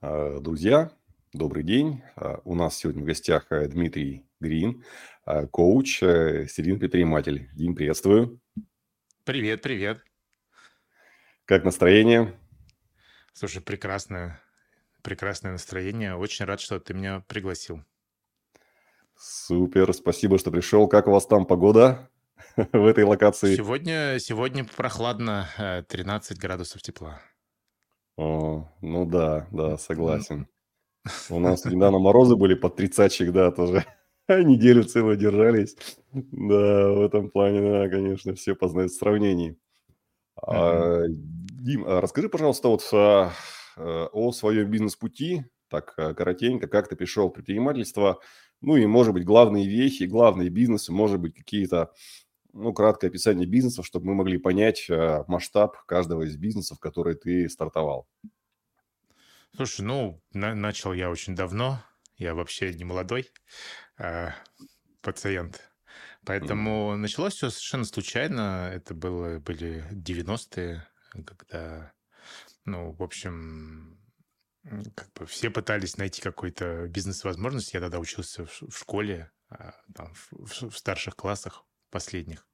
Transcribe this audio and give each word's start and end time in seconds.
А, 0.00 0.38
Друзья, 0.40 0.90
добрый 1.32 1.62
день. 1.62 2.02
А, 2.16 2.40
У 2.44 2.54
нас 2.54 2.76
сегодня 2.76 3.02
в 3.02 3.06
гостях 3.06 3.46
э, 3.50 3.66
Дмитрий 3.68 4.26
Грин, 4.40 4.84
коуч, 5.50 6.02
э, 6.02 6.46
серийный 6.48 6.78
предприниматель. 6.78 7.48
Дим, 7.54 7.74
приветствую. 7.74 8.40
Привет, 9.24 9.62
привет. 9.62 10.04
Как 11.44 11.64
настроение? 11.64 12.38
Слушай, 13.32 13.62
прекрасное, 13.62 14.40
прекрасное 15.02 15.52
настроение. 15.52 16.14
Очень 16.14 16.44
рад, 16.44 16.60
что 16.60 16.78
ты 16.78 16.94
меня 16.94 17.24
пригласил. 17.26 17.82
Супер, 19.16 19.92
спасибо, 19.92 20.38
что 20.38 20.50
пришел. 20.50 20.88
Как 20.88 21.06
у 21.06 21.10
вас 21.12 21.26
там 21.26 21.46
погода 21.46 22.10
в 22.56 22.86
этой 22.86 23.04
локации? 23.04 23.56
Сегодня, 23.56 24.18
сегодня 24.18 24.64
прохладно, 24.64 25.48
э, 25.58 25.82
13 25.88 26.38
градусов 26.38 26.82
тепла. 26.82 27.20
О, 28.16 28.68
ну 28.80 29.06
да, 29.06 29.48
да, 29.50 29.76
согласен. 29.76 30.46
У 31.30 31.38
нас 31.38 31.64
недавно 31.64 31.98
морозы 31.98 32.36
были 32.36 32.54
под 32.54 32.76
тридцатчик, 32.76 33.32
да, 33.32 33.50
тоже 33.50 33.84
неделю 34.28 34.84
целую 34.84 35.16
держались. 35.16 35.76
Да, 36.12 36.92
в 36.92 37.02
этом 37.02 37.30
плане, 37.30 37.60
да, 37.60 37.88
конечно, 37.88 38.34
все 38.34 38.54
познают 38.54 38.92
в 38.92 38.96
сравнении. 38.98 39.56
А, 40.36 41.02
Дим, 41.08 41.84
а 41.86 42.00
расскажи, 42.00 42.28
пожалуйста, 42.28 42.68
вот 42.68 42.88
а, 42.92 43.32
э, 43.76 44.06
о 44.12 44.32
своем 44.32 44.70
бизнес-пути, 44.70 45.44
так 45.68 45.94
а, 45.96 46.14
коротенько, 46.14 46.68
как 46.68 46.88
ты 46.88 46.96
пришел 46.96 47.28
в 47.28 47.32
предпринимательство, 47.32 48.20
ну 48.60 48.76
и, 48.76 48.86
может 48.86 49.14
быть, 49.14 49.24
главные 49.24 49.66
вехи, 49.66 50.04
главные 50.04 50.48
бизнесы, 50.48 50.92
может 50.92 51.20
быть, 51.20 51.34
какие-то, 51.34 51.92
ну, 52.54 52.72
краткое 52.72 53.08
описание 53.08 53.46
бизнеса, 53.46 53.82
чтобы 53.82 54.06
мы 54.06 54.14
могли 54.14 54.38
понять 54.38 54.86
а, 54.90 55.24
масштаб 55.28 55.76
каждого 55.86 56.22
из 56.22 56.36
бизнесов, 56.36 56.78
который 56.80 57.14
ты 57.14 57.48
стартовал. 57.48 58.08
Слушай, 59.56 59.82
ну, 59.82 60.22
на- 60.32 60.54
начал 60.54 60.92
я 60.92 61.10
очень 61.10 61.34
давно. 61.34 61.82
Я 62.16 62.34
вообще 62.34 62.72
не 62.74 62.84
молодой 62.84 63.30
а, 63.98 64.34
пациент. 65.02 65.70
Поэтому 66.24 66.96
началось 66.96 67.34
все 67.34 67.50
совершенно 67.50 67.84
случайно. 67.84 68.70
Это 68.72 68.94
было, 68.94 69.38
были 69.40 69.84
90-е, 69.92 70.88
когда, 71.26 71.92
ну, 72.64 72.92
в 72.92 73.02
общем, 73.02 73.98
как 74.94 75.12
бы 75.14 75.26
все 75.26 75.50
пытались 75.50 75.98
найти 75.98 76.22
какой-то 76.22 76.88
бизнес-возможность. 76.88 77.74
Я 77.74 77.80
тогда 77.80 77.98
учился 77.98 78.46
в 78.46 78.76
школе, 78.76 79.32
а, 79.50 79.74
там, 79.94 80.14
в- 80.14 80.70
в 80.70 80.78
старших 80.78 81.16
классах 81.16 81.66
последних. 81.94 82.46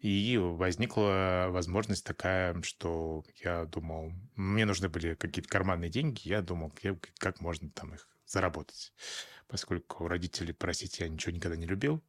И 0.00 0.38
возникла 0.38 1.46
возможность 1.48 2.04
такая, 2.04 2.60
что 2.62 3.24
я 3.42 3.64
думал, 3.64 4.12
мне 4.34 4.66
нужны 4.66 4.88
были 4.88 5.14
какие-то 5.14 5.48
карманные 5.48 5.90
деньги, 5.90 6.28
я 6.28 6.42
думал, 6.42 6.72
как 7.18 7.40
можно 7.40 7.70
там 7.70 7.94
их 7.94 8.06
заработать, 8.26 8.92
поскольку 9.48 10.04
у 10.04 10.08
родителей 10.08 10.52
просить 10.52 11.00
я 11.00 11.08
ничего 11.08 11.32
никогда 11.34 11.56
не 11.56 11.66
любил. 11.66 12.04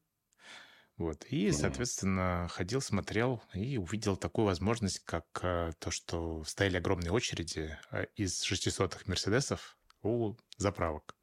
Вот. 0.97 1.25
И, 1.25 1.51
соответственно, 1.51 2.47
ходил, 2.49 2.81
смотрел 2.81 3.41
и 3.53 3.77
увидел 3.77 4.17
такую 4.17 4.45
возможность, 4.45 4.99
как 5.05 5.25
э, 5.43 5.71
то, 5.79 5.91
что 5.91 6.43
стояли 6.43 6.77
огромные 6.77 7.11
очереди 7.11 7.77
э, 7.91 8.07
из 8.15 8.43
600-х 8.43 9.03
Мерседесов 9.05 9.77
у 10.01 10.35
заправок. 10.57 11.15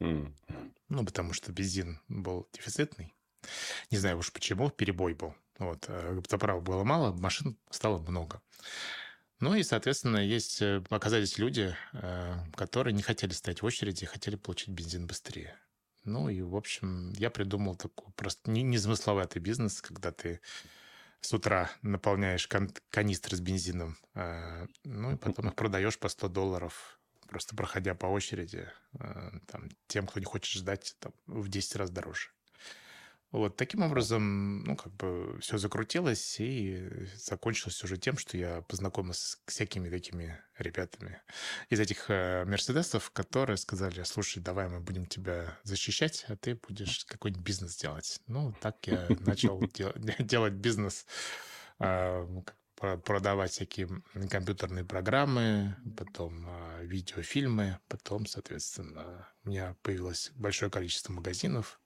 М. 0.00 0.34
Ну, 0.88 1.04
потому 1.04 1.34
что 1.34 1.52
бензин 1.52 2.00
был 2.08 2.48
дефицитный. 2.54 3.14
Не 3.90 3.98
знаю 3.98 4.18
уж 4.18 4.32
почему, 4.32 4.70
перебой 4.70 5.14
был. 5.14 5.34
Вот, 5.58 5.84
э, 5.88 6.20
заправок 6.28 6.62
было 6.64 6.84
мало, 6.84 7.12
машин 7.12 7.56
стало 7.70 7.98
много. 7.98 8.40
Ну 9.40 9.54
и, 9.54 9.62
соответственно, 9.62 10.18
есть, 10.18 10.62
э, 10.62 10.82
оказались 10.88 11.38
люди, 11.38 11.74
э, 11.92 12.34
которые 12.54 12.94
не 12.94 13.02
хотели 13.02 13.32
стоять 13.32 13.62
в 13.62 13.66
очереди, 13.66 14.06
хотели 14.06 14.36
получить 14.36 14.68
бензин 14.68 15.06
быстрее. 15.06 15.56
Ну 16.04 16.28
и, 16.28 16.42
в 16.42 16.56
общем, 16.56 17.12
я 17.12 17.30
придумал 17.30 17.76
такой 17.76 18.12
просто 18.14 18.50
не- 18.50 18.62
незамысловатый 18.62 19.40
бизнес, 19.42 19.80
когда 19.82 20.10
ты 20.10 20.40
с 21.20 21.32
утра 21.32 21.70
наполняешь 21.82 22.46
кан- 22.48 22.74
канистры 22.90 23.36
с 23.36 23.40
бензином, 23.40 23.96
э, 24.14 24.66
ну 24.84 25.12
и 25.12 25.16
потом 25.16 25.48
их 25.48 25.54
продаешь 25.54 25.98
по 25.98 26.08
100 26.08 26.28
долларов, 26.28 27.00
просто 27.28 27.54
проходя 27.56 27.94
по 27.94 28.06
очереди, 28.06 28.68
э, 28.98 29.30
там, 29.46 29.68
тем, 29.86 30.06
кто 30.06 30.18
не 30.20 30.26
хочет 30.26 30.52
ждать, 30.58 30.96
там, 30.98 31.12
в 31.26 31.48
10 31.48 31.76
раз 31.76 31.90
дороже. 31.90 32.30
Вот 33.32 33.56
таким 33.56 33.82
образом, 33.82 34.62
ну, 34.64 34.76
как 34.76 34.92
бы 34.92 35.38
все 35.40 35.56
закрутилось 35.56 36.36
и 36.38 37.06
закончилось 37.16 37.82
уже 37.82 37.96
тем, 37.96 38.18
что 38.18 38.36
я 38.36 38.60
познакомился 38.60 39.26
с 39.26 39.42
всякими 39.46 39.88
такими 39.88 40.38
ребятами 40.58 41.22
из 41.70 41.80
этих 41.80 42.10
э, 42.10 42.44
Мерседесов, 42.44 43.10
которые 43.10 43.56
сказали, 43.56 44.02
слушай, 44.02 44.40
давай 44.40 44.68
мы 44.68 44.80
будем 44.80 45.06
тебя 45.06 45.58
защищать, 45.62 46.26
а 46.28 46.36
ты 46.36 46.56
будешь 46.56 47.06
какой-нибудь 47.06 47.42
бизнес 47.42 47.76
делать. 47.76 48.20
Ну, 48.26 48.54
так 48.60 48.86
я 48.86 49.08
начал 49.20 49.58
дел- 49.74 49.94
делать 50.18 50.52
бизнес, 50.52 51.06
а, 51.78 52.26
ну, 52.26 52.44
продавать 52.76 53.52
всякие 53.52 53.88
компьютерные 54.28 54.84
программы, 54.84 55.76
потом 55.96 56.44
а, 56.46 56.82
видеофильмы, 56.82 57.78
потом, 57.88 58.26
соответственно, 58.26 59.28
у 59.44 59.48
меня 59.48 59.74
появилось 59.82 60.32
большое 60.34 60.70
количество 60.70 61.12
магазинов, 61.12 61.80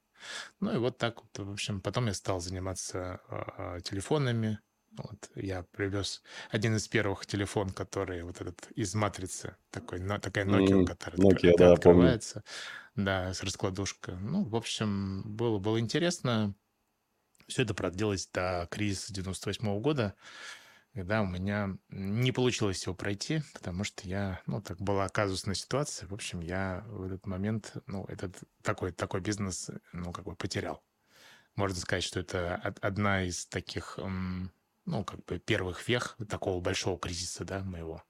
ну 0.61 0.75
и 0.75 0.79
вот 0.79 0.99
так 0.99 1.23
вот, 1.23 1.47
в 1.47 1.53
общем, 1.53 1.81
потом 1.81 2.07
я 2.07 2.15
стал 2.15 2.41
заниматься 2.41 3.21
а, 3.29 3.81
телефонами. 3.81 4.61
Вот 4.97 5.31
я 5.35 5.63
привез 5.63 6.23
один 6.51 6.77
из 6.77 6.89
первых 6.89 7.27
телефон, 7.27 7.71
который 7.71 8.23
вот 8.23 8.41
этот 8.41 8.71
из 8.73 8.95
матрицы, 8.95 9.57
такой, 9.71 10.01
но, 10.01 10.19
такая 10.19 10.47
Nokia, 10.47 10.59
М, 10.73 10.87
которая 10.87 11.19
Nokia, 11.21 11.53
да, 11.59 11.75
помню. 11.75 11.75
открывается, 11.75 12.45
да, 12.95 13.35
с 13.35 13.43
раскладушкой. 13.43 14.17
Ну, 14.17 14.45
в 14.45 14.57
общем, 14.57 15.23
было, 15.37 15.59
было 15.59 15.79
интересно. 15.81 16.55
Все 17.47 17.63
это 17.63 17.75
продлилось 17.75 18.27
до 18.29 18.67
кризиса 18.71 19.13
98 19.13 19.81
года, 19.81 20.15
когда 20.97 21.21
у 21.23 21.27
меня 21.27 21.77
не 21.91 22.33
получилось 22.33 22.83
его 22.87 22.95
пройти, 22.97 23.43
потому 23.53 23.85
что 23.85 24.09
я, 24.09 24.41
ну, 24.47 24.63
так 24.63 24.79
была 24.81 25.09
казусная 25.11 25.55
ситуация. 25.55 26.09
В 26.09 26.15
общем, 26.15 26.41
я 26.41 26.85
в 26.89 27.03
этот 27.03 27.27
момент, 27.27 27.75
ну, 27.87 28.05
этот 28.07 28.39
такой, 28.63 28.93
такой 28.93 29.21
бизнес, 29.21 29.71
ну, 29.93 30.13
как 30.13 30.25
бы 30.25 30.35
потерял. 30.37 30.83
Можно 31.57 31.77
сказать, 31.79 32.05
что 32.05 32.21
это 32.21 32.61
од- 32.65 32.79
одна 32.85 33.25
из 33.25 33.47
таких, 33.47 33.99
ну, 34.87 35.05
как 35.05 35.25
бы 35.25 35.39
первых 35.39 35.87
вех 35.89 36.17
такого 36.29 36.61
большого 36.61 36.99
кризиса, 36.99 37.45
да, 37.45 37.63
моего. 37.65 38.05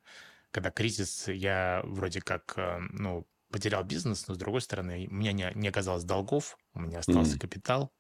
Когда 0.51 0.71
кризис, 0.71 1.29
я 1.29 1.83
вроде 1.85 2.21
как, 2.23 2.55
э, 2.59 2.79
ну, 2.91 3.29
потерял 3.51 3.85
бизнес, 3.85 4.29
но, 4.29 4.35
с 4.35 4.39
другой 4.39 4.63
стороны, 4.63 5.09
у 5.11 5.15
меня 5.15 5.33
не, 5.33 5.53
не 5.57 5.69
оказалось 5.69 6.05
долгов, 6.05 6.59
у 6.75 6.81
меня 6.81 7.01
остался 7.01 7.39
М. 7.39 7.41
капитал, 7.41 7.93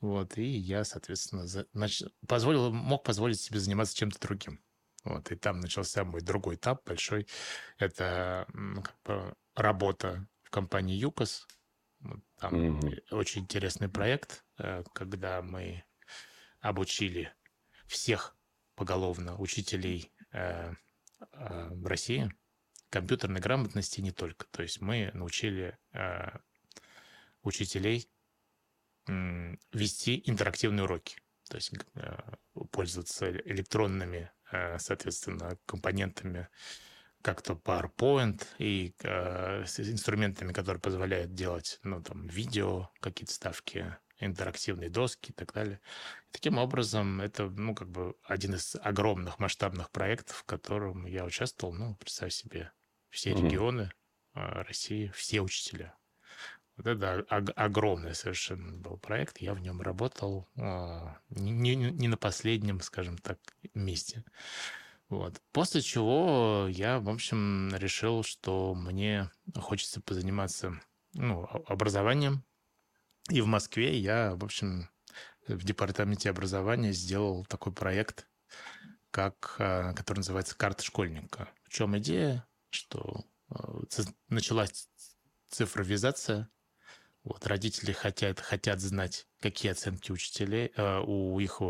вот, 0.00 0.38
и 0.38 0.44
я, 0.44 0.84
соответственно, 0.84 1.46
за- 1.46 1.66
нач- 1.74 2.08
позволил, 2.26 2.72
мог 2.72 3.04
позволить 3.04 3.40
себе 3.40 3.58
заниматься 3.58 3.96
чем-то 3.96 4.20
другим. 4.20 4.62
Вот, 5.04 5.30
и 5.32 5.36
там 5.36 5.60
начался 5.60 6.04
мой 6.04 6.20
другой 6.20 6.56
этап 6.56 6.84
большой. 6.86 7.26
Это 7.78 8.46
как 8.84 8.96
бы 9.04 9.34
работа 9.54 10.28
в 10.42 10.50
компании 10.50 10.96
ЮКОС. 10.96 11.46
Там 12.38 12.54
э, 12.88 13.00
очень 13.10 13.42
интересный 13.42 13.88
проект, 13.88 14.44
э, 14.58 14.84
когда 14.92 15.42
мы 15.42 15.84
обучили 16.60 17.34
всех 17.86 18.36
поголовно 18.74 19.36
учителей 19.36 20.12
э, 20.32 20.72
э, 21.32 21.68
в 21.70 21.86
России 21.86 22.32
компьютерной 22.90 23.40
грамотности 23.40 24.00
не 24.00 24.12
только. 24.12 24.46
То 24.50 24.62
есть 24.62 24.80
мы 24.80 25.10
научили 25.12 25.76
учителей 27.42 28.08
вести 29.72 30.22
интерактивные 30.26 30.84
уроки. 30.84 31.18
То 31.48 31.56
есть 31.56 31.72
э, 31.94 32.16
пользоваться 32.70 33.30
электронными, 33.30 34.30
э, 34.52 34.78
соответственно, 34.78 35.58
компонентами, 35.66 36.48
как 37.22 37.42
то 37.42 37.54
PowerPoint 37.54 38.46
и 38.58 38.94
э, 39.02 39.64
с 39.66 39.80
инструментами, 39.80 40.52
которые 40.52 40.80
позволяют 40.80 41.34
делать, 41.34 41.80
ну, 41.82 42.02
там, 42.02 42.26
видео, 42.28 42.90
какие-то 43.00 43.32
ставки, 43.32 43.96
интерактивные 44.20 44.90
доски 44.90 45.30
и 45.30 45.34
так 45.34 45.52
далее. 45.52 45.80
Таким 46.32 46.58
образом, 46.58 47.20
это, 47.20 47.48
ну, 47.50 47.74
как 47.74 47.90
бы 47.90 48.16
один 48.24 48.54
из 48.54 48.76
огромных 48.76 49.38
масштабных 49.38 49.90
проектов, 49.90 50.36
в 50.36 50.44
котором 50.44 51.06
я 51.06 51.24
участвовал. 51.24 51.74
Ну, 51.74 51.96
представь 51.96 52.32
себе, 52.32 52.72
все 53.10 53.34
Мгм. 53.34 53.38
регионы 53.46 53.90
э, 54.34 54.62
России, 54.62 55.10
все 55.14 55.40
учителя. 55.40 55.97
Вот 56.78 56.86
это 56.86 57.26
ог- 57.28 57.52
огромный 57.56 58.14
совершенно 58.14 58.72
был 58.72 58.98
проект. 58.98 59.38
Я 59.38 59.52
в 59.52 59.58
нем 59.58 59.82
работал 59.82 60.48
а, 60.56 61.18
не, 61.28 61.50
не- 61.50 61.90
не 61.90 62.06
на 62.06 62.16
последнем, 62.16 62.80
скажем 62.80 63.18
так, 63.18 63.38
месте. 63.74 64.24
Вот. 65.08 65.42
После 65.50 65.80
чего 65.82 66.68
я, 66.70 67.00
в 67.00 67.08
общем, 67.08 67.74
решил, 67.74 68.22
что 68.22 68.76
мне 68.76 69.28
хочется 69.56 70.00
позаниматься 70.00 70.80
ну, 71.14 71.48
образованием. 71.66 72.44
И 73.28 73.40
в 73.40 73.46
Москве 73.46 73.98
я, 73.98 74.36
в 74.36 74.44
общем, 74.44 74.88
в 75.48 75.64
департаменте 75.64 76.30
образования 76.30 76.92
сделал 76.92 77.44
такой 77.46 77.72
проект, 77.72 78.28
как, 79.10 79.56
а, 79.58 79.94
который 79.94 80.18
называется 80.18 80.56
«Карта 80.56 80.84
школьника». 80.84 81.48
В 81.64 81.70
чем 81.70 81.98
идея? 81.98 82.46
Что 82.70 83.24
началась 84.28 84.88
цифровизация. 85.48 86.48
Вот, 87.24 87.46
родители 87.46 87.92
хотят, 87.92 88.40
хотят 88.40 88.80
знать, 88.80 89.26
какие 89.40 89.72
оценки 89.72 90.12
учителей, 90.12 90.72
у 90.76 91.38
их 91.40 91.60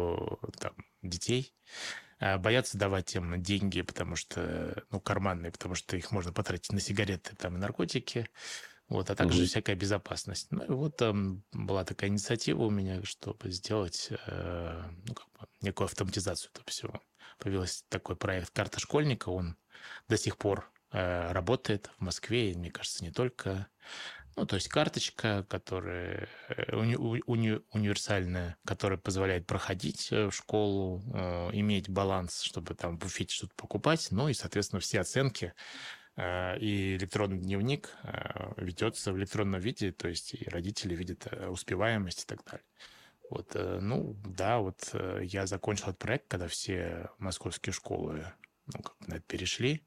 там, 0.58 0.74
детей. 1.02 1.54
Боятся 2.20 2.78
давать 2.78 3.14
им 3.14 3.42
деньги, 3.42 3.82
потому 3.82 4.16
что, 4.16 4.84
ну, 4.90 5.00
карманные, 5.00 5.52
потому 5.52 5.74
что 5.74 5.96
их 5.96 6.10
можно 6.10 6.32
потратить 6.32 6.72
на 6.72 6.80
сигареты 6.80 7.34
там, 7.36 7.56
и 7.56 7.58
наркотики. 7.58 8.28
Вот, 8.88 9.10
а 9.10 9.14
также 9.14 9.40
угу. 9.40 9.46
всякая 9.46 9.76
безопасность. 9.76 10.46
Ну 10.50 10.64
и 10.64 10.70
вот 10.70 10.96
там 10.96 11.42
была 11.52 11.84
такая 11.84 12.08
инициатива 12.08 12.62
у 12.62 12.70
меня, 12.70 13.02
чтобы 13.04 13.50
сделать 13.50 14.08
э, 14.10 14.82
ну, 15.06 15.14
как 15.14 15.26
бы 15.32 15.46
некую 15.60 15.86
автоматизацию 15.86 16.50
этого 16.52 16.66
всего. 16.68 17.02
Появился 17.38 17.84
такой 17.90 18.16
проект 18.16 18.50
«Карта 18.50 18.80
школьника», 18.80 19.28
он 19.28 19.58
до 20.08 20.16
сих 20.16 20.38
пор 20.38 20.72
э, 20.90 21.32
работает 21.32 21.90
в 21.98 22.00
Москве, 22.00 22.52
и, 22.52 22.56
мне 22.56 22.70
кажется, 22.70 23.04
не 23.04 23.10
только. 23.10 23.68
Ну, 24.38 24.46
то 24.46 24.55
есть 24.55 24.69
карточка, 24.69 25.44
которая 25.49 26.29
э, 26.49 26.76
уни, 26.76 26.96
уни, 26.96 27.61
универсальная, 27.73 28.56
которая 28.64 28.99
позволяет 28.99 29.46
проходить 29.46 30.12
э, 30.12 30.29
в 30.29 30.32
школу, 30.32 31.02
э, 31.12 31.50
иметь 31.55 31.88
баланс, 31.88 32.43
чтобы 32.43 32.75
там 32.75 32.96
в 32.96 32.99
буфете 33.00 33.35
что-то 33.35 33.55
покупать, 33.56 34.08
ну 34.11 34.29
и, 34.29 34.35
соответственно, 34.35 34.81
все 34.81 35.00
оценки 35.00 35.55
Э, 36.19 36.58
и 36.58 36.96
электронный 36.96 37.38
дневник 37.38 37.90
э, 38.02 38.52
ведется 38.56 39.12
в 39.12 39.19
электронном 39.19 39.61
виде, 39.61 39.93
то 39.93 40.08
есть 40.08 40.35
и 40.35 40.49
родители 40.49 40.96
видят 40.96 41.29
э, 41.31 41.46
успеваемость 41.46 42.25
и 42.25 42.26
так 42.26 42.44
далее. 42.44 42.67
Вот, 43.31 43.55
ну, 43.55 44.14
да, 44.25 44.58
вот 44.58 44.94
я 45.20 45.46
закончил 45.46 45.88
этот 45.88 45.99
проект, 45.99 46.29
когда 46.29 46.49
все 46.49 47.11
московские 47.19 47.75
школы, 47.75 48.25
ну, 48.73 48.81
как 48.81 48.96
это 49.06 49.20
перешли. 49.20 49.87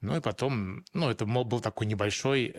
Ну, 0.00 0.16
и 0.16 0.20
потом, 0.20 0.84
ну, 0.92 1.08
это 1.08 1.24
был 1.24 1.60
такой 1.60 1.86
небольшой, 1.86 2.54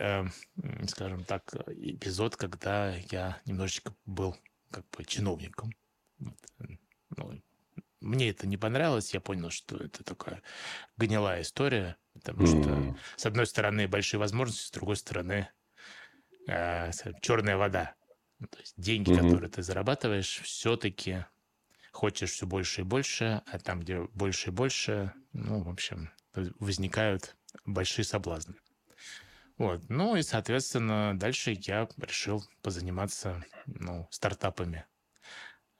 скажем 0.88 1.24
так, 1.24 1.54
эпизод, 1.68 2.36
когда 2.36 2.94
я 3.10 3.40
немножечко 3.46 3.94
был 4.04 4.36
как 4.70 4.84
бы 4.90 5.04
чиновником. 5.04 5.72
Ну, 6.18 7.40
мне 8.00 8.30
это 8.30 8.46
не 8.46 8.56
понравилось, 8.56 9.14
я 9.14 9.20
понял, 9.20 9.50
что 9.50 9.76
это 9.76 10.04
такая 10.04 10.42
гнилая 10.96 11.42
история, 11.42 11.96
потому 12.12 12.46
что, 12.46 12.58
mm. 12.58 12.96
с 13.16 13.26
одной 13.26 13.46
стороны, 13.46 13.88
большие 13.88 14.20
возможности, 14.20 14.66
с 14.66 14.70
другой 14.70 14.96
стороны, 14.96 15.48
э, 16.46 16.90
черная 17.20 17.56
вода. 17.56 17.94
Ну, 18.38 18.46
то 18.46 18.58
есть 18.58 18.74
деньги, 18.76 19.10
mm-hmm. 19.10 19.22
которые 19.22 19.50
ты 19.50 19.62
зарабатываешь, 19.62 20.40
все-таки 20.44 21.24
хочешь 21.90 22.30
все 22.30 22.46
больше 22.46 22.82
и 22.82 22.84
больше, 22.84 23.42
а 23.46 23.58
там, 23.58 23.80
где 23.80 24.02
больше 24.14 24.50
и 24.50 24.52
больше, 24.52 25.12
ну, 25.32 25.62
в 25.62 25.68
общем, 25.68 26.10
возникают 26.34 27.36
большие 27.64 28.04
соблазны. 28.04 28.54
Вот. 29.58 29.88
Ну 29.88 30.14
и, 30.14 30.22
соответственно, 30.22 31.18
дальше 31.18 31.56
я 31.60 31.88
решил 31.96 32.44
позаниматься 32.62 33.44
ну, 33.66 34.06
стартапами. 34.10 34.86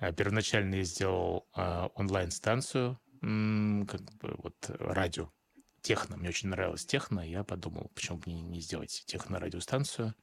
Э, 0.01 0.13
первоначально 0.13 0.77
я 0.77 0.83
сделал 0.83 1.49
э, 1.57 1.89
онлайн-станцию, 1.95 3.01
как 3.21 4.01
бы 4.21 4.35
вот 4.39 4.71
радио, 4.79 5.31
техно. 5.81 6.17
Мне 6.17 6.29
очень 6.29 6.49
нравилось 6.49 6.87
техно. 6.87 7.21
Я 7.21 7.45
подумал, 7.45 7.91
почему 7.95 8.19
бы 8.19 8.31
не, 8.33 8.43
не 8.43 8.61
сделать 8.61 9.05
техно-радиостанцию. 9.07 10.15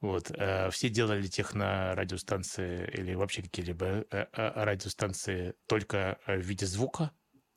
Вот. 0.00 0.30
Э, 0.30 0.70
все 0.70 0.90
делали 0.90 1.26
техно-радиостанции 1.26 2.90
или 2.92 3.14
вообще 3.14 3.42
какие-либо 3.42 4.04
радиостанции 4.10 5.54
только 5.66 6.18
в 6.26 6.40
виде 6.40 6.66
звука, 6.66 7.10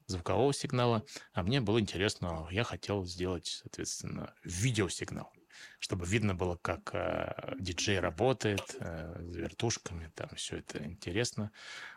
звукового 0.08 0.54
сигнала. 0.54 1.06
А 1.34 1.44
мне 1.44 1.62
было 1.62 1.80
интересно, 1.80 2.48
я 2.52 2.64
хотел 2.64 3.06
сделать, 3.06 3.48
соответственно, 3.48 4.34
видеосигнал 4.44 5.32
чтобы 5.80 6.06
видно 6.06 6.36
было, 6.36 6.58
как 6.58 6.94
э, 6.94 7.56
диджей 7.60 8.00
работает 8.00 8.76
э, 8.80 9.16
с 9.22 9.36
вертушками, 9.36 10.12
там 10.16 10.30
все 10.36 10.58
это 10.58 10.84
интересно. 10.84 11.52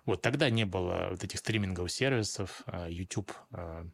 Вот 0.05 0.23
тогда 0.23 0.51
не 0.51 0.65
было 0.65 1.09
вот 1.11 1.25
этих 1.25 1.39
стриминговых 1.39 1.91
сервисов, 1.91 2.63
э, 2.67 2.89
YouTube. 2.91 3.33
Э, 3.53 3.85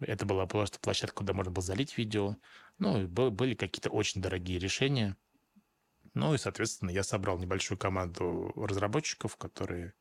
это 0.00 0.26
была 0.26 0.46
просто 0.46 0.78
площадка, 0.80 1.16
куда 1.16 1.32
можно 1.32 1.52
было 1.52 1.62
залить 1.62 1.96
видео. 1.96 2.36
Ну, 2.78 3.06
были 3.06 3.54
какие-то 3.54 3.90
очень 3.90 4.20
дорогие 4.20 4.58
решения. 4.58 5.16
Ну 6.14 6.34
и, 6.34 6.38
соответственно, 6.38 6.90
я 6.90 7.02
собрал 7.02 7.38
небольшую 7.38 7.78
команду 7.78 8.52
разработчиков, 8.56 9.36
которые 9.36 9.94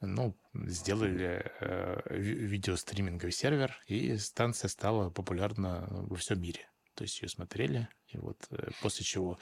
ну, 0.00 0.36
сделали 0.54 1.50
э, 1.60 2.16
видеостриминговый 2.16 3.32
сервер, 3.32 3.76
и 3.86 4.16
станция 4.16 4.68
стала 4.68 5.10
популярна 5.10 5.86
во 5.90 6.16
всем 6.16 6.40
мире. 6.40 6.68
То 6.94 7.04
есть 7.04 7.22
ее 7.22 7.28
смотрели, 7.28 7.88
и 8.08 8.18
вот 8.18 8.46
э, 8.50 8.70
после 8.80 9.04
чего 9.04 9.38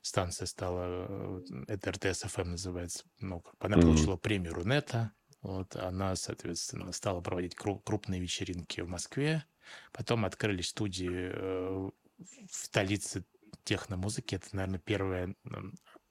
станция 0.00 0.46
стала, 0.46 1.06
э, 1.08 1.64
это 1.68 1.92
РТС 1.92 2.22
ФМ 2.22 2.50
называется, 2.50 3.04
ну, 3.18 3.42
она 3.58 3.76
mm-hmm. 3.76 3.82
получила 3.82 4.16
премию 4.16 4.54
Рунета, 4.54 5.12
вот, 5.42 5.76
она, 5.76 6.16
соответственно, 6.16 6.92
стала 6.92 7.20
проводить 7.20 7.54
крупные 7.54 8.20
вечеринки 8.20 8.80
в 8.80 8.88
Москве, 8.88 9.44
потом 9.92 10.24
открылись 10.24 10.68
студии 10.68 11.30
э, 11.32 11.90
в 12.16 12.54
столице 12.54 13.24
техномузыки, 13.64 14.36
это, 14.36 14.48
наверное, 14.52 14.78
первая 14.78 15.34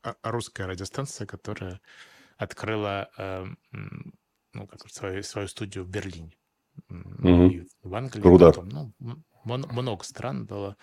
а, 0.01 0.15
русская 0.23 0.67
радиостанция, 0.67 1.25
которая 1.25 1.79
открыла 2.37 3.09
ну, 4.53 4.67
как 4.67 4.89
свою, 4.89 5.23
свою 5.23 5.47
студию 5.47 5.83
в 5.83 5.89
Берлине. 5.89 6.37
Mm-hmm. 6.89 7.49
И 7.49 7.67
в 7.81 7.95
Англии. 7.95 8.21
Круто. 8.21 8.45
Потом, 8.47 8.69
ну, 8.69 8.93
много 9.43 10.03
стран 10.03 10.45
было. 10.45 10.77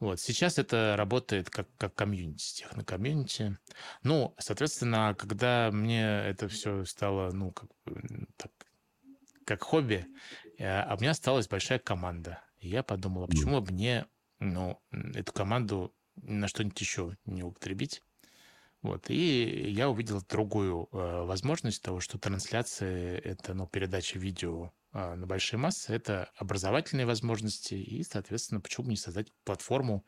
Вот. 0.00 0.20
Сейчас 0.20 0.58
это 0.58 0.94
работает 0.98 1.50
как, 1.50 1.68
как 1.78 1.94
комьюнити, 1.94 2.56
технокомьюнити. 2.56 3.56
Ну, 4.02 4.34
соответственно, 4.38 5.14
когда 5.18 5.70
мне 5.72 6.04
это 6.04 6.48
все 6.48 6.84
стало, 6.84 7.30
ну, 7.32 7.52
как, 7.52 7.70
так, 8.36 8.52
как 9.46 9.62
хобби, 9.62 10.06
э, 10.58 10.66
а 10.66 10.94
у 10.94 11.00
меня 11.00 11.12
осталась 11.12 11.48
большая 11.48 11.78
команда. 11.78 12.42
И 12.58 12.68
я 12.68 12.82
подумал, 12.82 13.24
а 13.24 13.28
почему 13.28 13.60
бы 13.60 13.72
мне 13.72 14.06
ну, 14.40 14.80
эту 14.90 15.32
команду 15.32 15.94
на 16.16 16.48
что-нибудь 16.48 16.80
еще 16.80 17.16
не 17.24 17.42
употребить? 17.42 18.02
Вот. 18.84 19.08
И 19.08 19.70
я 19.70 19.88
увидел 19.88 20.20
другую 20.28 20.90
э, 20.92 21.22
возможность 21.22 21.82
того, 21.82 22.00
что 22.00 22.18
трансляция— 22.18 23.16
это 23.24 23.54
ну, 23.54 23.66
передача 23.66 24.18
видео 24.18 24.72
а, 24.92 25.16
на 25.16 25.26
большие 25.26 25.58
массы, 25.58 25.94
это 25.94 26.30
образовательные 26.36 27.06
возможности 27.06 27.72
и, 27.72 28.04
соответственно, 28.04 28.60
почему 28.60 28.84
бы 28.84 28.90
не 28.90 28.98
создать 28.98 29.32
платформу 29.44 30.04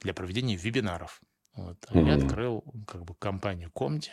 для 0.00 0.12
проведения 0.12 0.54
вебинаров. 0.54 1.22
Вот. 1.54 1.82
Mm-hmm. 1.86 2.06
Я 2.06 2.14
открыл 2.16 2.62
как 2.86 3.06
бы 3.06 3.14
компанию 3.14 3.70
Комди. 3.72 4.12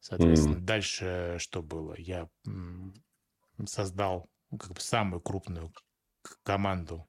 Соответственно, 0.00 0.54
mm-hmm. 0.54 0.64
дальше 0.64 1.36
что 1.40 1.62
было? 1.62 1.94
Я 1.98 2.30
создал 3.66 4.30
ну, 4.50 4.56
как 4.56 4.72
бы 4.72 4.80
самую 4.80 5.20
крупную 5.20 5.70
команду 6.42 7.06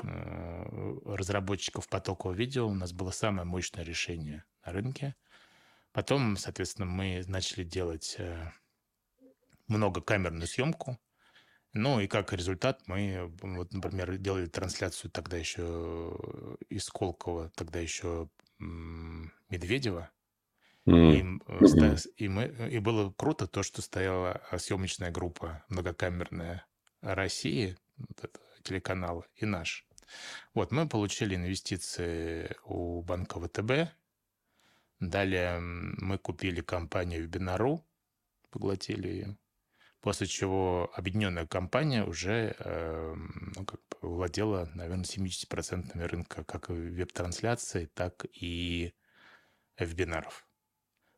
э, 0.00 0.96
разработчиков 1.06 1.88
потокового 1.88 2.36
видео. 2.36 2.68
У 2.68 2.74
нас 2.74 2.92
было 2.92 3.10
самое 3.10 3.44
мощное 3.44 3.82
решение 3.82 4.44
на 4.64 4.72
рынке. 4.72 5.14
Потом, 5.92 6.36
соответственно, 6.36 6.86
мы 6.86 7.22
начали 7.26 7.64
делать 7.64 8.16
э, 8.18 8.50
многокамерную 9.68 10.46
съемку. 10.46 10.98
Ну 11.74 12.00
и 12.00 12.06
как 12.06 12.32
результат 12.32 12.82
мы, 12.86 13.32
вот, 13.40 13.72
например, 13.72 14.16
делали 14.18 14.46
трансляцию 14.46 15.10
тогда 15.10 15.36
еще 15.36 16.18
из 16.68 16.88
Колкова, 16.88 17.50
тогда 17.54 17.80
еще 17.80 18.28
Медведева. 18.58 20.10
Mm. 20.86 21.40
И, 22.18 22.24
и, 22.24 22.28
мы, 22.28 22.44
и 22.70 22.78
было 22.78 23.12
круто 23.12 23.46
то, 23.46 23.62
что 23.62 23.82
стояла 23.82 24.42
съемочная 24.56 25.10
группа 25.10 25.64
многокамерная 25.68 26.66
России, 27.00 27.76
вот 27.96 28.24
это, 28.24 28.40
телеканал, 28.62 29.24
и 29.36 29.46
наш. 29.46 29.86
Вот, 30.54 30.72
мы 30.72 30.88
получили 30.88 31.34
инвестиции 31.34 32.56
у 32.64 33.02
банка 33.02 33.40
ВТБ. 33.40 33.92
Далее 35.02 35.58
мы 35.58 36.16
купили 36.16 36.60
компанию 36.60 37.24
Вебинару, 37.24 37.84
поглотили 38.50 39.08
ее. 39.08 39.36
После 40.00 40.28
чего 40.28 40.92
объединенная 40.94 41.44
компания 41.44 42.04
уже 42.04 42.54
э, 42.56 43.14
ну, 43.56 43.64
как 43.64 43.80
бы 43.80 44.08
владела, 44.08 44.70
наверное, 44.74 45.04
70% 45.04 46.06
рынка 46.06 46.44
как 46.44 46.68
веб-трансляции, 46.68 47.86
так 47.86 48.26
и 48.32 48.94
вебинаров. 49.76 50.46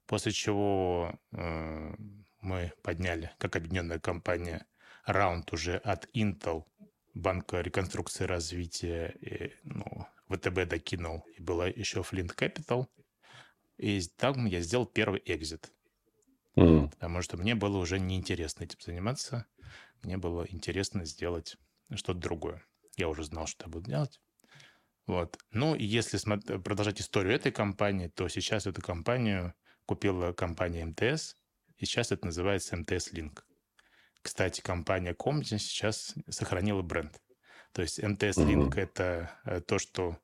После 0.06 0.32
чего 0.32 1.20
э, 1.32 1.94
мы 2.40 2.72
подняли, 2.82 3.32
как 3.36 3.56
объединенная 3.56 3.98
компания, 3.98 4.66
раунд 5.04 5.52
уже 5.52 5.76
от 5.76 6.08
Intel, 6.14 6.64
Банка 7.12 7.60
реконструкции 7.60 8.24
и 8.24 8.28
развития, 8.28 9.14
и, 9.20 9.52
ну, 9.62 10.06
ВТБ 10.30 10.66
докинул, 10.66 11.26
и 11.36 11.42
была 11.42 11.66
еще 11.66 12.00
Flint 12.00 12.34
Capital. 12.34 12.86
И 13.76 14.00
там 14.16 14.46
я 14.46 14.60
сделал 14.60 14.86
первый 14.86 15.22
экзит. 15.24 15.72
Mm. 16.56 16.90
Потому 16.90 17.22
что 17.22 17.36
мне 17.36 17.54
было 17.54 17.78
уже 17.78 17.98
неинтересно 17.98 18.64
этим 18.64 18.78
заниматься. 18.80 19.46
Мне 20.02 20.16
было 20.16 20.46
интересно 20.48 21.04
сделать 21.04 21.56
что-то 21.94 22.20
другое. 22.20 22.62
Я 22.96 23.08
уже 23.08 23.24
знал, 23.24 23.46
что 23.46 23.66
я 23.66 23.70
буду 23.70 23.90
делать. 23.90 24.20
Вот. 25.06 25.38
Ну, 25.50 25.74
и 25.74 25.84
если 25.84 26.18
продолжать 26.58 27.00
историю 27.00 27.34
этой 27.34 27.52
компании, 27.52 28.08
то 28.08 28.28
сейчас 28.28 28.66
эту 28.66 28.80
компанию 28.80 29.54
купила 29.86 30.32
компания 30.32 30.84
МТС, 30.86 31.36
и 31.76 31.84
сейчас 31.84 32.12
это 32.12 32.26
называется 32.26 32.76
МТС 32.76 33.12
Линк. 33.12 33.46
Кстати, 34.22 34.60
компания 34.62 35.12
Comdi 35.12 35.58
сейчас 35.58 36.14
сохранила 36.30 36.80
бренд. 36.80 37.20
То 37.72 37.82
есть 37.82 38.02
МТС 38.02 38.38
Линк 38.38 38.76
mm-hmm. 38.76 38.80
это 38.80 39.38
э, 39.44 39.60
то, 39.60 39.78
что 39.78 40.16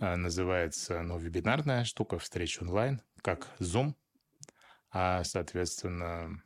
называется 0.00 1.02
ну, 1.02 1.18
вебинарная 1.18 1.84
штука, 1.84 2.18
встреча 2.18 2.62
онлайн, 2.62 3.02
как 3.22 3.48
Zoom, 3.58 3.94
а, 4.90 5.24
соответственно, 5.24 6.42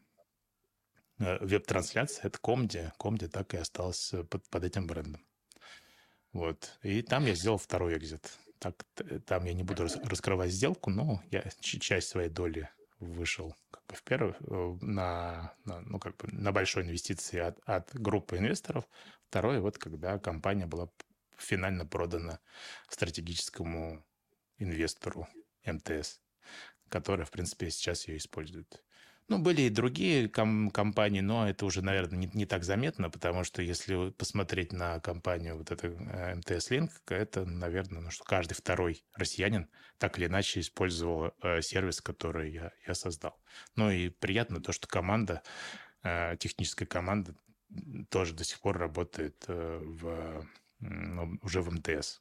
э, 1.18 1.44
веб-трансляция— 1.44 2.22
это 2.26 2.38
Comdi. 2.38 2.90
Comdi 2.98 3.28
так 3.28 3.54
и 3.54 3.58
остался 3.58 4.24
под, 4.24 4.48
под 4.48 4.64
этим 4.64 4.86
брендом. 4.86 5.24
Вот. 6.32 6.78
И 6.82 7.02
там 7.02 7.26
я 7.26 7.34
сделал 7.34 7.58
второй 7.58 7.96
экзит. 7.96 8.38
Так, 8.58 8.84
там 9.26 9.44
я 9.44 9.54
не 9.54 9.64
буду 9.64 9.88
раскрывать 10.04 10.52
сделку, 10.52 10.90
но 10.90 11.20
я 11.30 11.44
часть 11.60 12.08
своей 12.08 12.28
доли 12.28 12.70
вышел 13.00 13.54
как 13.70 13.84
бы 13.86 13.94
в 13.96 14.02
первый, 14.02 14.34
э, 14.40 14.78
на, 14.80 15.54
на, 15.64 15.80
ну, 15.80 15.98
как 15.98 16.16
бы 16.16 16.28
на 16.32 16.52
большой 16.52 16.84
инвестиции 16.84 17.38
от, 17.38 17.58
от 17.66 17.90
группы 17.94 18.38
инвесторов. 18.38 18.88
Второе, 19.28 19.60
вот 19.60 19.78
когда 19.78 20.18
компания 20.18 20.66
была 20.66 20.88
финально 21.38 21.86
продана 21.86 22.40
стратегическому 22.88 24.04
инвестору 24.58 25.28
МТС, 25.64 26.20
который, 26.88 27.24
в 27.24 27.30
принципе, 27.30 27.70
сейчас 27.70 28.08
ее 28.08 28.18
использует. 28.18 28.82
Ну, 29.28 29.38
были 29.38 29.62
и 29.62 29.70
другие 29.70 30.28
ком- 30.28 30.70
компании, 30.70 31.20
но 31.20 31.48
это 31.48 31.64
уже, 31.64 31.80
наверное, 31.80 32.18
не, 32.18 32.30
не 32.34 32.44
так 32.44 32.64
заметно, 32.64 33.08
потому 33.08 33.44
что 33.44 33.62
если 33.62 34.10
посмотреть 34.10 34.72
на 34.72 35.00
компанию 35.00 35.56
вот 35.56 35.70
это 35.70 35.86
э, 35.86 36.34
МТС 36.34 36.70
Link, 36.70 36.90
это, 37.06 37.44
наверное, 37.44 38.02
ну, 38.02 38.10
что 38.10 38.24
каждый 38.24 38.54
второй 38.54 39.04
россиянин 39.14 39.70
так 39.98 40.18
или 40.18 40.26
иначе 40.26 40.60
использовал 40.60 41.32
э, 41.42 41.62
сервис, 41.62 42.00
который 42.00 42.52
я, 42.52 42.72
я 42.86 42.94
создал. 42.94 43.40
Ну 43.76 43.90
и 43.90 44.08
приятно 44.08 44.60
то, 44.60 44.72
что 44.72 44.88
команда, 44.88 45.42
э, 46.02 46.36
техническая 46.38 46.86
команда 46.86 47.34
тоже 48.10 48.34
до 48.34 48.44
сих 48.44 48.60
пор 48.60 48.76
работает 48.76 49.44
э, 49.48 49.80
в, 49.82 50.46
уже 51.42 51.60
в 51.62 51.70
МТС. 51.70 52.20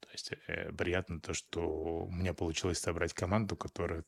То 0.00 0.08
есть 0.12 0.32
э, 0.48 0.72
приятно 0.72 1.20
то, 1.20 1.32
что 1.32 2.04
у 2.04 2.10
меня 2.10 2.34
получилось 2.34 2.78
собрать 2.78 3.14
команду, 3.14 3.56
которая 3.56 4.04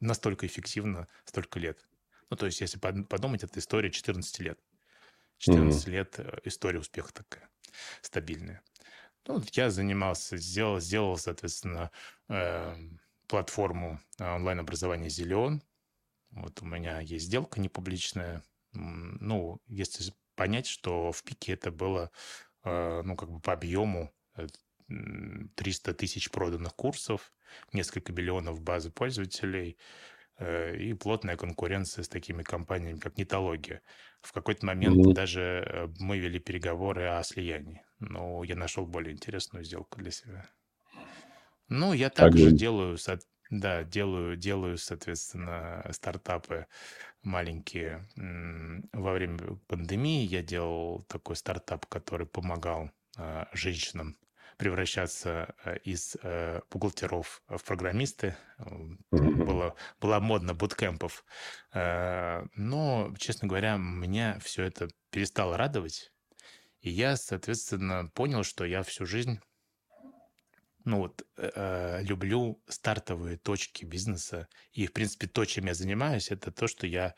настолько 0.00 0.46
эффективна 0.46 1.08
столько 1.24 1.58
лет. 1.58 1.84
Ну, 2.30 2.36
то 2.36 2.46
есть, 2.46 2.60
если 2.60 2.78
подумать, 2.78 3.42
это 3.42 3.58
история 3.58 3.90
14 3.90 4.38
лет. 4.40 4.58
14 5.38 5.86
mm-hmm. 5.86 5.90
лет 5.90 6.14
э, 6.18 6.38
история 6.44 6.78
успеха 6.78 7.12
такая, 7.12 7.48
стабильная. 8.00 8.62
Ну, 9.26 9.42
я 9.52 9.70
занимался, 9.70 10.36
сделал, 10.36 10.80
сделал 10.80 11.18
соответственно, 11.18 11.90
э, 12.28 12.76
платформу 13.26 14.00
онлайн-образования 14.18 15.08
«Зелен». 15.08 15.62
Вот 16.30 16.62
у 16.62 16.66
меня 16.66 17.00
есть 17.00 17.26
сделка 17.26 17.60
непубличная. 17.60 18.42
Ну, 18.72 19.60
если 19.66 20.12
понять, 20.34 20.66
что 20.66 21.12
в 21.12 21.22
пике 21.22 21.52
это 21.52 21.70
было, 21.70 22.10
ну, 22.64 23.16
как 23.16 23.30
бы 23.30 23.40
по 23.40 23.52
объему 23.52 24.12
э, 24.36 24.46
300 25.54 25.94
тысяч 25.94 26.30
проданных 26.30 26.74
курсов, 26.74 27.32
несколько 27.72 28.12
миллионов 28.12 28.60
базы 28.60 28.90
пользователей 28.90 29.76
э, 30.38 30.76
и 30.76 30.94
плотная 30.94 31.36
конкуренция 31.36 32.04
с 32.04 32.08
такими 32.08 32.42
компаниями, 32.42 32.98
как 32.98 33.16
Нетология. 33.16 33.82
В 34.20 34.32
какой-то 34.32 34.66
момент 34.66 34.96
mm-hmm. 34.96 35.12
даже 35.14 35.40
э, 35.42 35.88
мы 35.98 36.18
вели 36.18 36.38
переговоры 36.38 37.06
о 37.06 37.22
слиянии, 37.22 37.82
но 37.98 38.44
я 38.44 38.56
нашел 38.56 38.86
более 38.86 39.12
интересную 39.12 39.64
сделку 39.64 39.98
для 40.00 40.10
себя. 40.10 40.48
Ну, 41.68 41.92
я 41.92 42.10
также 42.10 42.50
так 42.50 42.56
делаю, 42.56 42.98
да, 43.60 43.84
делаю, 43.84 44.36
делаю, 44.36 44.78
соответственно, 44.78 45.84
стартапы 45.92 46.66
маленькие. 47.22 48.06
Во 48.92 49.12
время 49.12 49.38
пандемии 49.68 50.24
я 50.24 50.42
делал 50.42 51.02
такой 51.02 51.36
стартап, 51.36 51.86
который 51.86 52.26
помогал 52.26 52.90
а, 53.16 53.48
женщинам 53.52 54.16
превращаться 54.56 55.54
э, 55.64 55.78
из 55.78 56.16
э, 56.22 56.60
бухгалтеров 56.70 57.42
в 57.48 57.62
программисты. 57.64 58.36
Было, 59.10 59.74
было 60.00 60.20
модно 60.20 60.54
буткемпов. 60.54 61.24
Э, 61.72 62.44
но, 62.54 63.12
честно 63.18 63.48
говоря, 63.48 63.76
меня 63.76 64.38
все 64.40 64.62
это 64.62 64.88
перестало 65.10 65.56
радовать. 65.56 66.12
И 66.80 66.90
я, 66.90 67.16
соответственно, 67.16 68.10
понял, 68.14 68.44
что 68.44 68.64
я 68.64 68.84
всю 68.84 69.06
жизнь 69.06 69.40
ну 70.84 70.98
вот, 70.98 71.26
э, 71.36 72.02
люблю 72.02 72.62
стартовые 72.68 73.38
точки 73.38 73.84
бизнеса. 73.84 74.48
И, 74.72 74.86
в 74.86 74.92
принципе, 74.92 75.26
то, 75.26 75.44
чем 75.44 75.66
я 75.66 75.74
занимаюсь, 75.74 76.30
это 76.30 76.52
то, 76.52 76.66
что 76.66 76.86
я 76.86 77.14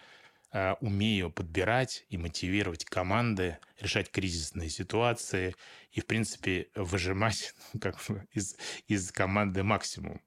э, 0.53 0.75
умею 0.81 1.31
подбирать 1.33 2.07
и 2.09 2.17
мотивировать 2.17 2.85
команды, 2.85 3.59
решать 3.81 4.11
кризисные 4.11 4.71
ситуации 4.71 5.57
и, 5.91 6.01
в 6.01 6.07
принципе, 6.07 6.69
выжимать 6.77 7.55
ну, 7.73 7.81
как 7.81 7.97
бы 8.09 8.27
из, 8.33 8.57
из 8.87 9.11
команды 9.11 9.65
максимум. 9.65 10.21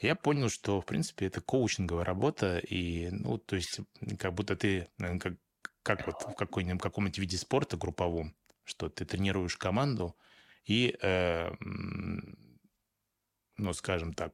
Я 0.00 0.14
понял, 0.14 0.48
что, 0.48 0.80
в 0.80 0.86
принципе, 0.86 1.26
это 1.26 1.42
коучинговая 1.42 2.04
работа, 2.04 2.58
и, 2.58 3.10
ну, 3.10 3.36
то 3.36 3.56
есть, 3.56 3.80
как 4.18 4.32
будто 4.32 4.56
ты, 4.56 4.88
как, 4.98 5.34
как 5.82 6.06
вот 6.06 6.22
в 6.22 6.34
какой-нибудь, 6.34 6.80
каком-нибудь 6.82 7.18
виде 7.18 7.36
спорта 7.36 7.76
групповом, 7.76 8.34
что 8.64 8.88
ты 8.88 9.04
тренируешь 9.04 9.56
команду 9.58 10.16
и, 10.64 10.96
э, 11.02 11.50
ну, 13.58 13.72
скажем 13.72 14.12
так, 14.14 14.32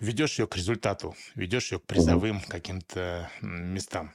ведешь 0.00 0.38
ее 0.38 0.46
к 0.46 0.56
результату, 0.56 1.14
ведешь 1.34 1.72
ее 1.72 1.78
к 1.78 1.86
призовым 1.86 2.40
каким-то 2.40 3.30
местам. 3.40 4.12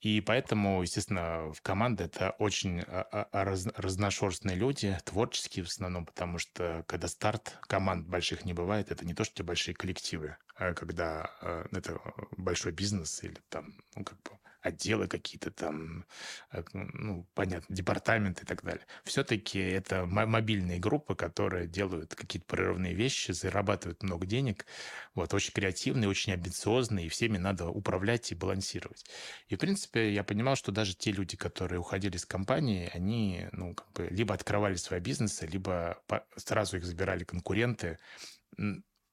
И 0.00 0.20
поэтому, 0.20 0.82
естественно, 0.82 1.52
в 1.52 1.62
команде 1.62 2.04
это 2.04 2.30
очень 2.38 2.80
а, 2.80 3.26
а, 3.32 3.44
раз, 3.44 3.66
разношерстные 3.76 4.54
люди, 4.54 4.96
творческие 5.04 5.64
в 5.64 5.68
основном, 5.68 6.06
потому 6.06 6.38
что 6.38 6.84
когда 6.86 7.08
старт 7.08 7.58
команд 7.62 8.06
больших 8.06 8.44
не 8.44 8.52
бывает, 8.52 8.92
это 8.92 9.04
не 9.04 9.14
то, 9.14 9.24
что 9.24 9.42
большие 9.42 9.74
коллективы, 9.74 10.36
а 10.54 10.74
когда 10.74 11.30
а, 11.40 11.66
это 11.72 11.98
большой 12.36 12.72
бизнес 12.72 13.24
или 13.24 13.40
там, 13.48 13.72
ну, 13.96 14.04
как 14.04 14.22
бы 14.22 14.38
отделы 14.66 15.08
какие-то 15.08 15.50
там, 15.50 16.04
э, 16.52 16.62
ну, 16.72 17.26
понятно, 17.34 17.74
департаменты 17.74 18.44
и 18.44 18.46
так 18.46 18.62
далее. 18.62 18.86
Все-таки 19.04 19.58
это 19.58 20.06
мобильные 20.06 20.78
группы, 20.78 21.14
которые 21.14 21.66
делают 21.66 22.14
какие-то 22.14 22.46
прорывные 22.46 22.94
вещи, 22.94 23.32
зарабатывают 23.32 24.02
много 24.02 24.26
денег, 24.26 24.66
вот, 25.14 25.32
очень 25.34 25.52
креативные, 25.52 26.08
очень 26.08 26.32
амбициозные, 26.32 27.06
и 27.06 27.08
всеми 27.08 27.38
надо 27.38 27.68
управлять 27.68 28.32
и 28.32 28.34
балансировать. 28.34 29.04
И, 29.48 29.56
в 29.56 29.58
принципе, 29.58 30.12
я 30.12 30.24
понимал, 30.24 30.56
что 30.56 30.72
даже 30.72 30.94
те 30.94 31.12
люди, 31.12 31.36
которые 31.36 31.80
уходили 31.80 32.16
из 32.16 32.26
компании, 32.26 32.90
они, 32.92 33.48
ну, 33.52 33.74
как 33.74 33.90
бы, 33.92 34.08
либо 34.10 34.34
открывали 34.34 34.74
свои 34.76 35.00
бизнесы, 35.00 35.46
либо 35.46 36.02
сразу 36.36 36.76
их 36.76 36.84
забирали 36.84 37.24
конкуренты, 37.24 37.98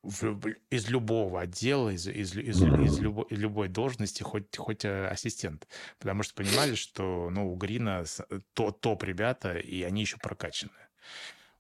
из 0.04 0.90
любого 0.90 1.42
отдела, 1.42 1.90
из, 1.90 2.08
из, 2.08 2.36
из, 2.36 2.62
из, 2.62 3.00
любо, 3.00 3.24
из 3.30 3.40
любой 3.40 3.70
должности, 3.70 4.22
хоть, 4.22 4.56
хоть 4.58 4.84
э, 4.84 5.08
ассистент. 5.08 5.68
Потому 6.00 6.24
что 6.24 6.36
понимали, 6.36 6.76
что 6.76 7.30
ну, 7.32 7.52
у 7.52 7.56
Грина 7.56 8.04
э, 8.30 8.40
то, 8.54 8.72
топ 8.72 9.04
ребята, 9.04 9.58
и 9.58 9.82
они 9.84 10.02
еще 10.02 10.18
прокачаны. 10.18 10.72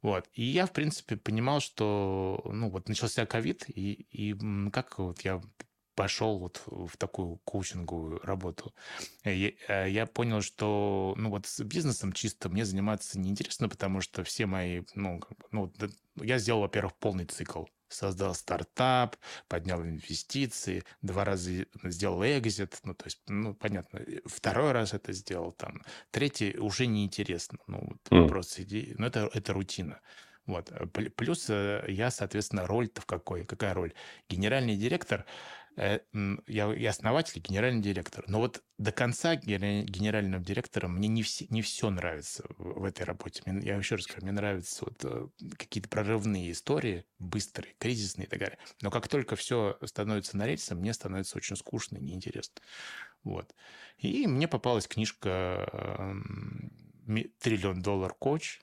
Вот. 0.02 0.28
И 0.34 0.44
я, 0.44 0.66
в 0.66 0.74
принципе, 0.74 1.16
понимал, 1.16 1.62
что 1.62 2.42
ну, 2.46 2.70
вот 2.70 2.90
начался 2.90 3.26
ковид, 3.26 3.66
и, 3.70 4.06
и 4.12 4.36
как 4.72 5.00
вот 5.00 5.22
я 5.22 5.42
пошел 5.96 6.40
вот 6.40 6.64
в 6.66 6.98
такую 6.98 7.38
коучинговую 7.46 8.20
работу. 8.24 8.74
Я, 9.24 9.52
э, 9.68 9.90
я 9.90 10.06
понял, 10.06 10.42
что 10.42 11.14
ну 11.18 11.30
вот 11.30 11.46
с 11.46 11.64
бизнесом 11.64 12.12
чисто 12.12 12.50
мне 12.50 12.66
заниматься 12.66 13.20
неинтересно, 13.20 13.70
потому 13.70 14.02
что 14.02 14.24
все 14.24 14.46
мои, 14.46 14.82
ну, 14.96 15.22
ну 15.52 15.72
я 16.16 16.40
сделал, 16.40 16.62
во-первых, 16.62 16.96
полный 16.96 17.26
цикл 17.26 17.66
создал 17.94 18.36
стартап, 18.36 19.16
поднял 19.48 19.82
инвестиции, 19.82 20.84
два 21.02 21.24
раза 21.24 21.66
сделал 21.84 22.24
экзит, 22.24 22.80
ну, 22.84 22.94
то 22.94 23.06
есть, 23.06 23.22
ну, 23.28 23.54
понятно, 23.54 24.02
второй 24.26 24.72
раз 24.72 24.94
это 24.94 25.14
сделал, 25.14 25.52
там, 25.52 25.82
третий 26.12 26.58
уже 26.58 26.88
неинтересно, 26.88 27.60
ну, 27.68 27.80
вот, 27.82 28.00
mm. 28.10 28.28
просто 28.28 28.64
иди, 28.64 28.96
ну, 28.98 29.08
это, 29.08 29.30
это 29.34 29.54
рутина. 29.54 30.00
Вот. 30.46 30.74
Плюс 31.16 31.50
э, 31.50 31.86
я, 31.88 32.12
соответственно, 32.12 32.68
роль-то 32.68 33.00
в 33.00 33.06
какой? 33.06 33.46
Какая 33.46 33.74
роль? 33.74 33.94
Генеральный 34.28 34.76
директор– 34.76 35.26
Э, 35.36 35.63
я, 35.76 36.74
я 36.74 36.90
основатель, 36.90 37.42
генеральный 37.42 37.82
директор. 37.82 38.24
Но 38.28 38.40
вот 38.40 38.64
до 38.78 38.92
конца 38.92 39.36
генерального 39.36 40.44
директора 40.44 40.88
мне 40.88 41.08
не, 41.08 41.24
все, 41.24 41.46
не 41.50 41.62
все 41.62 41.90
нравится 41.90 42.46
в 42.58 42.84
этой 42.84 43.04
работе. 43.04 43.42
Мне, 43.46 43.66
я 43.66 43.76
еще 43.78 43.96
раз 43.96 44.04
скажу, 44.06 44.22
мне 44.22 44.32
нравятся 44.32 44.86
вот 44.86 45.04
э, 45.04 45.28
какие-то 45.58 45.90
прорывные 45.90 46.52
истории, 46.52 47.06
быстрые, 47.18 47.74
кризисные 47.80 48.28
и 48.28 48.30
так 48.30 48.40
далее. 48.40 48.60
Но 48.82 48.92
как 48.92 49.08
только 49.08 49.36
все 49.36 49.78
становится 49.84 50.38
на 50.38 50.46
рельсы, 50.46 50.76
мне 50.76 50.94
становится 50.94 51.38
очень 51.38 51.56
скучно 51.56 51.98
и 51.98 52.02
неинтересно. 52.02 52.62
Вот. 53.24 53.56
И 53.98 54.28
мне 54.28 54.48
попалась 54.48 54.88
книжка 54.88 56.14
«Триллион 57.40 57.82
доллар 57.82 58.14
коуч», 58.14 58.60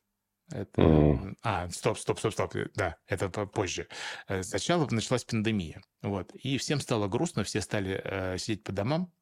Это... 0.51 0.83
Mm. 0.83 1.37
А, 1.43 1.69
стоп, 1.71 1.99
стоп, 1.99 2.19
стоп, 2.19 2.33
стоп. 2.33 2.55
Да, 2.75 2.97
это 3.07 3.29
позже. 3.29 3.89
Э, 4.29 4.43
сначала 4.43 4.87
началась 4.91 5.25
пандемия. 5.25 5.83
Вот. 6.03 6.33
И 6.35 6.59
всем 6.59 6.81
стало 6.81 7.09
грустно, 7.09 7.45
все 7.45 7.61
стали 7.61 8.01
э, 8.03 8.39
сидеть 8.39 8.65
по 8.65 8.73
домам. 8.73 9.13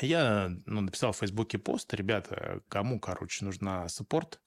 Я 0.00 0.50
ну, 0.66 0.80
написал 0.80 1.12
в 1.12 1.18
Фейсбуке 1.18 1.58
пост, 1.58 1.92
ребята, 1.94 2.60
кому, 2.68 2.98
короче, 2.98 3.44
нужна 3.44 3.88
саппорт, 3.88 4.40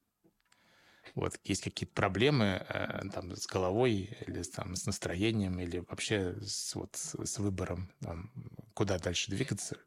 вот 1.15 1.39
есть 1.43 1.63
какие-то 1.63 1.93
проблемы 1.93 2.65
э, 2.67 3.01
там 3.13 3.35
с 3.35 3.47
головой 3.47 4.17
или 4.27 4.43
там 4.43 4.75
с 4.75 4.85
настроением 4.85 5.59
или 5.59 5.79
вообще 5.79 6.35
с, 6.41 6.75
вот, 6.75 6.95
с 6.95 7.39
выбором, 7.39 7.91
там, 8.01 8.31
куда 8.73 8.99
дальше 8.99 9.31
двигаться, 9.31 9.77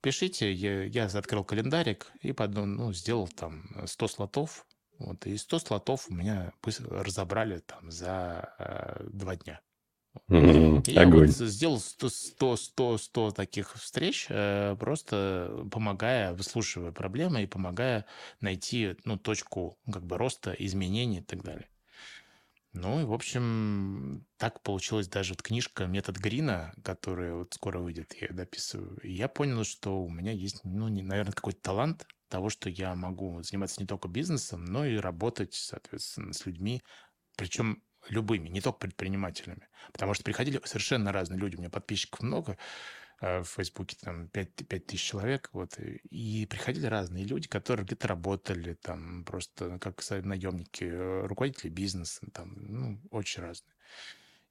пишите. 0.00 0.52
Я, 0.52 0.84
я 0.84 1.04
открыл 1.04 1.44
календарик 1.44 2.10
и 2.20 2.32
потом, 2.32 2.74
ну, 2.74 2.92
сделал 2.92 3.28
там 3.28 3.64
100 3.86 4.08
слотов. 4.08 4.66
Вот, 4.98 5.26
и 5.26 5.36
100 5.36 5.58
слотов 5.58 6.06
у 6.08 6.14
меня 6.14 6.52
разобрали 6.90 7.58
там 7.58 7.90
за 7.90 8.54
э, 8.58 9.04
два 9.10 9.36
дня. 9.36 9.60
Mm-hmm. 10.28 10.90
Я 10.90 11.08
вот 11.08 11.28
сделал 11.28 11.80
100, 11.80 12.08
100, 12.08 12.56
100, 12.56 12.98
100 12.98 13.30
таких 13.32 13.74
встреч, 13.74 14.26
э, 14.28 14.76
просто 14.78 15.66
помогая, 15.70 16.34
выслушивая 16.34 16.92
проблемы 16.92 17.42
и 17.42 17.46
помогая 17.46 18.04
найти 18.40 18.96
ну, 19.04 19.16
точку 19.16 19.78
как 19.90 20.04
бы 20.04 20.18
роста, 20.18 20.52
изменений 20.52 21.18
и 21.18 21.22
так 21.22 21.42
далее. 21.42 21.68
Ну 22.72 23.02
и, 23.02 23.04
в 23.04 23.12
общем, 23.12 24.26
так 24.38 24.62
получилась 24.62 25.06
даже 25.06 25.34
вот 25.34 25.42
книжка 25.42 25.86
«Метод 25.86 26.16
Грина», 26.16 26.72
которая 26.82 27.34
вот 27.34 27.52
скоро 27.52 27.78
выйдет, 27.80 28.14
я 28.14 28.28
ее 28.28 28.34
дописываю. 28.34 28.98
И 29.02 29.12
я 29.12 29.28
понял, 29.28 29.62
что 29.64 30.02
у 30.02 30.08
меня 30.08 30.32
есть, 30.32 30.64
ну, 30.64 30.88
не, 30.88 31.02
наверное, 31.02 31.34
какой-то 31.34 31.60
талант 31.60 32.06
того, 32.28 32.48
что 32.48 32.70
я 32.70 32.94
могу 32.94 33.42
заниматься 33.42 33.78
не 33.78 33.86
только 33.86 34.08
бизнесом, 34.08 34.64
но 34.64 34.86
и 34.86 34.96
работать, 34.96 35.52
соответственно, 35.52 36.32
с 36.32 36.46
людьми. 36.46 36.82
Причем 37.36 37.82
любыми, 38.08 38.48
не 38.48 38.62
только 38.62 38.78
предпринимателями. 38.78 39.68
Потому 39.92 40.14
что 40.14 40.24
приходили 40.24 40.58
совершенно 40.64 41.12
разные 41.12 41.38
люди. 41.38 41.56
У 41.56 41.58
меня 41.58 41.70
подписчиков 41.70 42.20
много 42.20 42.56
в 43.22 43.44
Фейсбуке, 43.44 43.96
там 44.00 44.28
5, 44.28 44.68
5 44.68 44.86
тысяч 44.86 45.02
человек, 45.02 45.50
вот, 45.52 45.78
и 45.78 46.46
приходили 46.46 46.86
разные 46.86 47.24
люди, 47.24 47.48
которые 47.48 47.86
где-то 47.86 48.08
работали, 48.08 48.74
там, 48.74 49.24
просто 49.24 49.78
как 49.78 50.02
наемники, 50.24 50.84
э, 50.84 51.26
руководители 51.26 51.68
бизнеса, 51.68 52.26
там, 52.32 52.54
ну, 52.56 53.00
очень 53.10 53.42
разные. 53.42 53.74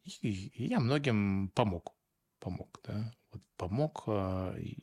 И, 0.06 0.48
и 0.48 0.68
я 0.68 0.80
многим 0.80 1.50
помог, 1.50 1.94
помог, 2.40 2.80
да, 2.86 3.14
вот 3.34 3.44
помог, 3.58 4.04
э, 4.08 4.56
и, 4.62 4.78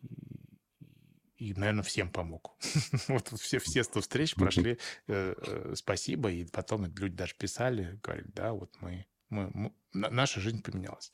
и, 1.39 1.55
наверное, 1.55 1.83
всем 1.83 2.11
помог. 2.11 2.57
вот 3.09 3.29
все, 3.41 3.59
все 3.59 3.85
100 3.85 4.01
встреч 4.03 4.35
прошли, 4.35 4.79
э, 5.07 5.35
э, 5.37 5.75
спасибо, 5.75 6.31
и 6.31 6.45
потом 6.45 6.85
люди 6.95 7.17
даже 7.17 7.35
писали, 7.37 7.99
говорили, 8.03 8.31
да, 8.35 8.53
вот 8.53 8.71
мы, 8.81 9.07
мы, 9.31 9.51
мы, 9.53 9.73
наша 9.93 10.41
жизнь 10.41 10.63
поменялась. 10.63 11.13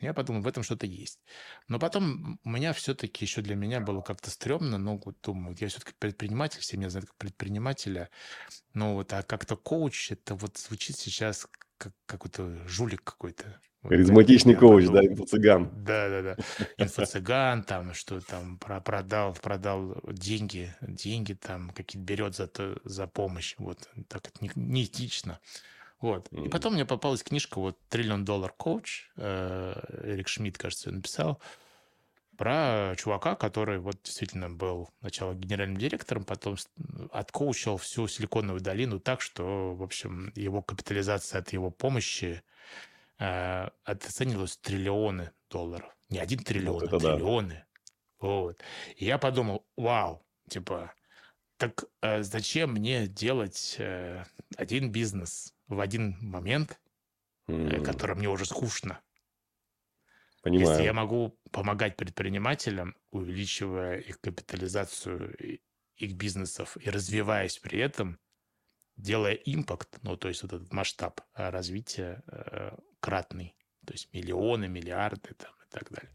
Я 0.00 0.14
подумал, 0.14 0.42
в 0.42 0.48
этом 0.48 0.62
что-то 0.62 0.86
есть. 0.86 1.20
Но 1.68 1.78
потом 1.78 2.40
у 2.44 2.50
меня 2.50 2.72
все-таки 2.72 3.24
еще 3.24 3.42
для 3.42 3.54
меня 3.54 3.80
было 3.80 4.00
как-то 4.00 4.30
стрёмно, 4.30 4.78
ну, 4.78 5.00
вот 5.04 5.16
думаю, 5.22 5.56
я 5.58 5.68
все-таки 5.68 5.92
предприниматель, 5.98 6.60
все 6.60 6.76
меня 6.76 6.90
знают 6.90 7.08
как 7.08 7.16
предпринимателя, 7.16 8.10
но 8.74 8.94
вот, 8.94 9.12
а 9.12 9.22
как-то 9.22 9.56
коуч, 9.56 10.12
это 10.12 10.34
вот 10.34 10.56
звучит 10.58 10.96
сейчас 10.96 11.48
как 11.78 11.92
какой-то 12.06 12.66
жулик 12.66 13.02
какой-то. 13.04 13.60
Харизматичный 13.82 14.54
вот, 14.54 14.60
коуч, 14.60 14.86
да, 14.86 15.04
инфо-цыган. 15.04 15.84
Да, 15.84 16.08
да, 16.08 16.22
да. 16.22 16.36
Инфо-цыган, 16.78 17.62
там, 17.62 17.94
что 17.94 18.20
там, 18.20 18.58
продал, 18.58 19.34
продал 19.34 20.00
деньги, 20.08 20.74
деньги 20.80 21.34
там 21.34 21.70
какие-то 21.70 22.04
берет 22.04 22.34
за, 22.34 22.48
то, 22.48 22.80
за 22.84 23.06
помощь. 23.06 23.54
Вот, 23.58 23.88
так 24.08 24.26
это 24.26 24.38
не, 24.40 24.50
неэтично. 24.56 25.38
Вот. 26.00 26.28
И 26.30 26.48
потом 26.48 26.74
мне 26.74 26.84
попалась 26.84 27.22
книжка, 27.22 27.58
вот, 27.58 27.78
«Триллион 27.88 28.24
доллар 28.24 28.52
коуч», 28.52 29.10
э, 29.16 30.02
Эрик 30.04 30.28
Шмидт, 30.28 30.58
кажется, 30.58 30.90
написал, 30.90 31.40
про 32.36 32.94
чувака, 32.98 33.34
который 33.34 33.78
вот 33.78 33.96
действительно 34.02 34.50
был 34.50 34.90
сначала 35.00 35.34
генеральным 35.34 35.78
директором, 35.78 36.24
потом 36.24 36.56
откоучил 37.10 37.78
всю 37.78 38.06
Силиконовую 38.08 38.60
долину 38.60 39.00
так, 39.00 39.20
что, 39.20 39.74
в 39.74 39.82
общем, 39.82 40.32
его 40.34 40.62
капитализация 40.62 41.40
от 41.40 41.52
его 41.52 41.70
помощи 41.70 42.42
э, 43.18 43.68
оценивалась 43.84 44.58
в 44.58 44.60
триллионы 44.60 45.32
долларов. 45.50 45.96
Не 46.10 46.18
один 46.18 46.40
триллион, 46.40 46.80
вот 46.80 46.92
а 46.92 46.98
триллионы. 46.98 47.54
Да. 47.54 47.66
Вот. 48.28 48.60
И 48.96 49.06
я 49.06 49.18
подумал, 49.18 49.66
вау, 49.76 50.22
типа, 50.48 50.92
так 51.56 51.84
э, 52.02 52.22
зачем 52.22 52.72
мне 52.72 53.06
делать 53.06 53.76
э, 53.78 54.24
один 54.56 54.92
бизнес 54.92 55.54
в 55.68 55.80
один 55.80 56.16
момент, 56.20 56.80
mm. 57.48 57.80
э, 57.80 57.84
который 57.84 58.16
мне 58.16 58.28
уже 58.28 58.44
скучно? 58.44 59.00
Понимаю. 60.42 60.68
Если 60.68 60.84
я 60.84 60.92
могу 60.92 61.38
помогать 61.50 61.96
предпринимателям, 61.96 62.96
увеличивая 63.10 63.98
их 63.98 64.20
капитализацию 64.20 65.60
их 65.96 66.14
бизнесов 66.14 66.76
и 66.80 66.90
развиваясь 66.90 67.58
при 67.58 67.80
этом, 67.80 68.20
делая 68.96 69.34
импакт, 69.34 69.98
ну, 70.02 70.16
то 70.16 70.28
есть 70.28 70.42
вот 70.42 70.52
этот 70.52 70.72
масштаб 70.72 71.20
э, 71.34 71.50
развития 71.50 72.22
э, 72.28 72.76
кратный, 73.00 73.56
то 73.84 73.92
есть 73.92 74.12
миллионы, 74.12 74.68
миллиарды 74.68 75.34
там, 75.34 75.52
и 75.66 75.70
так 75.70 75.90
далее. 75.90 76.12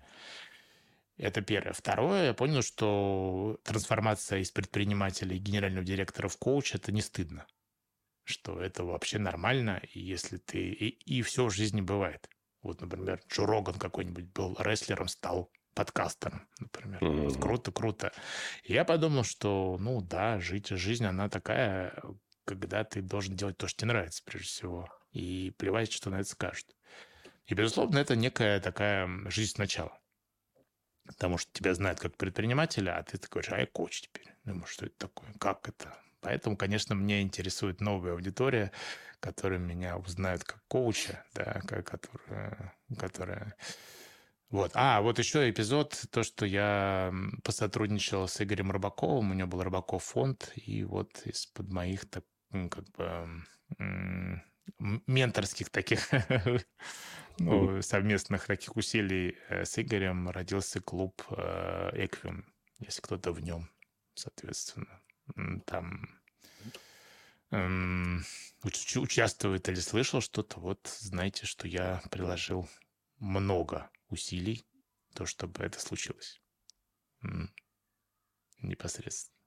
Это 1.17 1.41
первое. 1.41 1.73
Второе, 1.73 2.27
я 2.27 2.33
понял, 2.33 2.63
что 2.63 3.59
трансформация 3.63 4.39
из 4.39 4.49
предпринимателя 4.49 5.35
и 5.35 5.39
генерального 5.39 5.85
директора 5.85 6.27
в 6.27 6.37
коуча– 6.37 6.77
это 6.79 6.91
не 6.91 7.01
стыдно. 7.01 7.45
Что 8.23 8.61
это 8.61 8.83
вообще 8.83 9.17
нормально, 9.17 9.81
если 9.93 10.37
ты... 10.37 10.59
И, 10.59 10.89
и 10.89 11.21
все 11.21 11.45
в 11.45 11.51
жизни 11.51 11.81
бывает. 11.81 12.29
Вот, 12.61 12.81
например, 12.81 13.21
Джо 13.27 13.45
Роган 13.45 13.75
какой-нибудь 13.75 14.25
был 14.25 14.55
рестлером, 14.59 15.07
стал 15.07 15.51
подкастером, 15.73 16.47
например. 16.59 17.01
Mm-hmm. 17.01 17.23
Вот 17.27 17.41
круто, 17.41 17.71
круто. 17.71 18.11
И 18.63 18.73
я 18.73 18.85
подумал, 18.85 19.23
что, 19.23 19.77
ну 19.79 20.01
да, 20.01 20.39
жить, 20.39 20.67
жизнь, 20.67 21.05
она 21.05 21.29
такая, 21.29 21.99
когда 22.45 22.83
ты 22.83 23.01
должен 23.01 23.35
делать 23.35 23.57
то, 23.57 23.67
что 23.67 23.79
тебе 23.79 23.93
нравится, 23.93 24.21
прежде 24.25 24.47
всего. 24.47 24.89
И 25.11 25.51
плевать, 25.57 25.91
что 25.91 26.09
на 26.09 26.19
это 26.19 26.29
скажут. 26.29 26.67
И, 27.47 27.53
безусловно, 27.53 27.97
это 27.97 28.15
некая 28.15 28.59
такая 28.59 29.09
жизнь 29.29 29.55
сначала. 29.55 29.97
Потому 31.05 31.37
что 31.37 31.51
тебя 31.51 31.73
знают 31.73 31.99
как 31.99 32.15
предпринимателя, 32.15 32.97
а 32.97 33.03
ты 33.03 33.17
такой, 33.17 33.41
а 33.47 33.59
я 33.59 33.65
коуч 33.65 34.01
теперь. 34.01 34.33
Думаю, 34.43 34.67
что 34.67 34.85
это 34.85 34.95
такое? 34.97 35.33
Как 35.39 35.67
это? 35.67 35.97
Поэтому, 36.21 36.55
конечно, 36.55 36.93
меня 36.93 37.21
интересует 37.21 37.81
новая 37.81 38.13
аудитория, 38.13 38.71
которые 39.19 39.59
меня 39.59 39.97
узнают 39.97 40.43
как 40.43 40.63
коуча, 40.67 41.23
да, 41.33 41.61
которая, 41.61 42.75
которая... 42.97 43.55
Вот. 44.49 44.71
А, 44.75 45.01
вот 45.01 45.17
еще 45.17 45.49
эпизод, 45.49 46.05
то, 46.11 46.23
что 46.23 46.45
я 46.45 47.13
посотрудничал 47.43 48.27
с 48.27 48.41
Игорем 48.41 48.71
Рыбаковым, 48.71 49.31
у 49.31 49.33
него 49.33 49.47
был 49.47 49.63
Рыбаков 49.63 50.03
фонд, 50.03 50.51
и 50.55 50.83
вот 50.83 51.21
из-под 51.25 51.69
моих, 51.69 52.09
так, 52.09 52.25
как 52.51 52.89
бы, 52.91 53.43
менторских 55.07 55.69
таких 55.69 56.09
ну, 57.39 57.81
совместных 57.81 58.45
таких 58.45 58.75
усилий 58.75 59.37
э, 59.49 59.65
с 59.65 59.79
Игорем 59.79 60.29
родился 60.29 60.81
клуб 60.81 61.21
Эквиум, 61.93 62.45
если 62.79 63.01
кто-то 63.01 63.31
в 63.31 63.39
нем, 63.41 63.69
соответственно. 64.13 65.01
Там 65.65 66.09
эм, 67.51 68.23
участвует 68.63 69.69
или 69.69 69.79
слышал 69.79 70.21
что-то, 70.21 70.59
вот 70.59 70.87
знаете, 70.99 71.45
что 71.45 71.67
я 71.67 72.01
приложил 72.09 72.69
много 73.19 73.89
усилий, 74.09 74.65
то, 75.13 75.25
чтобы 75.25 75.63
это 75.63 75.79
случилось. 75.79 76.41
Непосредственно. 78.61 79.37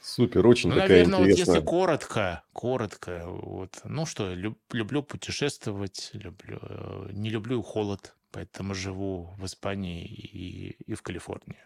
Супер, 0.00 0.44
очень 0.48 0.70
ну, 0.70 0.74
такая 0.74 0.88
наверное, 0.88 1.20
интересная. 1.20 1.46
вот 1.46 1.54
если 1.54 1.64
коротко, 1.64 2.44
коротко, 2.52 3.22
вот, 3.24 3.80
ну 3.84 4.04
что, 4.04 4.34
люб, 4.34 4.58
люблю 4.72 5.04
путешествовать, 5.04 6.10
люблю, 6.12 6.58
э, 6.60 7.10
не 7.12 7.30
люблю 7.30 7.62
холод, 7.62 8.16
поэтому 8.32 8.74
живу 8.74 9.32
в 9.38 9.46
Испании 9.46 10.04
и, 10.04 10.70
и 10.70 10.94
в 10.94 11.02
Калифорнии. 11.02 11.60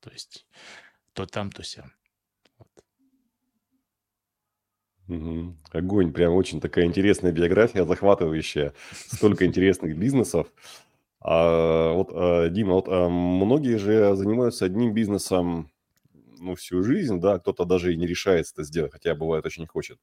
То 0.00 0.10
есть 0.10 0.46
то 1.14 1.26
там, 1.26 1.50
то 1.52 1.62
сям. 1.62 1.92
Мгм. 5.08 5.58
Огонь, 5.72 6.12
прям 6.12 6.34
очень 6.34 6.60
такая 6.60 6.84
интересная 6.84 7.32
биография, 7.32 7.84
захватывающая, 7.84 8.74
столько 9.08 9.44
интересных 9.44 9.96
бизнесов. 9.98 10.46
А, 11.20 11.92
вот, 11.94 12.10
а, 12.12 12.48
Дима, 12.48 12.74
вот 12.74 12.86
а, 12.88 13.08
многие 13.08 13.76
же 13.78 14.14
занимаются 14.16 14.66
одним 14.66 14.94
бизнесом, 14.94 15.70
ну, 16.38 16.54
всю 16.54 16.82
жизнь, 16.84 17.20
да, 17.20 17.38
кто-то 17.40 17.64
даже 17.64 17.92
и 17.94 17.96
не 17.96 18.06
решается 18.06 18.54
это 18.54 18.64
сделать, 18.64 18.92
хотя 18.92 19.14
бывает 19.14 19.46
очень 19.46 19.66
хочет. 19.66 19.98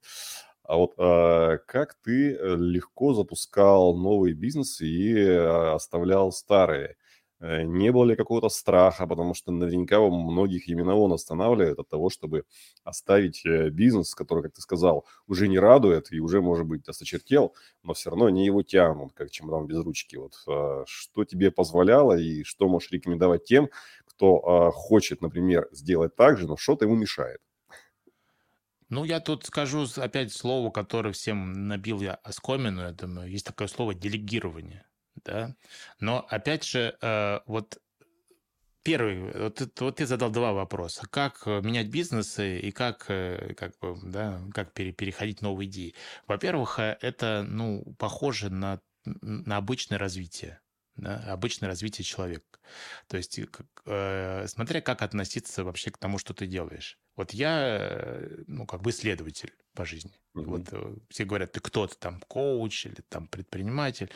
А 0.64 0.76
вот 0.76 0.94
а, 0.98 1.58
как 1.66 1.94
ты 2.04 2.34
э, 2.34 2.56
легко 2.56 3.14
запускал 3.14 3.96
новые 3.96 4.34
бизнесы 4.34 4.86
и 4.86 5.26
а, 5.28 5.74
оставлял 5.76 6.32
старые? 6.32 6.96
Э, 7.40 7.62
не 7.62 7.92
было 7.92 8.04
ли 8.04 8.16
какого-то 8.16 8.48
страха, 8.48 9.06
потому 9.06 9.34
что 9.34 9.52
наверняка 9.52 10.00
у 10.00 10.10
многих 10.10 10.68
именно 10.68 10.96
он 10.96 11.12
останавливает 11.12 11.78
от 11.78 11.88
того, 11.88 12.10
чтобы 12.10 12.44
оставить 12.84 13.46
э, 13.46 13.70
бизнес, 13.70 14.14
который, 14.14 14.42
как 14.42 14.54
ты 14.54 14.60
сказал, 14.60 15.06
уже 15.26 15.48
не 15.48 15.58
радует 15.58 16.12
и 16.12 16.20
уже, 16.20 16.40
может 16.40 16.66
быть, 16.66 16.88
осточертел, 16.88 17.54
но 17.82 17.94
все 17.94 18.10
равно 18.10 18.26
они 18.26 18.44
его 18.44 18.62
тянут, 18.62 19.12
как 19.12 19.30
чемодан 19.30 19.66
без 19.66 19.78
ручки. 19.78 20.16
Вот 20.16 20.34
а, 20.48 20.84
что 20.86 21.24
тебе 21.24 21.50
позволяло 21.50 22.18
и 22.18 22.42
что 22.42 22.68
можешь 22.68 22.90
рекомендовать 22.90 23.44
тем, 23.44 23.70
кто 24.06 24.38
а, 24.38 24.70
хочет, 24.72 25.22
например, 25.22 25.68
сделать 25.70 26.16
так 26.16 26.38
же, 26.38 26.48
но 26.48 26.56
что-то 26.56 26.86
ему 26.86 26.96
мешает? 26.96 27.40
Ну, 28.88 29.04
я 29.04 29.20
тут 29.20 29.44
скажу 29.44 29.86
опять 29.96 30.32
слово, 30.32 30.70
которое 30.70 31.12
всем 31.12 31.68
набил 31.68 32.00
я 32.00 32.14
оскомину, 32.14 32.80
я 32.82 32.92
думаю, 32.92 33.30
есть 33.30 33.46
такое 33.46 33.68
слово 33.68 33.94
делегирование 33.94 34.88
да. 35.24 35.54
Но 36.00 36.26
опять 36.28 36.64
же, 36.64 36.96
э, 37.00 37.40
вот 37.46 37.78
первый, 38.82 39.32
вот, 39.32 39.80
вот 39.80 39.96
ты 39.96 40.06
задал 40.06 40.30
два 40.30 40.52
вопроса: 40.52 41.06
как 41.10 41.42
э, 41.46 41.60
менять 41.62 41.88
бизнесы 41.88 42.58
и 42.58 42.70
как, 42.70 43.06
э, 43.08 43.54
как 43.54 43.78
бы, 43.80 43.98
да, 44.02 44.40
как 44.54 44.72
пере, 44.72 44.92
переходить 44.92 45.42
новые 45.42 45.68
идеи. 45.68 45.94
Во-первых, 46.26 46.78
это, 46.78 47.44
ну, 47.48 47.84
похоже 47.98 48.50
на 48.50 48.80
на 49.04 49.56
обычное 49.56 49.98
развитие 49.98 50.60
да, 50.98 51.16
обычное 51.32 51.68
развитие 51.68 52.04
человека. 52.04 52.58
То 53.06 53.16
есть, 53.16 53.38
э, 53.86 54.46
смотря 54.48 54.80
как 54.80 55.02
относиться 55.02 55.64
вообще 55.64 55.90
к 55.90 55.98
тому, 55.98 56.18
что 56.18 56.34
ты 56.34 56.46
делаешь. 56.46 56.98
Вот 57.16 57.32
я, 57.32 57.78
э, 57.80 58.44
ну, 58.46 58.66
как 58.66 58.82
бы 58.82 58.90
исследователь 58.90 59.52
по 59.74 59.84
жизни. 59.84 60.12
Mm-hmm. 60.34 60.44
Вот 60.44 60.68
э, 60.72 60.96
все 61.08 61.24
говорят, 61.24 61.52
ты 61.52 61.60
кто-то 61.60 61.96
там 61.96 62.20
коуч 62.28 62.86
или 62.86 63.00
там 63.08 63.28
предприниматель. 63.28 64.10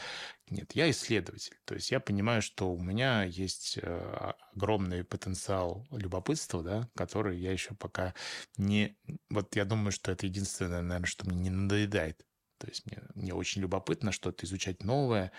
Нет, 0.50 0.72
я 0.72 0.90
исследователь. 0.90 1.56
То 1.64 1.74
есть 1.74 1.90
я 1.92 2.00
понимаю, 2.00 2.42
что 2.42 2.72
у 2.72 2.80
меня 2.82 3.22
есть 3.22 3.78
э, 3.80 4.32
огромный 4.54 5.04
потенциал 5.04 5.86
любопытства, 5.92 6.62
да, 6.62 6.90
который 6.96 7.38
я 7.38 7.52
еще 7.52 7.74
пока 7.74 8.14
не... 8.56 8.96
Вот 9.30 9.54
я 9.54 9.64
думаю, 9.64 9.92
что 9.92 10.10
это 10.10 10.26
единственное, 10.26 10.82
наверное, 10.82 11.06
что 11.06 11.26
мне 11.26 11.38
не 11.38 11.50
надоедает. 11.50 12.26
То 12.58 12.68
есть 12.68 12.86
мне, 12.86 13.02
мне 13.14 13.34
очень 13.34 13.62
любопытно 13.62 14.12
что-то 14.12 14.46
изучать 14.46 14.84
новое, 14.84 15.32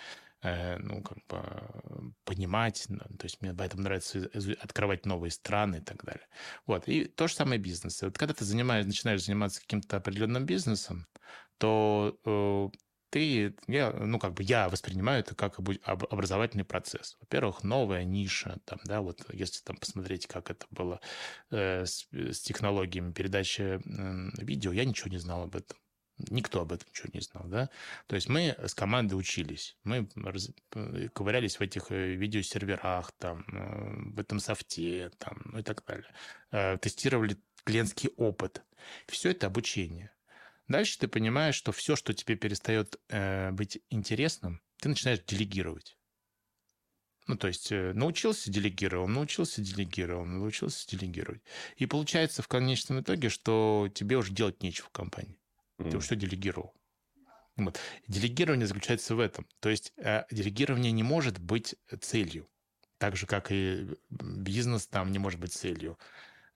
ну, 0.43 1.01
как 1.01 1.17
бы 1.27 2.13
понимать, 2.25 2.85
то 2.87 3.23
есть 3.23 3.41
мне 3.41 3.53
поэтому 3.53 3.83
нравится 3.83 4.29
открывать 4.61 5.05
новые 5.05 5.31
страны 5.31 5.77
и 5.77 5.81
так 5.81 6.03
далее. 6.03 6.27
Вот, 6.65 6.87
и 6.87 7.05
то 7.05 7.27
же 7.27 7.33
самое 7.33 7.59
бизнес. 7.59 8.01
Вот 8.01 8.17
когда 8.17 8.33
ты 8.33 8.45
занимаешь, 8.45 8.85
начинаешь 8.85 9.23
заниматься 9.23 9.61
каким-то 9.61 9.97
определенным 9.97 10.45
бизнесом, 10.45 11.07
то 11.57 12.19
э, 12.25 12.69
ты, 13.13 13.55
я, 13.67 13.91
ну, 13.91 14.17
как 14.17 14.33
бы 14.33 14.41
я 14.41 14.69
воспринимаю 14.69 15.19
это 15.19 15.35
как 15.35 15.59
образовательный 15.59 16.65
процесс. 16.65 17.15
Во-первых, 17.19 17.63
новая 17.63 18.03
ниша, 18.05 18.59
там, 18.65 18.79
да, 18.85 19.01
вот 19.01 19.21
если 19.31 19.61
там 19.63 19.77
посмотреть, 19.77 20.25
как 20.25 20.49
это 20.49 20.65
было 20.71 20.99
э, 21.51 21.85
с, 21.85 22.07
с 22.11 22.41
технологиями 22.41 23.11
передачи 23.11 23.61
э, 23.61 24.43
видео, 24.43 24.71
я 24.71 24.83
ничего 24.83 25.11
не 25.11 25.19
знал 25.19 25.43
об 25.43 25.55
этом. 25.55 25.77
Никто 26.17 26.61
об 26.61 26.71
этом 26.71 26.87
ничего 26.89 27.09
не 27.13 27.21
знал, 27.21 27.45
да? 27.47 27.69
То 28.07 28.15
есть 28.15 28.29
мы 28.29 28.55
с 28.59 28.75
командой 28.75 29.15
учились, 29.15 29.77
мы 29.83 30.07
раз... 30.15 30.51
Э, 30.75 31.09
ковырялись 31.09 31.57
в 31.57 31.61
этих 31.61 31.91
э, 31.91 32.13
видеосерверах, 32.13 33.11
там, 33.13 33.43
э, 33.51 34.11
в 34.11 34.19
этом 34.19 34.39
софте, 34.39 35.09
там, 35.17 35.41
ну 35.45 35.59
и 35.59 35.63
так 35.63 35.83
далее. 35.85 36.77
Тестировали 36.79 37.37
клиентский 37.63 38.11
опыт. 38.15 38.63
Все 39.07 39.31
это 39.31 39.47
обучение. 39.47 40.11
Дальше 40.67 40.99
ты 40.99 41.07
понимаешь, 41.07 41.55
что 41.55 41.71
все, 41.71 41.95
что 41.95 42.13
тебе 42.13 42.35
перестает 42.35 42.99
э, 43.09 43.51
быть 43.51 43.81
интересным, 43.89 44.61
ты 44.79 44.89
начинаешь 44.89 45.23
делегировать. 45.25 45.97
Ну, 47.25 47.37
то 47.37 47.47
есть 47.47 47.71
научился 47.71 48.51
делегировал, 48.51 49.07
научился 49.07 49.61
делегировал, 49.61 50.25
научился 50.25 50.85
делегировать. 50.87 51.41
И 51.77 51.85
получается 51.85 52.41
в 52.41 52.47
конечном 52.47 52.99
итоге, 52.99 53.29
что 53.29 53.89
тебе 53.93 54.17
уже 54.17 54.33
делать 54.33 54.61
нечего 54.61 54.87
в 54.87 54.91
компании. 54.91 55.39
Ты 55.77 55.99
что 56.01 56.15
делегировал? 56.15 56.73
Вот. 57.55 57.79
Делегирование 58.07 58.67
заключается 58.67 59.15
в 59.15 59.19
этом. 59.19 59.47
То 59.59 59.69
есть 59.69 59.93
э, 59.97 60.23
делегирование 60.31 60.91
не 60.91 61.03
может 61.03 61.39
быть 61.39 61.75
целью. 62.01 62.49
Так 62.97 63.15
же, 63.15 63.27
как 63.27 63.51
и 63.51 63.89
бизнес 64.09 64.87
там 64.87 65.11
не 65.11 65.19
может 65.19 65.39
быть 65.39 65.53
целью. 65.53 65.99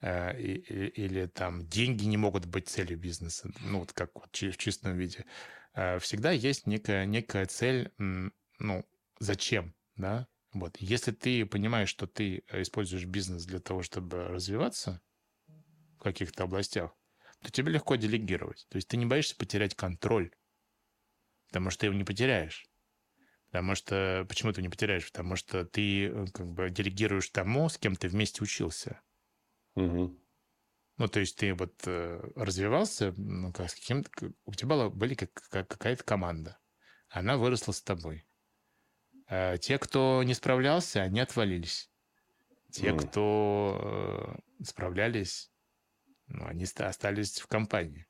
Э, 0.02 0.40
и, 0.40 0.54
и, 0.54 0.88
или 1.06 1.28
там 1.28 1.68
деньги 1.68 2.06
не 2.06 2.18
могут 2.18 2.46
быть 2.46 2.68
целью 2.68 2.98
бизнеса. 2.98 3.52
Ну, 3.62 3.80
вот 3.80 3.94
как 3.94 4.12
вот 4.16 4.36
в 4.36 4.58
чистом 4.58 4.98
виде. 4.98 5.26
Э, 5.74 6.00
всегда 6.00 6.32
есть 6.32 6.66
некая, 6.66 7.06
некая 7.06 7.46
цель, 7.46 7.92
ну, 7.98 8.86
зачем, 9.20 9.76
да? 9.96 10.28
Вот. 10.54 10.78
Если 10.78 11.12
ты 11.12 11.46
понимаешь, 11.46 11.90
что 11.90 12.08
ты 12.08 12.44
используешь 12.52 13.06
бизнес 13.06 13.46
для 13.46 13.60
того, 13.60 13.84
чтобы 13.84 14.28
развиваться 14.28 15.02
в 15.98 16.00
каких-то 16.00 16.46
областях, 16.46 16.97
то 17.42 17.52
тебе 17.52 17.72
легко 17.72 17.96
делегировать. 17.96 18.68
То 18.70 18.78
есть 18.78 18.88
ты 18.88 18.98
не 18.98 19.06
боишься 19.06 19.36
потерять 19.36 19.76
контроль, 19.76 20.32
потому 21.48 21.70
что 21.70 21.82
ты 21.82 21.86
его 21.88 21.96
не 21.96 22.04
потеряешь. 22.04 22.66
Потому 23.48 23.76
что... 23.76 24.26
Почему 24.28 24.52
ты 24.52 24.62
не 24.62 24.70
потеряешь? 24.70 25.10
Потому 25.10 25.36
что 25.36 25.66
ты 25.66 26.08
э, 26.08 26.26
как 26.34 26.48
бы 26.48 26.70
делегируешь 26.70 27.30
тому, 27.30 27.70
с 27.70 27.78
кем 27.78 27.96
ты 27.96 28.10
вместе 28.10 28.44
учился. 28.44 29.02
Угу. 29.76 30.20
Ну, 30.98 31.08
то 31.08 31.20
есть 31.20 31.38
ты 31.38 31.54
вот 31.54 31.82
э, 31.86 32.22
развивался, 32.36 33.14
ну, 33.16 33.54
как, 33.54 33.70
с 33.70 33.76
каким 33.76 34.04
у 34.46 34.54
тебя 34.54 34.70
была, 34.70 34.90
были 34.90 35.14
как, 35.14 35.32
как, 35.34 35.68
какая-то 35.68 36.04
команда. 36.04 36.58
Она 37.10 37.38
выросла 37.38 37.72
с 37.72 37.82
тобой. 37.82 38.26
А 39.28 39.58
те, 39.58 39.78
кто 39.78 40.24
не 40.24 40.34
справлялся, 40.34 41.02
они 41.02 41.20
отвалились. 41.20 41.90
Те, 42.72 42.90
mm. 42.90 43.08
кто 43.08 44.38
э, 44.60 44.64
справлялись, 44.64 45.52
ну, 46.28 46.46
они 46.46 46.66
остались 46.66 47.40
в 47.40 47.48
компании. 47.48 48.06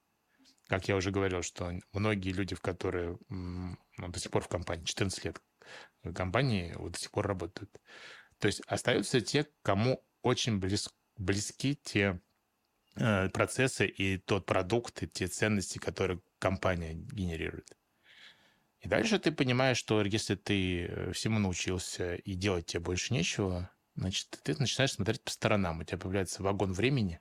Как 0.67 0.87
я 0.87 0.95
уже 0.95 1.11
говорил, 1.11 1.43
что 1.43 1.71
многие 1.93 2.31
люди, 2.31 2.55
в 2.55 2.61
которые 2.61 3.17
ну, 3.29 3.77
до 3.97 4.19
сих 4.19 4.31
пор 4.31 4.43
в 4.43 4.47
компании, 4.47 4.83
14 4.83 5.25
лет 5.25 5.41
в 6.03 6.13
компании, 6.13 6.73
вот 6.75 6.93
до 6.93 6.99
сих 6.99 7.11
пор 7.11 7.27
работают. 7.27 7.71
То 8.39 8.47
есть 8.47 8.61
остаются 8.67 9.21
те, 9.21 9.47
кому 9.61 10.03
очень 10.21 10.59
близ, 10.59 10.89
близки 11.15 11.75
те 11.75 12.19
э, 12.95 13.29
процессы 13.29 13.87
и 13.87 14.17
тот 14.17 14.45
продукт, 14.45 15.03
и 15.03 15.07
те 15.07 15.27
ценности, 15.27 15.77
которые 15.77 16.21
компания 16.39 16.93
генерирует. 16.93 17.77
И 18.79 18.87
дальше 18.87 19.19
ты 19.19 19.31
понимаешь, 19.31 19.77
что 19.77 20.01
если 20.03 20.35
ты 20.35 20.85
э, 20.85 21.11
всему 21.13 21.39
научился 21.39 22.15
и 22.15 22.33
делать 22.35 22.67
тебе 22.67 22.81
больше 22.81 23.13
нечего, 23.13 23.71
значит, 23.95 24.29
ты 24.43 24.55
начинаешь 24.59 24.91
смотреть 24.93 25.23
по 25.23 25.31
сторонам. 25.31 25.79
У 25.79 25.83
тебя 25.83 25.97
появляется 25.97 26.43
вагон 26.43 26.73
времени, 26.73 27.19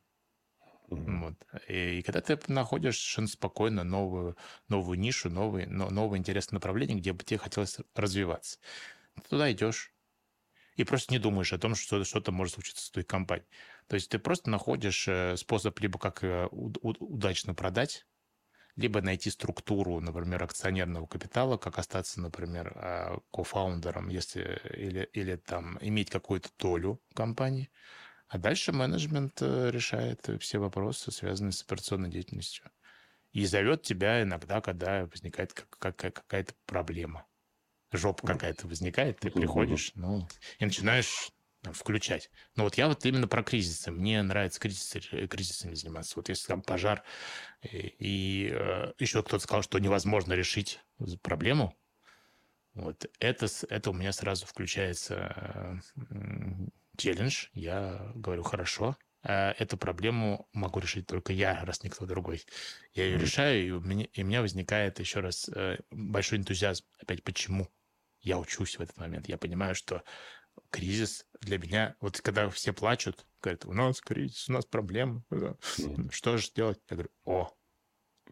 вот. 0.88 1.34
И, 1.68 1.98
и 1.98 2.02
когда 2.02 2.20
ты 2.20 2.38
находишь 2.52 2.98
совершенно 2.98 3.28
спокойно 3.28 3.84
новую, 3.84 4.36
новую 4.68 4.98
нишу, 4.98 5.30
новый, 5.30 5.66
но, 5.66 5.90
новое 5.90 6.18
интересное 6.18 6.56
направление, 6.56 6.98
где 6.98 7.12
бы 7.12 7.24
тебе 7.24 7.38
хотелось 7.38 7.78
развиваться, 7.94 8.58
ты 9.16 9.28
туда 9.28 9.50
идешь. 9.52 9.92
И 10.76 10.84
просто 10.84 11.12
не 11.14 11.18
думаешь 11.18 11.52
о 11.52 11.58
том, 11.58 11.74
что 11.74 12.04
что-то 12.04 12.32
может 12.32 12.54
случиться 12.54 12.84
с 12.84 12.90
твоей 12.90 13.06
компанией. 13.06 13.48
То 13.88 13.94
есть 13.94 14.10
ты 14.10 14.18
просто 14.18 14.50
находишь 14.50 15.08
э, 15.08 15.36
способ 15.36 15.78
либо 15.80 15.98
как 15.98 16.22
э, 16.22 16.48
удачно 16.50 17.54
продать, 17.54 18.06
либо 18.76 19.00
найти 19.00 19.30
структуру, 19.30 20.00
например, 20.00 20.42
акционерного 20.42 21.06
капитала, 21.06 21.56
как 21.56 21.78
остаться, 21.78 22.20
например, 22.20 22.72
э, 22.76 23.18
кофаундером, 23.32 24.08
если 24.08 24.60
или, 24.76 25.08
или 25.14 25.36
там 25.36 25.78
иметь 25.80 26.10
какую-то 26.10 26.50
долю 26.58 27.00
компании, 27.14 27.70
а 28.28 28.38
дальше 28.38 28.72
менеджмент 28.72 29.40
э, 29.40 29.70
решает 29.70 30.28
все 30.40 30.58
вопросы, 30.58 31.12
связанные 31.12 31.52
с 31.52 31.62
операционной 31.62 32.10
деятельностью. 32.10 32.70
И 33.32 33.44
зовет 33.44 33.82
тебя 33.82 34.22
иногда, 34.22 34.60
когда 34.60 35.06
возникает 35.06 35.52
какая-то 35.52 36.54
проблема. 36.64 37.26
Жопа 37.92 38.26
какая-то 38.26 38.66
возникает, 38.66 39.20
ты 39.20 39.30
приходишь, 39.30 39.92
ну, 39.94 40.26
и 40.58 40.64
начинаешь 40.64 41.30
включать. 41.72 42.30
Но 42.54 42.64
вот 42.64 42.76
я 42.76 42.88
вот 42.88 43.04
именно 43.04 43.28
про 43.28 43.42
кризисы. 43.42 43.90
Мне 43.90 44.22
нравится 44.22 44.60
кризисы, 44.60 45.00
э, 45.12 45.26
кризисами 45.26 45.74
заниматься. 45.74 46.14
Вот 46.16 46.28
если 46.28 46.46
там 46.48 46.62
пожар, 46.62 47.02
и, 47.62 47.94
и 47.98 48.50
э, 48.52 48.92
еще 48.98 49.22
кто-то 49.22 49.42
сказал, 49.42 49.62
что 49.62 49.78
невозможно 49.78 50.32
решить 50.32 50.80
проблему, 51.22 51.76
вот 52.74 53.06
это, 53.20 53.46
это 53.70 53.90
у 53.90 53.94
меня 53.94 54.12
сразу 54.12 54.46
включается 54.46 55.80
челлендж, 56.96 57.46
я 57.52 58.12
говорю, 58.14 58.42
хорошо, 58.42 58.96
а 59.22 59.54
эту 59.58 59.76
проблему 59.76 60.48
могу 60.52 60.78
решить 60.78 61.06
только 61.06 61.32
я, 61.32 61.64
раз 61.64 61.82
никто 61.82 62.06
другой. 62.06 62.44
Я 62.94 63.04
ее 63.04 63.16
mm-hmm. 63.16 63.20
решаю, 63.20 63.66
и 63.66 63.70
у, 63.70 63.80
меня, 63.80 64.06
и 64.12 64.22
у 64.22 64.26
меня 64.26 64.40
возникает 64.40 65.00
еще 65.00 65.20
раз 65.20 65.48
э, 65.48 65.78
большой 65.90 66.38
энтузиазм. 66.38 66.84
Опять 67.00 67.24
почему? 67.24 67.68
Я 68.20 68.38
учусь 68.38 68.78
в 68.78 68.82
этот 68.82 68.96
момент. 68.98 69.28
Я 69.28 69.36
понимаю, 69.36 69.74
что 69.74 70.04
кризис 70.70 71.26
для 71.40 71.58
меня... 71.58 71.96
Вот 72.00 72.20
когда 72.20 72.48
все 72.50 72.72
плачут, 72.72 73.26
говорят, 73.42 73.64
у 73.64 73.72
нас 73.72 74.00
кризис, 74.00 74.48
у 74.48 74.52
нас 74.52 74.64
проблемы. 74.64 75.24
Mm-hmm. 75.30 76.12
Что 76.12 76.36
же 76.36 76.48
делать? 76.54 76.78
Я 76.88 76.96
говорю, 76.96 77.10
о, 77.24 77.52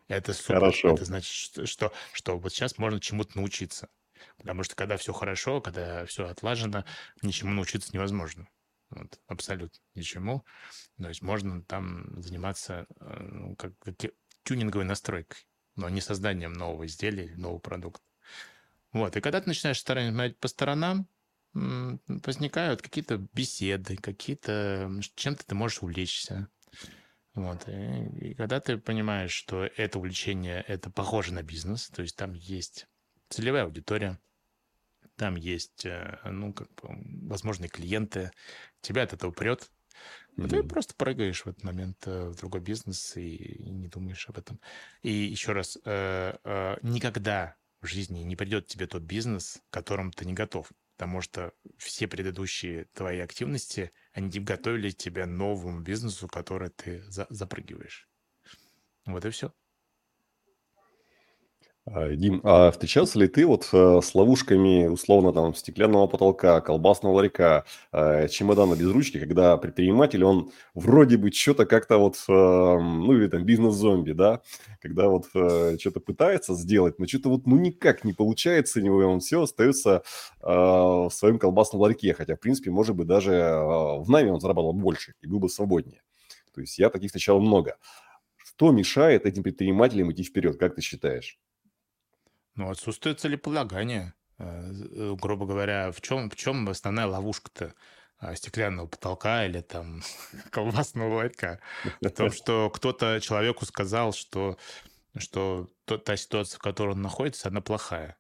это 0.07 0.33
супер. 0.33 0.55
Хорошо. 0.61 0.95
Это 0.95 1.05
значит, 1.05 1.69
что, 1.69 1.93
что 2.13 2.39
вот 2.39 2.53
сейчас 2.53 2.79
можно 2.79 3.01
чему-то 3.01 3.37
научиться. 3.37 3.89
Потому 4.37 4.63
что 4.63 4.77
когда 4.77 4.97
все 4.97 5.13
хорошо, 5.13 5.61
когда 5.61 6.05
все 6.07 6.27
отлажено, 6.27 6.85
ничему 7.23 7.53
научиться 7.53 7.91
невозможно. 7.93 8.49
Вот, 8.91 9.19
абсолютно 9.27 9.79
ничему. 9.95 10.45
То 10.99 11.09
есть 11.09 11.23
можно 11.23 11.63
там 11.63 12.23
заниматься 12.23 12.87
ну, 13.01 13.57
как, 13.57 13.77
как 13.79 13.97
тюнинговой 14.45 14.85
настройкой, 14.85 15.47
но 15.75 15.89
не 15.89 16.01
созданием 16.01 16.53
нового 16.53 16.87
изделия 16.87 17.25
или 17.25 17.35
нового 17.35 17.59
продукта. 17.59 18.05
Вот, 18.93 19.17
и 19.17 19.21
когда 19.21 19.41
ты 19.41 19.49
начинаешь 19.49 19.83
смотреть 19.83 20.39
по 20.39 20.49
сторонам, 20.49 21.09
возникают 21.55 22.83
какие-то 22.83 23.19
беседы, 23.33 23.97
какие-то... 23.97 24.91
Чем-то 25.15 25.47
ты 25.47 25.55
можешь 25.55 25.83
увлечься. 25.83 26.49
Вот. 27.35 27.69
И, 27.69 28.29
и 28.31 28.35
когда 28.35 28.61
ты 28.61 28.79
понимаешь, 28.79 29.33
что 29.33 29.65
это 29.65 29.99
увлечение, 29.99 30.65
это 30.67 30.91
похоже 30.91 31.33
на 31.33 31.43
бизнес, 31.43 31.89
то 31.89 32.03
есть 32.03 32.17
там 32.17 32.33
есть 32.33 32.87
целевая 33.29 33.65
аудитория, 33.65 34.19
там 35.17 35.37
есть, 35.37 35.87
э, 35.87 36.19
ну, 36.25 36.53
как 36.53 36.69
бы, 36.75 37.29
возможные 37.29 37.69
клиенты, 37.69 38.33
тебя 38.81 39.03
от 39.03 39.13
этого 39.13 39.31
прет, 39.31 39.71
mm-hmm. 40.37 40.49
ты 40.49 40.63
просто 40.63 40.95
прыгаешь 40.95 41.45
в 41.45 41.49
этот 41.49 41.63
момент 41.63 41.99
э, 42.07 42.29
в 42.29 42.37
другой 42.37 42.61
бизнес 42.61 43.17
и, 43.17 43.37
и 43.37 43.71
не 43.71 43.89
думаешь 43.89 44.29
об 44.29 44.39
этом. 44.39 44.61
И 45.03 45.13
еще 45.13 45.53
раз, 45.53 45.79
э, 45.85 46.77
никогда 46.83 47.57
в 47.81 47.87
жизни 47.87 48.21
не 48.21 48.35
придет 48.35 48.67
тебе 48.67 48.87
тот 48.87 49.03
бизнес, 49.03 49.61
к 49.71 49.75
которому 49.75 50.11
ты 50.11 50.25
не 50.25 50.33
готов 50.33 50.73
потому 50.97 51.21
что 51.21 51.53
все 51.77 52.07
предыдущие 52.07 52.85
твои 52.95 53.19
активности, 53.19 53.93
они 54.13 54.31
готовили 54.41 54.91
тебя 54.91 55.27
новому 55.27 55.81
бизнесу, 55.81 56.29
который 56.29 56.71
ты 56.71 57.03
за 57.11 57.27
запрыгиваешь. 57.31 58.09
Вот 59.07 59.25
и 59.25 59.31
все. 59.31 59.53
А, 61.87 62.09
Дим, 62.17 62.41
а 62.45 62.71
встречался 62.71 63.19
ли 63.19 63.29
ты 63.29 63.45
вот 63.47 63.69
э, 63.71 64.01
с 64.03 64.15
ловушками, 64.15 64.87
условно, 64.87 65.35
там, 65.35 65.55
стеклянного 65.55 66.07
потолка, 66.07 66.63
колбасного 66.63 67.13
ларька, 67.13 67.67
э, 67.93 68.27
чемодана 68.29 68.75
без 68.75 68.91
ручки, 68.91 69.21
когда 69.21 69.59
предприниматель, 69.59 70.25
он 70.25 70.51
вроде 70.73 71.19
бы 71.19 71.31
что-то 71.31 71.67
как-то 71.67 71.99
вот, 71.99 72.17
э, 72.27 72.33
ну, 72.33 73.13
или 73.13 73.27
там 73.29 73.45
бизнес-зомби, 73.45 74.13
да, 74.13 74.41
когда 74.81 75.09
вот 75.09 75.27
что-то 75.29 76.01
пытается 76.01 76.55
сделать, 76.55 76.99
но 76.99 77.07
что-то 77.07 77.29
вот, 77.29 77.47
ну, 77.47 77.57
никак 77.57 78.03
не 78.05 78.15
получается 78.15 78.81
у 78.81 78.83
него, 78.83 79.03
и 79.03 79.05
он 79.05 79.21
все 79.21 79.43
остается 79.43 80.03
в 80.41 81.11
своем 81.13 81.39
колбасном 81.39 81.83
ларьке, 81.83 82.15
хотя, 82.15 82.37
в 82.37 82.41
принципе, 82.41 82.71
может 82.71 82.97
быть, 82.97 83.07
даже 83.07 83.33
в 83.33 84.07
найме 84.09 84.33
он 84.33 84.41
зарабатывал 84.41 84.73
больше 84.73 85.15
и 85.21 85.27
был 85.27 85.39
бы 85.41 85.49
свободнее. 85.49 86.03
То 86.55 86.61
есть 86.61 86.79
я 86.79 86.89
таких 86.91 87.09
встречал 87.09 87.41
много. 87.41 87.77
Что 88.37 88.73
мешает 88.73 89.27
этим 89.27 89.43
предпринимателям 89.43 90.13
идти 90.13 90.23
вперед, 90.23 90.59
как 90.59 90.75
ты 90.75 90.83
считаешь? 90.83 91.39
Ну, 92.55 92.71
отсутствие 92.71 93.15
целеполагания. 93.15 94.15
Э, 94.39 94.73
э, 94.73 95.15
грубо 95.21 95.47
говоря, 95.47 95.93
в 95.93 96.01
чем, 96.01 96.31
в 96.31 96.37
чем 96.37 96.69
основная 96.69 97.07
ловушка-то 97.07 97.75
а, 98.19 98.35
стеклянного 98.35 98.87
потолка 98.87 99.47
или 99.47 99.61
там 99.61 100.03
колбасного 100.51 101.15
ларька? 101.15 101.61
В 102.01 102.11
том, 102.11 102.31
что 102.31 102.71
кто-то 102.71 103.21
человеку 103.21 103.65
сказал, 103.65 104.13
что, 104.13 104.59
что 105.17 105.69
та 105.85 106.17
ситуация, 106.17 106.59
в 106.59 106.63
которой 106.63 106.95
он 106.95 107.03
находится, 107.03 107.49
она 107.49 107.61
плохая. 107.61 108.17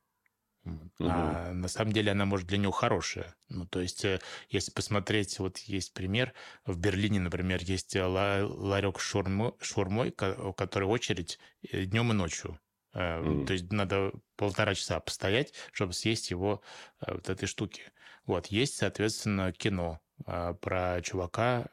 А 0.99 1.53
на 1.53 1.69
самом 1.69 1.93
деле 1.93 2.13
она 2.13 2.25
может 2.25 2.47
для 2.47 2.57
него 2.57 2.73
хорошая. 2.73 3.37
Ну, 3.49 3.67
то 3.67 3.81
есть, 3.81 4.05
э, 4.05 4.21
если 4.49 4.71
посмотреть, 4.71 5.39
вот 5.39 5.59
есть 5.59 5.93
пример, 5.93 6.33
в 6.65 6.79
Берлине, 6.79 7.21
например, 7.21 7.61
есть 7.63 7.95
ларек 7.95 8.99
с 8.99 9.03
шурмой, 9.03 10.15
у 10.39 10.53
которой 10.55 10.85
очередь 10.85 11.39
днем 11.63 12.13
и 12.13 12.15
ночью. 12.15 12.59
Mm. 12.95 13.47
То 13.47 13.53
есть 13.53 13.73
надо 13.73 14.13
полтора 14.37 14.75
часа 14.75 15.01
постоять, 15.01 15.53
чтобы 15.73 15.93
съесть 15.93 16.31
его 16.31 16.63
э, 17.01 17.13
вот 17.13 17.29
этой 17.29 17.47
штуки. 17.47 17.83
Вот, 18.25 18.47
есть, 18.47 18.77
соответственно, 18.77 19.53
кино 19.53 20.01
а, 20.25 20.55
про 20.55 21.03
чувака 21.03 21.69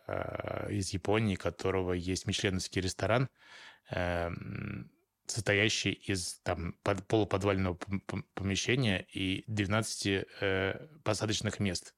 из 0.70 0.90
Японии, 0.90 1.36
которого 1.36 1.94
есть 1.94 2.28
мишленовский 2.28 2.82
ресторан, 2.82 3.30
состоящий 5.32 5.92
из 5.92 6.40
там 6.44 6.74
полуподвального 7.08 7.78
помещения 8.34 9.06
и 9.14 9.44
12 9.48 10.26
э, 10.42 10.88
посадочных 11.04 11.60
мест. 11.60 11.96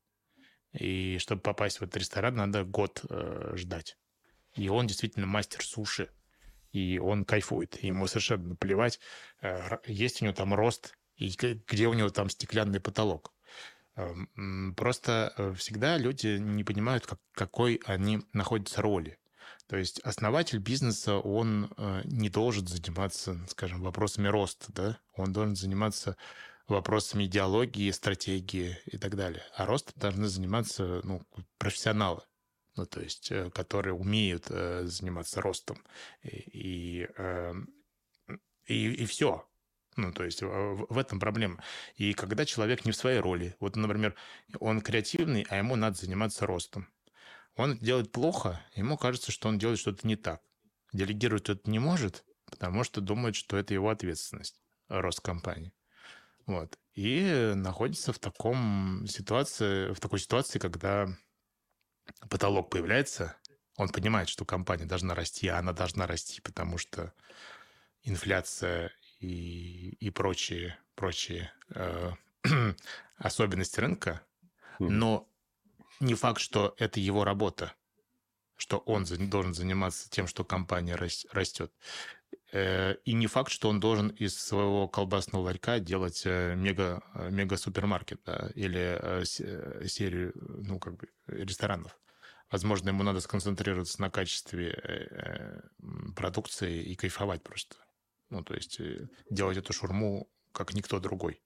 И 0.74 1.18
чтобы 1.20 1.42
попасть 1.42 1.80
в 1.80 1.84
этот 1.84 1.98
ресторан, 1.98 2.36
надо 2.36 2.64
год 2.64 3.04
э, 3.10 3.54
ждать. 3.56 3.98
И 4.56 4.70
он 4.70 4.88
действительно 4.88 5.26
мастер 5.26 5.64
суши 5.64 6.10
и 6.74 7.00
он 7.00 7.24
кайфует. 7.24 7.82
Ему 7.82 8.08
совершенно 8.08 8.50
наплевать, 8.50 9.00
э, 9.42 9.78
есть 9.86 10.22
у 10.22 10.26
него 10.26 10.36
там 10.36 10.54
рост, 10.54 10.98
и 11.16 11.30
где 11.68 11.88
у 11.88 11.94
него 11.94 12.10
там 12.10 12.30
стеклянный 12.30 12.82
потолок. 12.82 13.32
Эм, 13.96 14.74
просто 14.76 15.34
э, 15.38 15.54
всегда 15.54 15.98
люди 15.98 16.38
не 16.40 16.64
понимают, 16.64 17.06
как, 17.06 17.20
какой 17.34 17.80
они 17.86 18.22
находятся 18.34 18.82
роли. 18.82 19.20
То 19.68 19.78
есть 19.78 20.00
основатель 20.00 20.58
бизнеса, 20.58 21.16
он 21.16 21.72
э, 21.78 22.02
не 22.06 22.30
должен 22.30 22.68
заниматься, 22.68 23.40
скажем, 23.48 23.82
вопросами 23.82 24.28
роста, 24.28 24.74
да? 24.74 25.00
Он 25.16 25.32
должен 25.32 25.56
заниматься 25.56 26.18
вопросами 26.68 27.26
идеологии, 27.26 27.92
стратегии 27.92 28.78
и 28.86 28.98
так 28.98 29.16
далее. 29.16 29.44
А 29.56 29.66
ростом 29.66 29.94
должны 29.98 30.28
заниматься 30.28 31.02
ну, 31.04 31.22
профессионалы 31.60 32.24
ну, 32.76 32.86
то 32.86 33.02
есть, 33.02 33.32
э, 33.32 33.50
которые 33.52 33.94
умеют 33.94 34.48
э, 34.50 34.86
заниматься 34.86 35.42
ростом. 35.42 35.78
И, 36.24 37.08
э, 37.18 37.54
и, 38.66 38.94
и 38.94 39.06
все. 39.06 39.48
Ну, 39.96 40.12
то 40.12 40.24
есть 40.24 40.42
в, 40.42 40.98
этом 40.98 41.20
проблема. 41.20 41.64
И 41.96 42.14
когда 42.14 42.46
человек 42.46 42.84
не 42.84 42.92
в 42.92 42.96
своей 42.96 43.20
роли, 43.20 43.56
вот, 43.60 43.76
например, 43.76 44.16
он 44.60 44.82
креативный, 44.82 45.46
а 45.50 45.58
ему 45.58 45.76
надо 45.76 45.98
заниматься 45.98 46.48
ростом. 46.48 46.88
Он 47.56 47.78
делает 47.78 48.12
плохо, 48.12 48.60
ему 48.74 48.98
кажется, 48.98 49.32
что 49.32 49.50
он 49.50 49.60
делает 49.60 49.78
что-то 49.78 50.08
не 50.08 50.16
так. 50.16 50.42
Делегировать 50.94 51.50
это 51.50 51.70
не 51.70 51.78
может, 51.78 52.26
потому 52.46 52.84
что 52.84 53.02
думает, 53.02 53.36
что 53.36 53.56
это 53.58 53.76
его 53.76 53.90
ответственность, 53.90 54.60
рост 54.88 55.20
компании. 55.22 55.74
Вот. 56.48 56.80
И 56.96 57.54
находится 57.56 58.14
в 58.14 58.20
таком 58.20 59.06
ситуации, 59.08 59.94
в 59.94 60.00
такой 60.00 60.20
ситуации, 60.20 60.58
когда 60.58 61.08
потолок 62.30 62.70
появляется, 62.70 63.36
он 63.78 63.90
понимает, 63.90 64.30
что 64.30 64.46
компания 64.46 64.86
должна 64.86 65.16
расти, 65.16 65.48
а 65.48 65.60
она 65.60 65.74
должна 65.74 66.08
расти, 66.08 66.42
потому 66.42 66.78
что 66.78 67.14
инфляция 68.04 68.92
и, 69.20 69.90
и 70.00 70.10
прочие, 70.10 70.78
прочие 70.96 71.52
э, 71.70 72.12
особенности 73.18 73.80
рынка, 73.80 74.22
но 74.80 75.28
не 76.00 76.16
факт, 76.16 76.40
что 76.42 76.76
это 76.78 77.00
его 77.00 77.24
работа, 77.24 77.74
что 78.58 78.80
он 78.80 79.06
должен 79.06 79.54
заниматься 79.54 80.10
тем, 80.10 80.28
что 80.28 80.44
компания 80.44 80.96
растет. 80.96 81.72
Э, 82.52 82.96
и 83.04 83.14
не 83.14 83.28
факт, 83.28 83.52
что 83.52 83.70
он 83.70 83.80
должен 83.80 84.10
из 84.10 84.38
своего 84.38 84.88
колбасного 84.88 85.44
ларька 85.44 85.80
делать 85.80 86.22
э, 86.26 86.56
мега, 86.56 87.02
э, 87.16 87.30
мега-супермаркет 87.32 88.22
да, 88.26 88.52
или 88.54 89.26
серию 89.88 90.34
ну, 90.36 90.80
как 90.80 90.98
бы 90.98 91.10
ресторанов. 91.28 92.00
Возможно, 92.52 92.90
ему 92.90 93.02
надо 93.02 93.20
сконцентрироваться 93.20 94.00
на 94.00 94.12
качестве 94.12 95.64
продукции 96.16 96.84
и 96.84 96.96
кайфовать 96.96 97.42
просто. 97.42 97.78
Ну, 98.30 98.44
то 98.44 98.54
есть 98.54 98.80
делать 99.32 99.58
эту 99.58 99.74
шурму 99.74 100.30
как 100.52 100.76
никто 100.76 101.00
другой. 101.00 101.42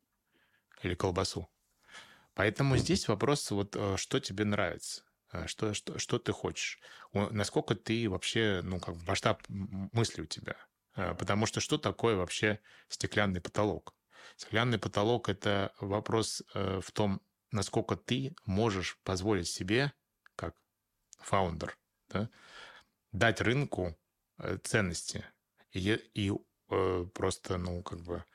Или 0.83 0.95
колбасу. 0.95 1.49
Поэтому 2.33 2.75
здесь 2.75 3.07
вопрос, 3.07 3.49
вот 3.51 3.77
что 3.95 4.19
тебе 4.19 4.43
нравится. 4.43 5.03
Что, 5.45 5.73
что, 5.73 5.97
что 5.97 6.19
ты 6.19 6.33
хочешь? 6.33 6.79
Насколько 7.13 7.75
ты 7.75 8.09
вообще, 8.09 8.59
ну, 8.63 8.81
как 8.81 8.95
масштаб 9.07 9.41
мысли 9.47 10.21
у 10.21 10.25
тебя? 10.25 10.57
А, 10.97 11.13
потому 11.13 11.45
что 11.45 11.59
что 11.61 11.77
такое 11.77 12.15
вообще 12.15 12.59
стеклянный 12.89 13.39
потолок? 13.39 13.95
Стеклянный 14.35 14.79
потолок– 14.79 15.29
это 15.29 15.71
вопрос 15.79 16.43
э, 16.53 16.81
в 16.83 16.91
том, 16.91 17.21
насколько 17.51 17.95
ты 17.95 18.35
можешь 18.45 18.99
позволить 19.03 19.47
себе, 19.47 19.93
как 20.35 20.55
фаундер, 21.19 21.77
да, 22.09 22.29
дать 23.11 23.41
рынку 23.41 23.95
э, 24.39 24.57
ценности. 24.63 25.23
И, 25.71 25.93
и 26.13 26.31
э, 26.69 27.05
просто, 27.13 27.57
ну, 27.57 27.83
как 27.83 28.01
бы, 28.01 28.25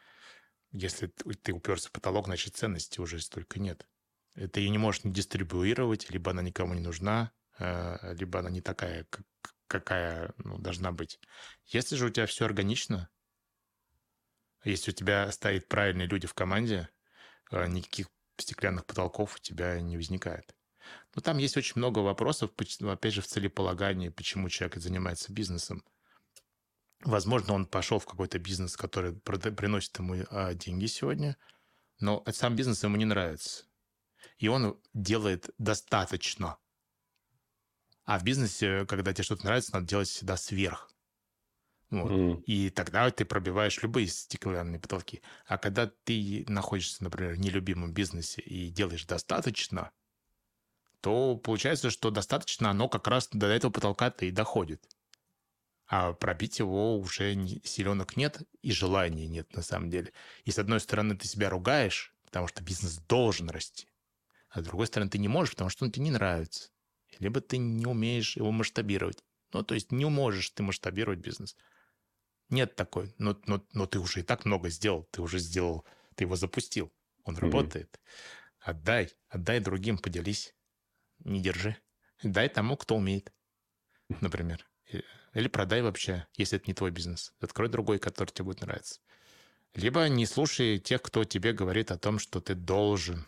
если 0.71 1.09
ты 1.09 1.53
уперся 1.53 1.89
в 1.89 1.93
потолок, 1.93 2.27
значит, 2.27 2.57
ценности 2.57 3.01
уже 3.01 3.21
столько 3.21 3.61
нет. 3.61 3.87
Ты 4.35 4.61
ее 4.61 4.71
не 4.71 4.79
можешь 4.79 5.05
не 5.05 5.13
дистрибуировать, 5.13 6.09
либо 6.11 6.31
она 6.31 6.41
никому 6.41 6.73
не 6.73 6.81
нужна, 6.81 7.33
либо 7.59 8.39
она 8.39 8.49
не 8.49 8.63
такая, 8.63 9.05
как, 9.05 9.27
какая 9.73 10.35
ну, 10.37 10.59
должна 10.59 10.93
быть. 10.93 11.19
Если 11.67 11.97
же 11.97 12.07
у 12.07 12.11
тебя 12.11 12.27
все 12.27 12.45
органично, 12.45 13.09
если 14.65 14.91
у 14.91 14.95
тебя 14.95 15.33
стоят 15.33 15.69
правильные 15.69 16.07
люди 16.07 16.27
в 16.27 16.35
команде, 16.35 16.89
э, 17.51 17.67
никаких 17.67 18.09
стеклянных 18.37 18.87
потолков 18.87 19.37
у 19.37 19.39
тебя 19.39 19.81
не 19.81 19.97
возникает. 19.97 20.55
Но 21.15 21.23
там 21.23 21.39
есть 21.39 21.57
очень 21.57 21.75
много 21.77 22.01
вопросов, 22.01 22.51
опять 22.81 23.15
же, 23.15 23.23
в 23.23 23.27
целеполагании, 23.27 24.11
почему 24.11 24.49
человек 24.49 24.77
занимается 24.77 25.33
бизнесом. 25.33 25.85
Возможно, 27.01 27.55
он 27.55 27.67
пошел 27.67 27.99
в 27.99 28.07
какой-то 28.07 28.39
бизнес, 28.39 28.77
который 28.77 29.13
приносит 29.15 29.99
ему 29.99 30.25
а, 30.31 30.55
деньги 30.55 30.87
сегодня, 30.87 31.37
но 31.99 32.23
сам 32.31 32.57
бизнес 32.57 32.83
ему 32.85 32.97
не 32.97 33.05
нравится. 33.05 33.65
И 34.39 34.49
он 34.49 34.81
делает 34.93 35.51
достаточно. 35.59 36.59
А 38.13 38.19
в 38.19 38.25
бизнесе, 38.25 38.85
когда 38.85 39.15
тебе 39.15 39.25
что-то 39.25 39.47
нравится, 39.47 39.73
надо 39.73 39.87
делать 39.87 40.07
всегда 40.07 40.37
сверх. 40.37 40.91
Вот. 41.91 42.21
Мгм. 42.21 42.43
И 42.45 42.69
тогда 42.69 43.11
ты 43.11 43.25
пробиваешь 43.25 43.83
любые 43.83 44.07
стеклянные 44.09 44.79
потолки. 44.79 45.23
А 45.47 45.57
когда 45.57 45.87
ты 45.87 46.45
находишься, 46.47 47.03
например, 47.05 47.33
в 47.35 47.39
нелюбимом 47.39 47.95
бизнесе 47.95 48.43
и 48.43 48.69
делаешь 48.69 49.07
достаточно, 49.07 49.93
то 51.01 51.37
получается, 51.37 51.91
что 51.91 52.11
достаточно 52.11 52.71
оно 52.71 52.89
как 52.89 53.07
раз 53.09 53.29
до 53.33 53.47
этого 53.47 53.71
потолка-то 53.73 54.25
и 54.25 54.31
доходит. 54.31 54.89
А 55.87 56.13
пробить 56.13 56.59
его 56.59 56.99
уже 56.99 57.35
силенок 57.65 58.17
нет 58.17 58.43
и 58.63 58.73
желания 58.73 59.29
нет 59.29 59.55
на 59.55 59.63
самом 59.63 59.91
деле. 59.91 60.13
И 60.45 60.51
с 60.51 60.59
одной 60.59 60.81
стороны 60.81 61.17
ты 61.17 61.29
себя 61.29 61.51
ругаешь, 61.51 62.15
потому 62.25 62.49
что 62.49 62.63
бизнес 62.65 62.99
должен 62.99 63.51
расти. 63.51 63.89
А 64.51 64.61
с 64.61 64.65
другой 64.65 64.87
стороны 64.89 65.11
ты 65.11 65.19
не 65.19 65.29
можешь, 65.29 65.53
потому 65.55 65.71
что 65.71 65.85
он 65.85 65.93
тебе 65.93 66.05
не 66.07 66.13
нравится. 66.13 66.71
Либо 67.19 67.41
ты 67.41 67.59
не 67.59 67.87
умеешь 67.87 68.37
его 68.37 68.51
масштабировать. 68.51 69.23
Ну, 69.53 69.63
то 69.63 69.75
есть 69.75 69.93
не 69.93 70.07
можешь 70.07 70.51
ты 70.51 70.63
масштабировать 70.63 71.21
бизнес. 71.21 71.57
Нет 72.49 72.77
такой. 72.77 73.15
Но, 73.19 73.39
но, 73.47 73.65
но 73.73 73.87
ты 73.87 73.99
уже 73.99 74.21
и 74.21 74.23
так 74.23 74.45
много 74.45 74.69
сделал. 74.69 75.05
Ты 75.11 75.23
уже 75.23 75.39
сделал, 75.39 75.85
ты 76.15 76.25
его 76.25 76.37
запустил. 76.37 76.93
Он 77.25 77.35
Мгм. 77.35 77.43
работает. 77.43 78.01
Отдай, 78.61 79.11
отдай 79.29 79.61
другим, 79.61 79.99
поделись. 79.99 80.55
Не 81.21 81.41
держи. 81.41 81.77
Дай 82.23 82.49
тому, 82.49 82.77
кто 82.77 82.97
умеет, 82.97 83.33
например. 84.21 84.67
Или 85.35 85.49
продай 85.49 85.83
вообще, 85.83 86.27
если 86.37 86.59
это 86.59 86.69
не 86.69 86.75
твой 86.75 86.91
бизнес. 86.91 87.33
Открой 87.41 87.69
другой, 87.69 87.99
который 87.99 88.31
тебе 88.31 88.45
будет 88.45 88.61
нравиться. 88.61 89.01
Либо 89.75 90.07
не 90.09 90.27
слушай 90.27 90.79
тех, 90.79 91.01
кто 91.01 91.25
тебе 91.25 91.53
говорит 91.53 91.91
о 91.91 91.99
том, 91.99 92.19
что 92.19 92.41
ты 92.41 92.55
должен, 92.55 93.27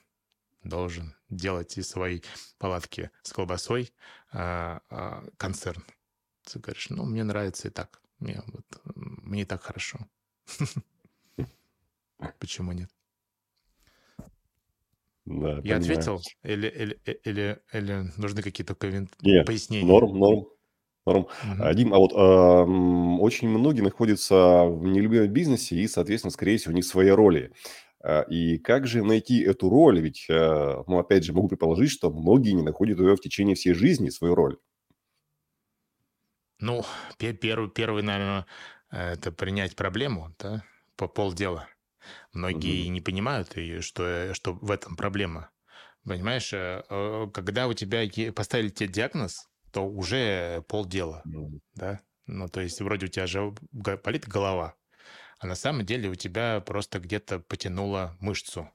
должен 0.63 1.17
делать 1.37 1.77
из 1.79 1.89
своей 1.89 2.23
палатки 2.59 3.11
с 3.23 3.33
колбасой 3.33 3.93
а, 4.33 4.81
а, 4.91 5.25
концерн. 5.37 5.85
Ты 6.45 6.59
говоришь, 6.59 6.91
ну, 6.91 7.05
мне 7.05 7.25
нравится 7.25 7.69
и 7.69 7.71
так. 7.71 8.01
Мне, 8.19 8.43
вот, 8.47 8.65
мне 8.95 9.43
и 9.43 9.45
так 9.45 9.63
хорошо. 9.63 9.99
Почему 12.39 12.73
нет? 12.73 12.91
Да, 15.27 15.61
Я 15.65 15.77
ответил? 15.77 16.21
Или, 16.43 16.69
или, 16.69 17.01
э, 17.07 17.15
или, 17.25 17.59
или 17.73 18.11
нужны 18.19 18.43
какие-то 18.43 18.75
пояснения? 18.75 19.87
норм, 19.87 20.19
норм, 20.19 20.47
норм. 21.07 21.29
А, 21.59 21.73
Дим, 21.73 21.95
а 21.95 21.99
вот 21.99 22.13
ам, 22.15 23.21
очень 23.23 23.49
многие 23.49 23.81
находятся 23.81 24.65
в 24.67 24.85
нелюбимом 24.85 25.29
бизнесе 25.29 25.77
и, 25.77 25.89
соответственно, 25.89 26.31
скорее 26.31 26.59
всего, 26.59 26.75
не 26.75 26.83
в 26.83 26.87
своей 26.87 27.11
роли. 27.11 27.53
А, 28.05 28.23
И 28.31 28.59
как 28.59 28.87
же 28.87 29.03
найти 29.05 29.43
эту 29.43 29.71
роль? 29.71 30.01
Ведь, 30.01 30.27
э, 30.29 30.35
ну, 30.87 30.99
опять 30.99 31.25
же, 31.25 31.33
могу 31.33 31.49
предположить, 31.49 31.91
что 31.91 32.11
многие 32.13 32.53
не 32.53 32.63
находят 32.63 32.99
ее 33.01 33.17
в 33.17 33.21
течение 33.21 33.57
всей 33.57 33.75
жизни, 33.75 34.11
свою 34.11 34.35
роль. 34.35 34.59
Ну, 36.61 36.85
пе- 37.19 37.33
первый, 37.35 37.71
первый, 37.71 38.03
наверное, 38.03 38.47
это 38.91 39.33
принять 39.33 39.77
проблему, 39.77 40.35
да, 40.39 40.65
по 40.97 41.09
полдела. 41.09 41.69
Многие 42.33 42.87
Мгм. 42.87 42.89
не 42.89 43.01
понимают, 43.01 43.51
что, 43.83 44.05
э, 44.05 44.35
что 44.35 44.55
в 44.55 44.71
этом 44.71 44.97
проблема. 44.97 45.51
Понимаешь, 46.05 46.53
э, 46.55 46.83
когда 47.35 47.69
у 47.69 47.75
тебя 47.75 48.05
поставили 48.35 48.71
тебе 48.71 48.89
диагноз, 48.91 49.51
то 49.73 49.87
уже 49.89 50.63
полдела, 50.69 51.25
Мгм. 51.25 51.61
да. 51.75 52.01
Ну, 52.27 52.49
то 52.49 52.61
есть 52.61 52.81
вроде 52.81 53.07
у 53.07 53.09
тебя 53.11 53.27
же 53.29 53.55
болит 53.73 54.29
голова, 54.29 54.77
а 55.39 55.47
на 55.47 55.55
самом 55.55 55.85
деле 55.85 56.09
у 56.09 56.15
тебя 56.15 56.61
просто 56.61 56.99
где-то 56.99 57.41
потянуло 57.41 58.17
мышцу 58.21 58.71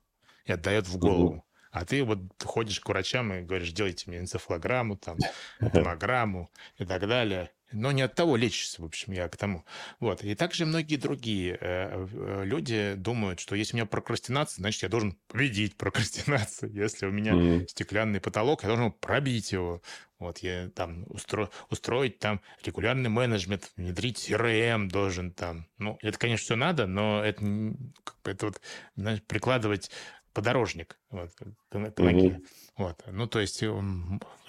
и 0.46 0.52
отдает 0.52 0.88
в 0.88 0.98
голову. 0.98 1.46
А 1.72 1.86
ты 1.86 2.04
вот 2.04 2.20
ходишь 2.44 2.80
к 2.80 2.90
врачам 2.90 3.32
и 3.34 3.42
говоришь, 3.42 3.72
делайте 3.72 4.10
мне 4.10 4.20
энцефалограмму, 4.20 4.98
там, 4.98 5.18
томограмму 5.60 6.50
и 6.78 6.86
так 6.86 7.08
далее. 7.08 7.52
Но 7.72 7.92
не 7.92 8.02
от 8.02 8.16
того 8.16 8.36
лечишься, 8.36 8.82
в 8.82 8.86
общем, 8.86 9.14
я 9.14 9.28
к 9.30 9.38
тому. 9.38 9.64
Вот. 10.00 10.24
И 10.24 10.34
также 10.36 10.66
многие 10.66 10.96
другие 10.96 11.58
э, 11.60 12.08
э, 12.12 12.44
люди 12.46 12.96
думают, 12.98 13.40
что 13.40 13.56
если 13.56 13.74
у 13.74 13.78
меня 13.78 13.86
прокрастинация, 13.86 14.62
значит, 14.62 14.84
я 14.84 14.90
должен 14.90 15.20
победить 15.28 15.78
прокрастинацию. 15.78 16.72
Если 16.74 17.06
у 17.06 17.12
меня 17.12 17.36
Мгм. 17.36 17.68
стеклянный 17.68 18.20
потолок, 18.20 18.64
я 18.64 18.70
должен 18.70 18.92
пробить 18.92 19.52
его. 19.52 19.82
Вот 20.18 20.40
я 20.40 20.70
там 20.76 21.04
устро- 21.04 21.50
устроить 21.70 22.20
там 22.20 22.42
регулярный 22.64 23.10
менеджмент, 23.10 23.72
внедрить 23.78 24.18
CRM 24.18 24.90
должен 24.90 25.32
там. 25.32 25.68
Ну, 25.78 25.98
это, 26.02 26.18
конечно, 26.18 26.44
все 26.44 26.56
надо, 26.56 26.88
но 26.88 27.24
это, 27.24 27.44
н- 27.46 27.94
как 28.04 28.18
бы 28.24 28.32
это 28.32 28.48
вот, 28.48 28.62
знаешь, 28.96 29.22
прикладывать 29.24 29.92
подорожник 30.34 31.00
вот, 31.10 31.32
к, 31.34 31.44
к 31.70 31.76
ноге. 32.00 32.42
Вот. 32.78 33.04
Ну, 33.08 33.28
то 33.28 33.40
есть, 33.40 33.64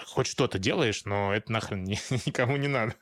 хоть 0.07 0.27
что-то 0.27 0.59
делаешь, 0.59 1.05
но 1.05 1.35
это 1.35 1.51
нахрен 1.53 1.85
ни- 1.85 1.99
никому 2.27 2.57
не 2.57 2.69
надо. 2.69 2.95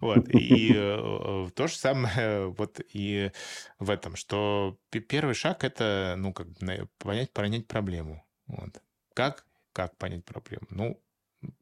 Вот. 0.00 0.28
И 0.28 0.72
э, 0.74 1.48
то 1.54 1.66
же 1.66 1.76
самое 1.76 2.46
вот 2.46 2.80
и 2.92 3.30
в 3.78 3.90
этом, 3.90 4.16
что 4.16 4.78
пе- 4.90 5.00
первый 5.00 5.34
шаг— 5.34 5.64
это, 5.64 6.14
ну, 6.18 6.32
как 6.32 6.48
бы 6.48 6.88
понять, 6.98 7.32
понять 7.32 7.66
проблему. 7.66 8.26
Вот. 8.46 8.82
Как? 9.14 9.46
Как 9.72 9.96
понять 9.96 10.24
проблему? 10.24 10.66
Ну, 10.70 11.02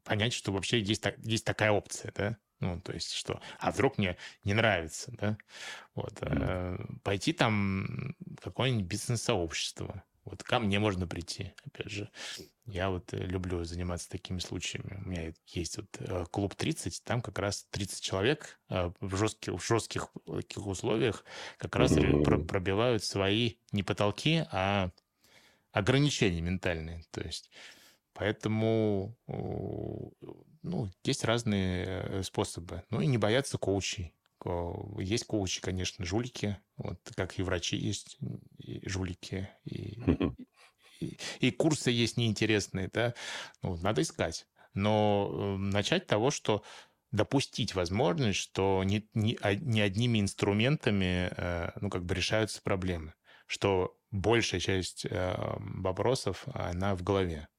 понять, 0.03 0.33
что 0.33 0.51
вообще 0.51 0.79
есть, 0.79 1.01
так- 1.01 1.17
есть 1.19 1.45
такая 1.45 1.71
опция, 1.71 2.11
да? 2.15 2.37
Ну, 2.61 2.79
то 2.79 2.93
есть, 2.93 3.11
что, 3.11 3.41
а 3.59 3.71
вдруг 3.71 3.97
мне 3.97 4.17
не 4.45 4.53
нравится, 4.53 5.11
да? 5.11 5.37
Вот. 5.93 6.17
Э, 6.21 6.77
Пойти 7.03 7.33
там 7.33 8.15
в 8.19 8.41
какое-нибудь 8.41 8.85
бизнес-сообщество. 8.85 10.03
Вот 10.25 10.43
ко 10.43 10.59
мне 10.59 10.79
можно 10.79 11.07
прийти, 11.07 11.53
опять 11.63 11.89
же. 11.89 12.09
Я 12.65 12.89
вот 12.89 13.13
э, 13.13 13.17
люблю 13.17 13.63
заниматься 13.63 14.09
такими 14.09 14.39
случаями. 14.39 15.01
У 15.05 15.09
меня 15.09 15.33
есть 15.47 15.77
вот 15.77 15.87
э, 15.99 16.25
клуб 16.31 16.55
30, 16.55 17.03
там 17.03 17.21
как 17.21 17.37
раз 17.39 17.67
30 17.69 18.01
человек 18.01 18.59
э, 18.69 18.91
в 18.99 19.15
жестких, 19.15 19.53
в 19.53 19.65
жестких 19.65 20.09
таких 20.25 20.65
условиях 20.65 21.23
как 21.57 21.75
раз 21.75 21.93
пробивают 21.93 23.03
свои 23.03 23.55
не 23.71 23.83
потолки, 23.83 24.45
а 24.51 24.89
ограничения 25.71 26.41
ментальные. 26.41 27.03
То 27.11 27.21
есть 27.21 27.51
поэтому 28.13 29.15
ну, 30.65 30.89
есть 31.03 31.23
разные 31.23 31.85
э, 31.85 32.23
способы. 32.23 32.83
Ну 32.89 32.99
и 32.99 33.05
не 33.05 33.17
бояться 33.17 33.57
коучей. 33.57 34.13
Ко- 34.45 35.01
Есть 35.01 35.25
коучи, 35.25 35.59
конечно, 35.61 36.05
жулики, 36.05 36.57
вот 36.77 36.99
как 37.15 37.39
и 37.39 37.43
врачи 37.43 37.77
есть 37.77 38.17
и 38.59 38.87
жулики, 38.87 39.49
и, 39.65 40.03
и, 40.99 41.17
и 41.39 41.51
курсы 41.51 41.91
есть 41.91 42.17
неинтересные, 42.17 42.89
да, 42.93 43.15
ну, 43.61 43.75
надо 43.77 44.01
искать. 44.01 44.47
Но 44.73 45.31
э, 45.33 45.57
начать 45.57 46.03
с 46.05 46.07
того, 46.07 46.31
что 46.31 46.63
допустить 47.11 47.75
возможность, 47.75 48.39
что 48.39 48.83
не, 48.83 49.09
не, 49.13 49.37
а- 49.41 49.55
не 49.55 49.81
одними 49.81 50.19
инструментами, 50.19 51.31
э, 51.35 51.71
ну, 51.81 51.89
как 51.89 52.05
бы 52.05 52.15
решаются 52.15 52.61
проблемы, 52.61 53.15
что 53.47 53.97
большая 54.11 54.61
часть 54.61 55.05
э, 55.05 55.35
вопросов, 55.57 56.45
она 56.53 56.95
в 56.95 57.03
голове, 57.03 57.49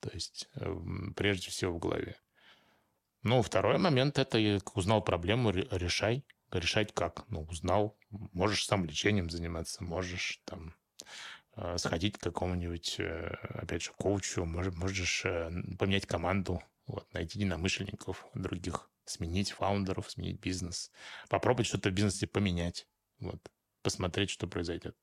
то 0.00 0.10
есть 0.14 0.48
э, 0.56 0.74
прежде 1.16 1.50
всего 1.50 1.74
в 1.74 1.80
голове. 1.80 2.16
Ну, 3.22 3.40
второй 3.42 3.78
момент 3.78 4.18
это 4.18 4.38
узнал 4.74 5.02
проблему, 5.02 5.52
ре- 5.52 5.68
решай. 5.70 6.24
Решать 6.50 6.92
как? 6.92 7.24
Ну, 7.30 7.42
узнал, 7.44 7.96
можешь 8.10 8.66
сам 8.66 8.84
лечением 8.84 9.30
заниматься, 9.30 9.82
можешь 9.84 10.40
там 10.44 10.74
э, 11.56 11.78
сходить 11.78 12.18
к 12.18 12.22
какому-нибудь, 12.22 12.96
э, 13.00 13.36
опять 13.54 13.82
же, 13.82 13.92
коучу, 13.92 14.44
мож- 14.44 14.74
можешь 14.76 15.24
э, 15.24 15.50
поменять 15.78 16.06
команду, 16.06 16.62
вот, 16.86 17.12
найти 17.14 17.38
единомышленников 17.38 18.26
других, 18.34 18.90
сменить 19.06 19.52
фаундеров, 19.52 20.10
сменить 20.10 20.40
бизнес, 20.40 20.92
попробовать 21.30 21.68
что-то 21.68 21.90
в 21.90 21.94
бизнесе 21.94 22.26
поменять, 22.26 22.88
вот, 23.20 23.40
посмотреть, 23.82 24.30
что 24.30 24.46
произойдет. 24.46 24.96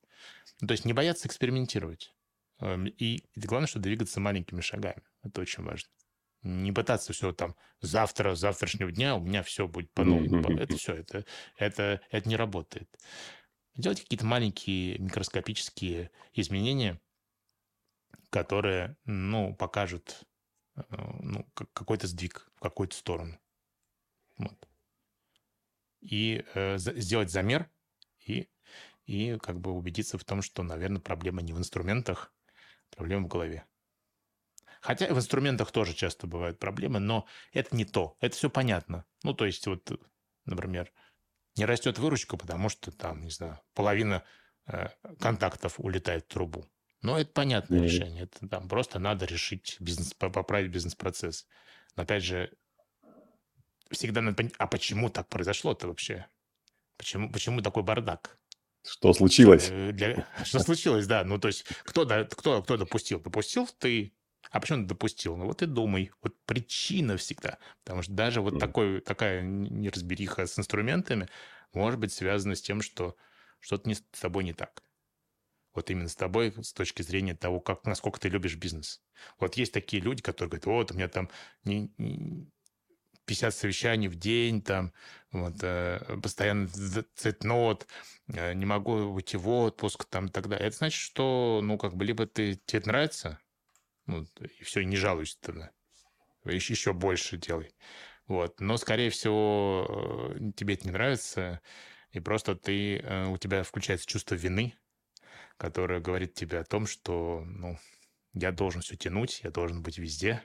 Ну, 0.60 0.68
то 0.68 0.72
есть 0.72 0.84
не 0.84 0.92
бояться 0.92 1.28
экспериментировать. 1.28 2.14
Эм, 2.60 2.86
и 2.86 3.24
главное, 3.36 3.68
что 3.68 3.80
двигаться 3.80 4.20
маленькими 4.20 4.60
шагами. 4.60 5.02
Это 5.22 5.40
очень 5.42 5.64
важно. 5.64 5.90
Не 6.42 6.72
пытаться 6.72 7.12
все 7.12 7.32
там 7.32 7.54
завтра, 7.80 8.34
с 8.34 8.40
завтрашнего 8.40 8.90
дня 8.90 9.14
у 9.16 9.20
меня 9.20 9.42
все 9.42 9.68
будет 9.68 9.92
по-новому. 9.92 10.42
По- 10.42 10.48
Это 10.62 10.76
все, 10.76 10.94
это, 10.94 11.26
это, 11.56 12.00
это 12.10 12.28
не 12.28 12.36
работает. 12.36 12.88
Делать 13.74 14.00
какие-то 14.00 14.24
маленькие 14.26 14.98
микроскопические 14.98 16.10
изменения, 16.32 17.00
которые, 18.30 18.96
ну, 19.04 19.54
покажут 19.54 20.22
э, 20.76 20.82
ну, 21.20 21.44
как- 21.54 21.72
какой-то 21.72 22.06
сдвиг 22.06 22.50
в 22.56 22.60
какую-то 22.60 22.96
сторону. 22.96 23.38
Вот. 24.38 24.68
И 26.00 26.44
э, 26.54 26.78
сделать 26.78 27.30
замер 27.30 27.70
и, 28.26 28.48
и 29.04 29.36
как 29.42 29.60
бы 29.60 29.72
убедиться 29.72 30.16
в 30.16 30.24
том, 30.24 30.40
что, 30.40 30.62
наверное, 30.62 31.00
проблема 31.00 31.42
не 31.42 31.52
в 31.52 31.58
инструментах, 31.58 32.32
проблема 32.90 33.26
в 33.26 33.28
голове. 33.28 33.66
Хотя 34.80 35.12
в 35.12 35.16
инструментах 35.18 35.72
тоже 35.72 35.94
часто 35.94 36.26
бывают 36.26 36.58
проблемы, 36.58 37.00
но 37.00 37.26
это 37.52 37.76
не 37.76 37.84
то. 37.84 38.16
Это 38.20 38.34
все 38.34 38.48
понятно. 38.48 39.04
Ну, 39.22 39.34
то 39.34 39.44
есть, 39.44 39.66
вот, 39.66 39.90
например, 40.46 40.90
не 41.56 41.66
растет 41.66 41.98
выручка, 41.98 42.36
потому 42.36 42.68
что 42.68 42.90
там, 42.90 43.22
не 43.22 43.30
знаю, 43.30 43.60
половина 43.74 44.24
э, 44.66 44.88
контактов 45.18 45.78
улетает 45.78 46.24
в 46.24 46.28
трубу. 46.28 46.66
Но 47.02 47.18
это 47.18 47.30
понятное 47.32 47.80
mm-hmm. 47.80 47.84
решение. 47.84 48.22
Это 48.24 48.48
там 48.48 48.68
просто 48.68 48.98
надо 48.98 49.26
решить 49.26 49.76
бизнес, 49.80 50.14
поправить 50.14 50.70
бизнес-процесс. 50.70 51.46
Но 51.96 52.02
опять 52.02 52.24
же, 52.24 52.50
всегда 53.90 54.20
надо 54.20 54.36
понять, 54.36 54.54
а 54.58 54.66
почему 54.66 55.10
так 55.10 55.28
произошло-то 55.28 55.88
вообще? 55.88 56.26
Почему, 56.96 57.30
почему 57.30 57.60
такой 57.62 57.82
бардак? 57.82 58.38
Что 58.86 59.12
случилось? 59.12 59.68
Э, 59.70 59.92
для... 59.92 60.26
Что 60.44 60.60
случилось, 60.60 61.06
да. 61.06 61.24
Ну, 61.24 61.38
то 61.38 61.48
есть, 61.48 61.64
кто, 61.84 62.06
кто, 62.06 62.62
кто 62.62 62.76
допустил? 62.76 63.20
Допустил 63.20 63.68
ты. 63.78 64.14
А 64.50 64.60
почему 64.60 64.82
ты 64.82 64.88
допустил? 64.88 65.36
Ну, 65.36 65.46
вот 65.46 65.62
и 65.62 65.66
думай. 65.66 66.10
Вот 66.22 66.34
причина 66.44 67.16
всегда. 67.16 67.58
Потому 67.84 68.02
что 68.02 68.12
даже 68.12 68.40
вот 68.40 68.54
mm. 68.54 68.58
такой, 68.58 69.00
такая 69.00 69.42
неразбериха 69.42 70.46
с 70.46 70.58
инструментами 70.58 71.28
может 71.72 72.00
быть 72.00 72.12
связана 72.12 72.54
с 72.54 72.62
тем, 72.62 72.82
что 72.82 73.16
что-то 73.60 73.88
не, 73.88 73.94
с 73.94 74.02
тобой 74.20 74.44
не 74.44 74.52
так. 74.52 74.82
Вот 75.74 75.90
именно 75.90 76.08
с 76.08 76.16
тобой 76.16 76.52
с 76.60 76.72
точки 76.72 77.02
зрения 77.02 77.36
того, 77.36 77.60
как, 77.60 77.84
насколько 77.84 78.18
ты 78.18 78.28
любишь 78.28 78.56
бизнес. 78.56 79.02
Вот 79.38 79.54
есть 79.56 79.72
такие 79.72 80.02
люди, 80.02 80.22
которые 80.22 80.48
говорят, 80.48 80.66
вот 80.66 80.90
у 80.90 80.94
меня 80.94 81.08
там 81.08 81.30
не, 81.64 81.92
не 81.96 82.50
50 83.26 83.54
совещаний 83.54 84.08
в 84.08 84.16
день, 84.16 84.60
там, 84.60 84.92
вот, 85.30 85.54
э, 85.62 86.00
постоянно 86.20 86.68
цветнот, 87.14 87.86
э, 88.26 88.54
не 88.54 88.66
могу 88.66 88.94
уйти 88.94 89.36
в 89.36 89.48
отпуск, 89.48 90.04
там, 90.06 90.26
и 90.26 90.30
так 90.30 90.48
далее. 90.48 90.66
Это 90.66 90.78
значит, 90.78 91.00
что, 91.00 91.60
ну, 91.62 91.78
как 91.78 91.94
бы, 91.94 92.04
либо 92.04 92.26
ты, 92.26 92.56
тебе 92.66 92.80
это 92.80 92.88
нравится, 92.88 93.38
ну, 94.06 94.26
и 94.40 94.64
все, 94.64 94.84
не 94.84 94.96
жалуйся 94.96 95.38
тогда. 95.40 95.70
Еще, 96.44 96.72
еще 96.72 96.92
больше 96.92 97.36
делай. 97.36 97.74
Вот. 98.26 98.60
Но, 98.60 98.76
скорее 98.76 99.10
всего, 99.10 100.34
э, 100.34 100.52
тебе 100.56 100.74
это 100.74 100.86
не 100.86 100.92
нравится, 100.92 101.60
и 102.12 102.20
просто 102.20 102.56
ты, 102.56 103.04
у 103.28 103.36
тебя 103.38 103.62
включается 103.62 104.06
чувство 104.06 104.34
вины, 104.34 104.74
которое 105.56 106.00
говорит 106.00 106.34
тебе 106.34 106.58
о 106.58 106.64
том, 106.64 106.86
что, 106.86 107.44
ну, 107.44 107.78
я 108.32 108.52
должен 108.52 108.80
все 108.80 108.96
тянуть, 108.96 109.40
я 109.44 109.50
должен 109.50 109.82
быть 109.82 109.98
везде, 109.98 110.42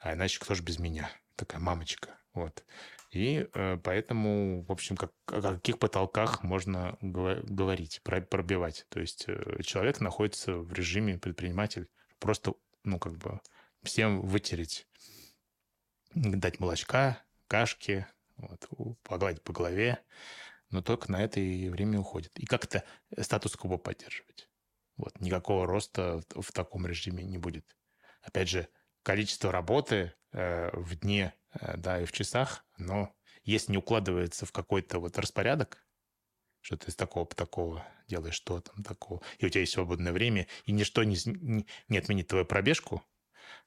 а 0.00 0.14
иначе 0.14 0.40
кто 0.40 0.54
же 0.54 0.62
без 0.62 0.78
меня? 0.78 1.10
Такая 1.36 1.60
мамочка. 1.60 2.18
Вот. 2.32 2.64
И 3.10 3.48
э, 3.52 3.78
поэтому, 3.82 4.62
в 4.64 4.72
общем, 4.72 4.96
как, 4.96 5.12
о 5.26 5.54
каких 5.54 5.78
потолках 5.78 6.42
можно 6.42 6.98
говорить, 7.00 8.00
пробивать. 8.02 8.86
То 8.88 9.00
есть 9.00 9.24
э, 9.26 9.62
человек 9.62 10.00
находится 10.00 10.54
в 10.54 10.72
режиме 10.72 11.18
предприниматель, 11.18 11.88
просто, 12.18 12.54
ну, 12.86 12.98
как 12.98 13.18
бы 13.18 13.40
всем 13.82 14.20
вытереть, 14.22 14.88
дать 16.14 16.60
молочка, 16.60 17.22
кашки, 17.48 18.06
вот, 18.36 18.68
погладить 19.02 19.42
по 19.42 19.52
голове, 19.52 20.02
но 20.70 20.82
только 20.82 21.10
на 21.10 21.22
это 21.22 21.40
и 21.40 21.68
время 21.68 22.00
уходит. 22.00 22.38
И 22.38 22.46
как-то 22.46 22.84
статус-кво 23.18 23.76
поддерживать. 23.76 24.48
Вот, 24.96 25.20
никакого 25.20 25.66
роста 25.66 26.22
в, 26.30 26.42
в 26.42 26.52
таком 26.52 26.86
режиме 26.86 27.22
не 27.24 27.38
будет. 27.38 27.76
Опять 28.22 28.48
же, 28.48 28.68
количество 29.02 29.52
работы 29.52 30.14
э, 30.32 30.70
в 30.72 30.96
дне, 30.96 31.34
э, 31.60 31.76
да, 31.76 32.00
и 32.00 32.06
в 32.06 32.12
часах, 32.12 32.64
но 32.78 33.14
если 33.42 33.72
не 33.72 33.78
укладывается 33.78 34.46
в 34.46 34.52
какой-то 34.52 34.98
вот 34.98 35.18
распорядок, 35.18 35.86
что 36.60 36.76
ты 36.76 36.90
из 36.90 36.96
такого 36.96 37.26
такого 37.26 37.86
делаешь, 38.06 38.34
что 38.34 38.60
там 38.60 38.82
такого, 38.82 39.22
и 39.38 39.46
у 39.46 39.48
тебя 39.48 39.60
есть 39.60 39.72
свободное 39.72 40.12
время, 40.12 40.46
и 40.64 40.72
ничто 40.72 41.04
не, 41.04 41.16
не, 41.26 41.66
не 41.88 41.98
отменит 41.98 42.28
твою 42.28 42.44
пробежку, 42.44 43.02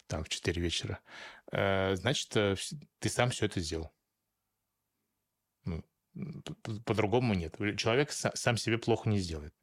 там, 0.07 0.23
в 0.23 0.29
4 0.29 0.61
вечера, 0.61 0.99
э, 1.51 1.95
значит, 1.95 2.35
э, 2.35 2.55
ты 2.99 3.09
сам 3.09 3.29
все 3.29 3.45
это 3.45 3.61
сделал. 3.61 3.93
Ну, 5.65 5.83
по-другому 6.85 7.33
нет. 7.33 7.55
Человек 7.77 8.11
сам 8.11 8.57
себе 8.57 8.77
плохо 8.77 9.07
не 9.07 9.19
сделает. 9.19 9.53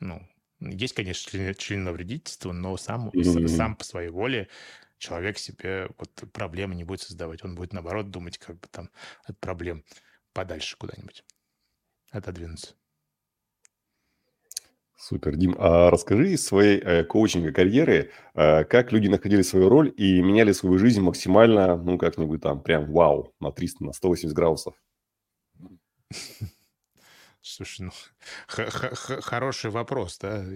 Ну, 0.00 0.26
есть, 0.58 0.94
конечно, 0.94 1.30
член, 1.30 1.54
членовредительство, 1.54 2.52
но 2.52 2.76
сам, 2.76 3.10
mm-hmm. 3.10 3.48
сам 3.48 3.76
по 3.76 3.84
своей 3.84 4.10
воле 4.10 4.48
человек 4.98 5.38
себе 5.38 5.88
вот 5.98 6.10
проблемы 6.32 6.74
не 6.74 6.84
будет 6.84 7.02
создавать. 7.02 7.44
Он 7.44 7.54
будет, 7.54 7.72
наоборот, 7.72 8.10
думать 8.10 8.38
как 8.38 8.58
бы 8.58 8.68
там 8.68 8.90
от 9.24 9.38
проблем 9.38 9.84
подальше 10.32 10.76
куда-нибудь 10.76 11.24
отодвинуться. 12.10 12.74
Супер, 14.96 15.36
Дим. 15.36 15.56
А 15.58 15.90
расскажи 15.90 16.32
из 16.32 16.46
своей 16.46 16.78
э, 16.78 17.04
коучинга 17.04 17.52
карьеры, 17.52 18.12
э, 18.34 18.64
как 18.64 18.92
люди 18.92 19.08
находили 19.08 19.42
свою 19.42 19.68
роль 19.68 19.92
и 19.96 20.22
меняли 20.22 20.52
свою 20.52 20.78
жизнь 20.78 21.00
максимально, 21.00 21.76
ну, 21.76 21.98
как-нибудь 21.98 22.40
там, 22.40 22.62
прям 22.62 22.90
вау, 22.92 23.34
на 23.40 23.50
300, 23.50 23.84
на 23.84 23.92
180 23.92 24.34
градусов. 24.34 24.74
Слушай, 27.42 27.82
ну, 27.82 27.90
хороший 28.46 29.70
вопрос, 29.70 30.18
да? 30.18 30.46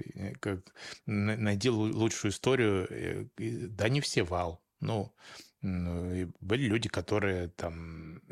Как, 0.41 0.61
найди 1.05 1.69
лучшую 1.69 2.31
историю. 2.33 2.87
Э, 2.91 3.27
да 3.37 3.89
не 3.89 4.01
все 4.01 4.23
вау. 4.23 4.63
Ну, 4.81 5.13
ну 5.61 6.33
были 6.41 6.63
люди, 6.63 6.89
которые 6.89 7.49
там 7.49 8.23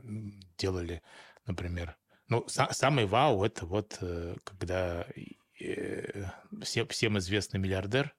делали, 0.56 1.02
например... 1.46 1.96
Ну, 2.28 2.44
самый 2.48 3.06
вау– 3.06 3.44
это 3.44 3.66
вот 3.66 3.98
э, 4.00 4.34
когда 4.42 5.06
э, 5.60 6.24
все, 6.62 6.86
всем 6.86 7.18
известный 7.18 7.60
миллиардер, 7.60 8.14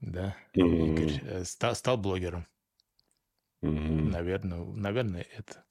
да, 0.00 0.36
Игорь, 0.54 1.44
стал, 1.44 1.74
стал 1.74 1.96
блогером. 1.96 2.46
Наверное, 3.62 4.64
наверное, 4.64 5.26
это. 5.36 5.64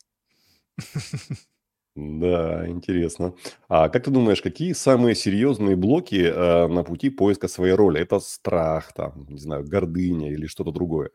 Да, 1.94 2.66
интересно. 2.70 3.36
А 3.68 3.89
как 3.89 4.06
ты 4.06 4.12
думаешь, 4.12 4.42
какие 4.42 4.72
самые 4.72 5.14
серьезные 5.14 5.76
блоки 5.76 6.24
э, 6.24 6.68
на 6.68 6.84
пути 6.84 7.10
поиска 7.10 7.50
своей 7.50 7.74
роли? 7.74 8.00
Это 8.00 8.20
страх, 8.22 8.94
там, 8.94 9.26
не 9.28 9.39
знаю, 9.39 9.66
гордыня 9.68 10.32
или 10.32 10.48
что-то 10.48 10.72
другое? 10.72 11.12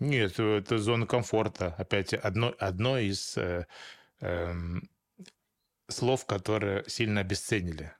Нет, 0.00 0.40
это 0.40 0.78
зона 0.78 1.06
комфорта. 1.06 1.74
Опять 1.78 2.12
одно, 2.14 2.52
одно 2.58 2.98
из 2.98 3.38
э, 3.38 3.66
эм, 4.20 4.90
слов, 5.88 6.26
которые 6.26 6.82
сильно 6.88 7.20
обесценили 7.20 7.92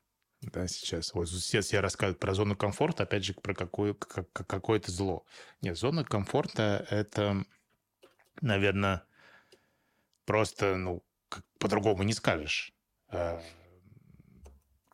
да, 0.42 0.66
сейчас. 0.68 1.14
Вот 1.14 1.28
сейчас 1.28 1.72
я 1.72 1.80
рассказываю 1.80 2.18
про 2.18 2.34
зону 2.34 2.56
комфорта, 2.56 3.04
опять 3.04 3.24
же, 3.24 3.34
про 3.34 3.54
какое, 3.54 3.94
как, 3.94 4.30
какое-то 4.32 4.90
зло. 4.90 5.24
Нет, 5.62 5.76
зона 5.76 6.04
комфорта– 6.04 6.86
это, 6.90 7.44
наверное, 8.40 9.04
просто, 10.24 10.76
ну, 10.76 11.02
по-другому 11.58 12.02
не 12.02 12.12
скажешь. 12.12 12.72
Э, 13.10 13.40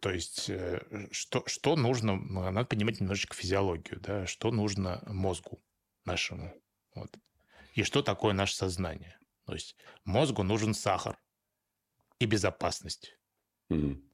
то 0.01 0.11
есть, 0.11 0.49
э, 0.49 0.81
что, 1.11 1.43
что 1.47 1.77
нужно, 1.77 2.17
ну, 2.17 2.51
надо 2.51 2.65
понимать 2.65 3.01
немножечко 3.01 3.35
физиологию, 3.35 4.01
да, 4.01 4.27
что 4.27 4.51
нужно 4.51 5.03
мозгу 5.07 5.63
нашему. 6.05 6.55
Вот. 6.95 7.17
И 7.75 7.83
что 7.83 8.03
такое 8.03 8.33
наше 8.33 8.55
сознание. 8.55 9.19
То 9.47 9.55
есть 9.55 9.77
мозгу 10.05 10.43
нужен 10.43 10.73
сахар 10.75 11.19
и 12.19 12.27
безопасность. 12.27 13.19
Mm-hmm. 13.71 14.12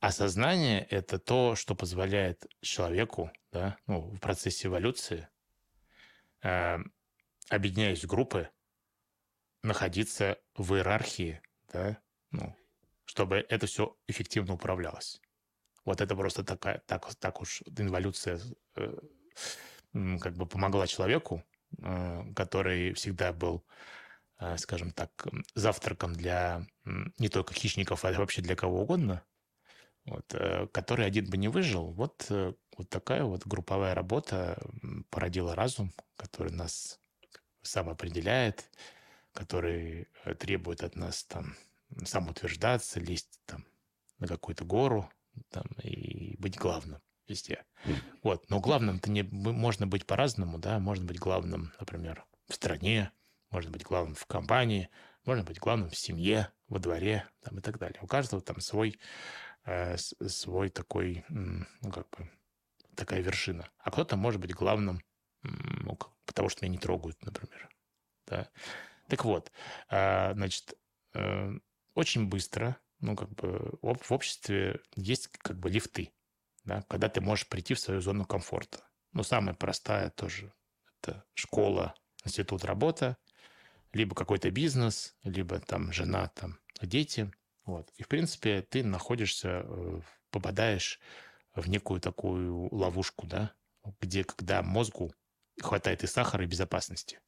А 0.00 0.10
сознание– 0.10 0.84
это 0.90 1.18
то, 1.18 1.54
что 1.54 1.76
позволяет 1.76 2.44
человеку 2.60 3.30
да, 3.52 3.76
ну, 3.86 4.00
в 4.00 4.18
процессе 4.18 4.66
эволюции, 4.66 5.28
э, 6.42 6.78
объединяясь 7.48 8.02
в 8.02 8.08
группы, 8.08 8.50
находиться 9.62 10.38
в 10.56 10.74
иерархии, 10.74 11.40
да, 11.72 12.02
ну, 12.32 12.56
чтобы 13.04 13.46
это 13.48 13.66
все 13.66 13.96
эффективно 14.08 14.54
управлялось. 14.54 15.20
Вот 15.84 16.00
это 16.00 16.16
просто 16.16 16.42
такая, 16.42 16.82
так, 16.86 17.14
так 17.16 17.40
уж 17.40 17.62
эволюция 17.66 18.40
э, 18.76 18.98
как 19.92 20.34
бы 20.34 20.46
помогла 20.46 20.86
человеку, 20.86 21.44
э, 21.78 22.22
который 22.34 22.94
всегда 22.94 23.32
был, 23.32 23.64
скажем 24.58 24.92
так, 24.92 25.10
завтраком 25.54 26.14
для 26.14 26.66
э, 26.84 26.90
не 27.18 27.28
только 27.28 27.54
хищников, 27.54 28.04
а 28.04 28.12
вообще 28.12 28.42
для 28.42 28.56
кого 28.56 28.82
угодно, 28.82 29.22
вот, 30.04 30.34
э, 30.34 30.66
который 30.68 31.06
один 31.06 31.28
бы 31.28 31.36
не 31.36 31.48
выжил. 31.48 31.92
Вот, 31.92 32.26
э, 32.30 32.54
вот 32.76 32.88
такая 32.88 33.24
вот 33.24 33.46
групповая 33.46 33.94
работа 33.94 34.60
породила 35.10 35.54
разум, 35.54 35.92
который 36.16 36.52
нас 36.52 36.98
сам 37.62 37.88
определяет, 37.88 38.68
который 39.32 40.08
э, 40.24 40.34
требует 40.34 40.82
от 40.82 40.96
нас 40.96 41.24
там 41.24 41.56
самоутверждаться, 42.04 43.00
лезть 43.00 43.40
там 43.46 43.64
на 44.18 44.26
какую-то 44.26 44.64
гору 44.64 45.10
там, 45.50 45.66
и 45.82 46.36
быть 46.38 46.58
главным 46.58 47.00
везде. 47.28 47.64
Вот. 48.22 48.48
Но 48.50 48.60
главным-то 48.60 49.10
не, 49.10 49.22
можно 49.22 49.86
быть 49.86 50.06
по-разному, 50.06 50.58
да, 50.58 50.78
можно 50.78 51.04
быть 51.04 51.18
главным, 51.18 51.72
например, 51.78 52.24
в 52.48 52.54
стране, 52.54 53.10
можно 53.52 53.70
быть 53.70 53.84
главным 53.84 54.14
в 54.14 54.26
компании, 54.26 54.88
можно 55.24 55.44
быть 55.44 55.60
главным 55.60 55.90
в 55.90 55.96
семье, 55.96 56.52
во 56.68 56.78
дворе 56.78 57.28
там, 57.42 57.58
и 57.58 57.60
так 57.60 57.78
далее. 57.78 58.00
У 58.02 58.06
каждого 58.06 58.42
там 58.42 58.60
свой, 58.60 58.98
э, 59.64 59.96
свой 59.98 60.70
такой, 60.70 61.24
ну, 61.28 61.92
как 61.92 62.08
бы, 62.10 62.30
такая 62.96 63.20
вершина. 63.20 63.70
А 63.78 63.90
кто-то 63.90 64.16
может 64.16 64.40
быть 64.40 64.54
главным, 64.54 65.02
ну, 65.42 65.98
потому 66.24 66.48
что 66.48 66.64
меня 66.64 66.72
не 66.72 66.78
трогают, 66.78 67.22
например. 67.24 67.68
Да? 68.26 68.48
Так 69.08 69.24
вот, 69.24 69.52
а, 69.88 70.32
значит, 70.34 70.74
э, 71.14 71.52
очень 71.94 72.28
быстро, 72.28 72.78
ну, 73.00 73.16
как 73.16 73.30
бы 73.30 73.78
в 73.82 74.12
обществе 74.12 74.80
есть 74.94 75.28
как 75.28 75.58
бы 75.58 75.68
лифты. 75.68 76.12
да, 76.64 76.82
когда 76.88 77.08
ты 77.08 77.20
можешь 77.20 77.48
прийти 77.48 77.74
в 77.74 77.80
свою 77.80 78.00
зону 78.00 78.24
комфорта. 78.24 78.88
Ну, 79.12 79.24
самая 79.24 79.54
простая 79.54 80.10
тоже. 80.10 80.54
Это 81.00 81.24
школа, 81.34 81.94
институт, 82.24 82.64
работа, 82.64 83.18
либо 83.92 84.14
какой-то 84.14 84.50
бизнес, 84.50 85.16
либо 85.22 85.60
там 85.60 85.92
жена, 85.92 86.28
там 86.28 86.58
дети. 86.80 87.30
Вот. 87.64 87.92
И, 87.96 88.02
в 88.02 88.08
принципе, 88.08 88.62
ты 88.62 88.82
находишься, 88.82 89.62
э, 89.64 90.00
попадаешь 90.30 90.98
в 91.54 91.68
некую 91.68 92.00
такую 92.00 92.74
ловушку, 92.74 93.26
да, 93.26 93.54
где, 94.00 94.24
когда 94.24 94.62
мозгу 94.62 95.14
хватает 95.60 96.02
и 96.02 96.06
сахара, 96.06 96.44
и 96.44 96.48
безопасности. 96.48 97.20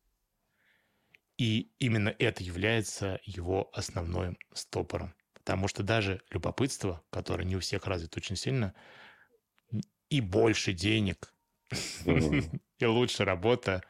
И 1.37 1.73
именно 1.79 2.15
это 2.19 2.43
является 2.43 3.21
его 3.25 3.69
основным 3.73 4.39
стопором. 4.53 5.15
Потому 5.33 5.69
что 5.69 5.83
даже 5.83 6.23
любопытство, 6.31 7.05
которое 7.11 7.45
не 7.45 7.57
у 7.57 7.61
всех 7.61 7.87
развито 7.87 8.19
очень 8.19 8.37
сильно, 8.37 8.75
и 10.09 10.21
больше 10.21 10.73
денег, 10.73 11.35
и 12.07 12.87
лучше 12.87 13.25
работа, 13.25 13.83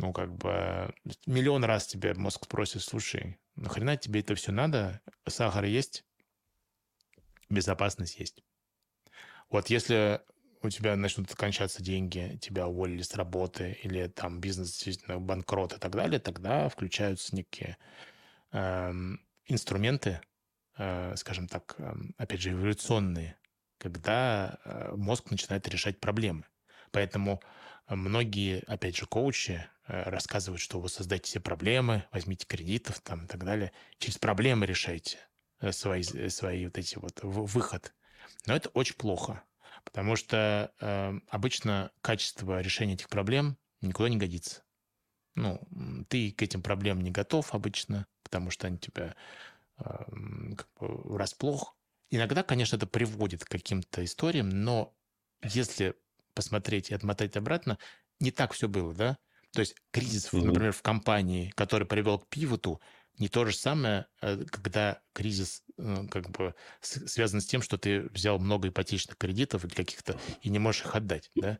ну, 0.00 0.12
как 0.14 0.34
бы, 0.34 0.94
миллион 1.26 1.62
раз 1.64 1.86
тебе 1.86 2.14
мозг 2.14 2.44
спросит, 2.44 2.82
слушай, 2.82 3.38
нахрена 3.54 3.98
тебе 3.98 4.20
это 4.20 4.34
все 4.34 4.50
надо? 4.50 5.00
Сахар 5.26 5.64
есть, 5.64 6.04
безопасность 7.50 8.18
есть. 8.18 8.42
Вот 9.50 9.68
если 9.68 10.22
у 10.62 10.70
тебя 10.70 10.96
начнут 10.96 11.34
кончаться 11.34 11.82
деньги, 11.82 12.38
тебя 12.40 12.66
уволили 12.66 13.02
с 13.02 13.14
работы, 13.14 13.78
или 13.82 14.06
там 14.06 14.40
бизнес 14.40 14.68
действительно 14.68 15.18
банкрот 15.18 15.74
и 15.74 15.78
так 15.78 15.92
далее, 15.92 16.18
тогда 16.18 16.68
включаются 16.70 17.36
некие 17.36 17.76
э, 18.52 18.92
инструменты, 19.46 20.20
э, 20.78 21.14
скажем 21.16 21.46
так, 21.46 21.74
э, 21.78 21.92
опять 22.16 22.40
же, 22.40 22.52
эволюционные, 22.52 23.36
когда 23.76 24.58
э, 24.64 24.94
мозг 24.96 25.30
начинает 25.30 25.68
решать 25.68 26.00
проблемы. 26.00 26.44
Поэтому 26.90 27.42
многие, 27.86 28.60
опять 28.66 28.96
же, 28.96 29.06
коучи 29.06 29.66
рассказывают, 29.90 30.60
что 30.60 30.80
вы 30.80 30.88
создаете 30.88 31.30
себе 31.30 31.42
проблемы, 31.42 32.04
возьмите 32.12 32.46
кредитов 32.46 33.00
там 33.00 33.24
и 33.24 33.26
так 33.26 33.44
далее, 33.44 33.72
через 33.98 34.18
проблемы 34.18 34.66
решайте 34.66 35.18
э, 35.60 35.72
свои, 35.72 36.02
свои 36.02 36.66
вот 36.66 36.78
эти 36.78 36.96
вот 36.96 37.20
выход. 37.22 37.92
Но 38.46 38.54
это 38.54 38.68
очень 38.70 38.96
плохо. 38.96 39.42
Потому 39.84 40.16
что 40.16 40.72
э, 40.80 41.12
обычно 41.28 41.90
качество 42.02 42.60
решения 42.60 42.94
этих 42.94 43.08
проблем 43.08 43.56
никуда 43.80 44.08
не 44.08 44.16
годится. 44.16 44.62
Ну, 45.34 45.60
ты 46.08 46.32
к 46.32 46.42
этим 46.42 46.62
проблемам 46.62 47.02
не 47.02 47.10
готов 47.10 47.54
обычно, 47.54 48.06
потому 48.22 48.50
что 48.50 48.66
они 48.66 48.78
тебя 48.78 49.16
э, 49.78 49.82
как 50.56 50.68
бы 50.78 50.88
врасплох. 51.04 51.76
Иногда, 52.10 52.42
конечно, 52.42 52.76
это 52.76 52.86
приводит 52.86 53.44
к 53.44 53.48
каким-то 53.48 54.04
историям, 54.04 54.48
но 54.48 54.94
если 55.42 55.94
посмотреть 56.34 56.90
и 56.90 56.94
отмотать 56.94 57.36
обратно, 57.36 57.78
не 58.18 58.30
так 58.30 58.52
все 58.52 58.68
было, 58.68 58.94
да? 58.94 59.18
То 59.52 59.60
есть 59.60 59.74
кризис, 59.90 60.32
mm-hmm. 60.32 60.44
например, 60.44 60.72
в 60.72 60.82
компании, 60.82 61.52
который 61.56 61.86
привел 61.86 62.18
к 62.18 62.28
пивоту, 62.28 62.80
не 63.20 63.28
то 63.28 63.44
же 63.44 63.54
самое, 63.54 64.06
э, 64.22 64.44
когда 64.50 65.02
кризис 65.12 65.62
э, 65.76 66.06
как 66.10 66.30
бы 66.30 66.54
связан 66.80 67.42
с 67.42 67.46
тем, 67.46 67.60
что 67.60 67.76
ты 67.76 68.08
взял 68.14 68.38
много 68.38 68.68
ипотечных 68.68 69.18
кредитов 69.18 69.64
или 69.64 69.74
каких-то 69.74 70.18
и 70.40 70.48
не 70.48 70.58
можешь 70.58 70.86
их 70.86 70.94
отдать, 70.94 71.30
да, 71.34 71.58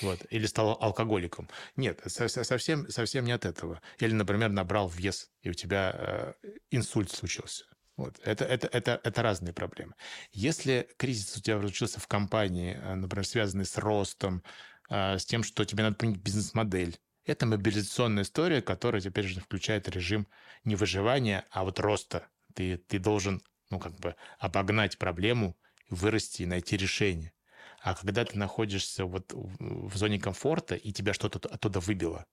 вот, 0.00 0.20
или 0.30 0.46
стал 0.46 0.78
алкоголиком. 0.80 1.48
Нет, 1.76 2.00
совсем, 2.06 2.88
совсем 2.88 3.24
не 3.26 3.32
от 3.32 3.44
этого. 3.44 3.82
Или, 3.98 4.14
например, 4.14 4.50
набрал 4.50 4.88
вес, 4.88 5.30
и 5.42 5.50
у 5.50 5.52
тебя 5.52 5.92
э, 5.94 6.48
инсульт 6.70 7.10
случился. 7.10 7.66
Вот. 7.98 8.18
Это, 8.24 8.46
это, 8.46 8.66
это, 8.68 8.98
это 9.04 9.22
разные 9.22 9.52
проблемы. 9.52 9.92
Если 10.32 10.88
кризис 10.96 11.36
у 11.36 11.42
тебя 11.42 11.60
случился 11.60 12.00
в 12.00 12.08
компании, 12.08 12.74
например, 12.74 13.26
связанный 13.26 13.66
с 13.66 13.76
ростом, 13.76 14.42
с 14.88 15.24
тем, 15.26 15.42
что 15.42 15.66
тебе 15.66 15.82
надо 15.82 15.96
принять 15.96 16.18
бизнес-модель, 16.18 16.98
это 17.24 17.46
мобилизационная 17.46 18.24
история, 18.24 18.62
которая 18.62 19.00
теперь 19.00 19.26
же 19.26 19.40
включает 19.40 19.88
режим 19.88 20.26
не 20.64 20.74
выживания, 20.76 21.46
а 21.50 21.64
вот 21.64 21.78
роста. 21.78 22.28
Ты, 22.54 22.76
ты 22.76 22.98
должен, 22.98 23.42
ну, 23.70 23.78
как 23.78 23.98
бы 23.98 24.16
обогнать 24.38 24.98
проблему, 24.98 25.56
вырасти 25.88 26.42
и 26.42 26.46
найти 26.46 26.76
решение. 26.76 27.32
А 27.80 27.94
когда 27.94 28.24
ты 28.24 28.38
находишься 28.38 29.04
вот 29.04 29.32
в 29.32 29.96
зоне 29.96 30.20
комфорта, 30.20 30.74
и 30.74 30.92
тебя 30.92 31.14
что-то 31.14 31.48
оттуда 31.48 31.80
выбило, 31.80 32.26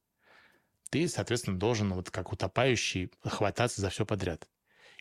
ты, 0.90 1.08
соответственно, 1.08 1.60
должен 1.60 1.94
вот 1.94 2.10
как 2.10 2.32
утопающий 2.32 3.12
хвататься 3.24 3.82
за 3.82 3.90
все 3.90 4.06
подряд. 4.06 4.48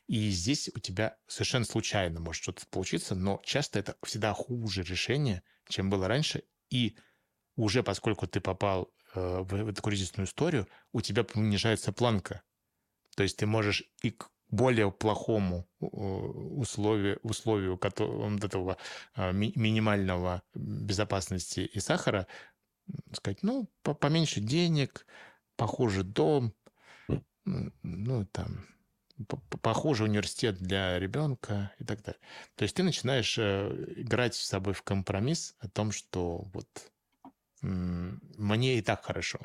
И 0.06 0.30
здесь 0.30 0.70
у 0.74 0.78
тебя 0.78 1.18
совершенно 1.26 1.64
случайно 1.64 2.20
может 2.20 2.42
что-то 2.42 2.66
получиться, 2.66 3.14
но 3.14 3.40
часто 3.44 3.78
это 3.78 3.96
всегда 4.02 4.32
хуже 4.32 4.82
решение, 4.82 5.42
чем 5.68 5.90
было 5.90 6.08
раньше. 6.08 6.44
И 6.70 6.96
уже 7.56 7.82
поскольку 7.82 8.26
ты 8.26 8.40
попал 8.40 8.90
в, 9.14 9.44
в 9.44 9.68
эту 9.68 9.82
кризисную 9.82 10.26
историю, 10.26 10.68
у 10.92 11.00
тебя 11.00 11.24
понижается 11.24 11.92
планка. 11.92 12.42
То 13.16 13.22
есть 13.22 13.36
ты 13.36 13.46
можешь 13.46 13.84
и 14.02 14.10
к 14.10 14.30
более 14.50 14.90
плохому 14.90 15.68
условию, 15.80 17.18
условию 17.22 17.78
вот 17.80 18.44
этого 18.44 18.76
а, 19.14 19.32
минимального 19.32 20.42
безопасности 20.54 21.60
и 21.60 21.80
сахара 21.80 22.26
сказать, 23.12 23.42
ну, 23.42 23.68
поменьше 23.82 24.40
денег, 24.40 25.06
похуже 25.56 26.02
дом, 26.02 26.54
ну, 27.82 28.24
там, 28.26 28.64
похуже 29.62 30.04
университет 30.04 30.58
для 30.58 30.98
ребенка 30.98 31.72
и 31.78 31.84
так 31.84 32.02
далее. 32.02 32.20
То 32.54 32.62
есть 32.62 32.76
ты 32.76 32.82
начинаешь 32.82 33.36
э, 33.38 33.94
играть 33.96 34.34
с 34.34 34.46
собой 34.46 34.74
в 34.74 34.82
компромисс 34.82 35.54
о 35.58 35.68
том, 35.68 35.92
что 35.92 36.48
вот 36.52 36.68
мне 37.62 38.78
и 38.78 38.82
так 38.82 39.04
хорошо. 39.04 39.40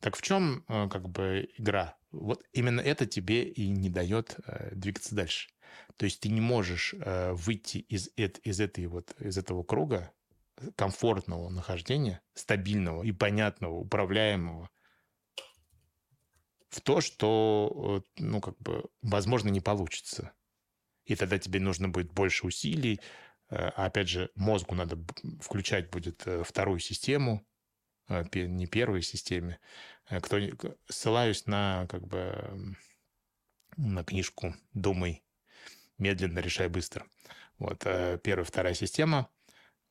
Так 0.00 0.16
в 0.16 0.22
чем 0.22 0.64
э, 0.68 0.88
как 0.88 1.08
бы 1.08 1.48
игра? 1.56 1.96
Вот 2.10 2.44
именно 2.52 2.80
это 2.80 3.06
тебе 3.06 3.44
и 3.44 3.68
не 3.68 3.90
дает 3.90 4.36
э, 4.46 4.74
двигаться 4.74 5.14
дальше. 5.14 5.50
То 5.96 6.04
есть 6.04 6.20
ты 6.20 6.28
не 6.28 6.40
можешь 6.40 6.94
э, 6.94 7.32
выйти 7.32 7.78
из, 7.78 8.10
из, 8.16 8.60
этой 8.60 8.86
вот, 8.86 9.14
из 9.20 9.38
этого 9.38 9.62
круга 9.62 10.12
комфортного 10.76 11.48
нахождения, 11.48 12.20
стабильного 12.34 13.02
и 13.02 13.12
понятного, 13.12 13.74
управляемого, 13.74 14.70
в 16.68 16.80
то, 16.80 17.00
что, 17.00 18.02
ну, 18.16 18.40
как 18.40 18.56
бы, 18.58 18.84
возможно, 19.02 19.50
не 19.50 19.60
получится. 19.60 20.32
И 21.04 21.16
тогда 21.16 21.38
тебе 21.38 21.60
нужно 21.60 21.88
будет 21.88 22.12
больше 22.12 22.46
усилий, 22.46 23.00
опять 23.56 24.08
же, 24.08 24.30
мозгу 24.34 24.74
надо 24.74 24.98
включать 25.40 25.90
будет 25.90 26.26
э, 26.26 26.42
вторую 26.42 26.78
систему, 26.78 27.46
э, 28.08 28.24
не 28.34 28.66
первой 28.66 29.02
системе. 29.02 29.58
Кто, 30.08 30.38
ссылаюсь 30.88 31.46
на 31.46 31.86
как 31.88 32.06
бы 32.06 32.76
на 33.76 34.04
книжку 34.04 34.54
«Думай 34.74 35.22
медленно, 35.98 36.40
решай 36.40 36.68
быстро». 36.68 37.06
Вот 37.58 37.86
первая, 38.22 38.44
вторая 38.44 38.74
система. 38.74 39.30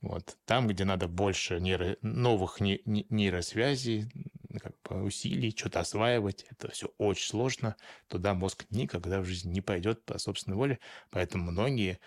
Вот 0.02 0.38
там, 0.46 0.68
где 0.68 0.84
надо 0.84 1.08
больше 1.08 1.60
нейро, 1.60 1.96
новых 2.02 2.60
нейросвязей, 2.60 4.12
как 4.60 4.76
бы 4.84 5.04
усилий, 5.04 5.56
что-то 5.56 5.80
осваивать, 5.80 6.44
это 6.50 6.72
все 6.72 6.92
очень 6.98 7.28
сложно. 7.28 7.76
Туда 8.08 8.34
мозг 8.34 8.66
никогда 8.72 9.22
в 9.22 9.26
жизни 9.26 9.54
не 9.54 9.62
пойдет 9.62 10.04
по 10.04 10.18
собственной 10.18 10.58
воле. 10.58 10.80
Поэтому 11.12 11.52
многие 11.52 12.00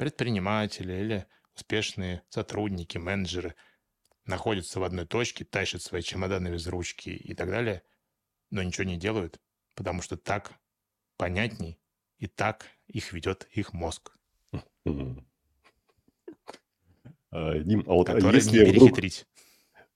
предприниматели 0.00 0.94
или 0.94 1.26
успешные 1.54 2.22
сотрудники, 2.30 2.96
менеджеры 2.96 3.54
находятся 4.24 4.80
в 4.80 4.84
одной 4.84 5.04
точке, 5.04 5.44
тащат 5.44 5.82
свои 5.82 6.00
чемоданы 6.00 6.48
без 6.48 6.66
ручки 6.68 7.10
и 7.10 7.34
так 7.34 7.50
далее, 7.50 7.82
но 8.50 8.62
ничего 8.62 8.84
не 8.84 8.96
делают, 8.96 9.38
потому 9.76 10.00
что 10.00 10.16
так 10.16 10.54
понятней 11.18 11.78
и 12.16 12.28
так 12.28 12.64
их 12.86 13.12
ведет 13.12 13.46
их 13.52 13.74
мозг. 13.74 14.16
А, 17.32 17.56
Дим, 17.60 17.84
а 17.86 17.92
вот 17.92 18.08
если 18.08 18.64
не 18.64 18.72
вдруг... 18.72 18.98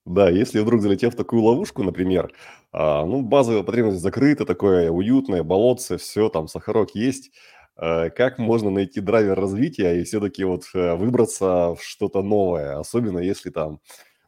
Да, 0.04 0.30
если 0.30 0.60
вдруг 0.60 0.82
залетел 0.82 1.10
в 1.10 1.16
такую 1.16 1.42
ловушку, 1.42 1.82
например, 1.82 2.32
а, 2.70 3.04
ну, 3.04 3.22
базовая 3.22 3.64
потребность 3.64 3.98
закрыта, 3.98 4.46
такое 4.46 4.88
уютное, 4.88 5.42
болотце, 5.42 5.96
все, 5.96 6.28
там 6.28 6.46
сахарок 6.46 6.94
есть, 6.94 7.32
как 7.76 8.38
можно 8.38 8.70
найти 8.70 9.00
драйвер 9.00 9.38
развития 9.38 10.00
и 10.00 10.04
все-таки 10.04 10.44
вот 10.44 10.64
э, 10.74 10.94
выбраться 10.94 11.74
в 11.74 11.82
что-то 11.82 12.22
новое, 12.22 12.78
особенно 12.78 13.18
если 13.18 13.50
там, 13.50 13.80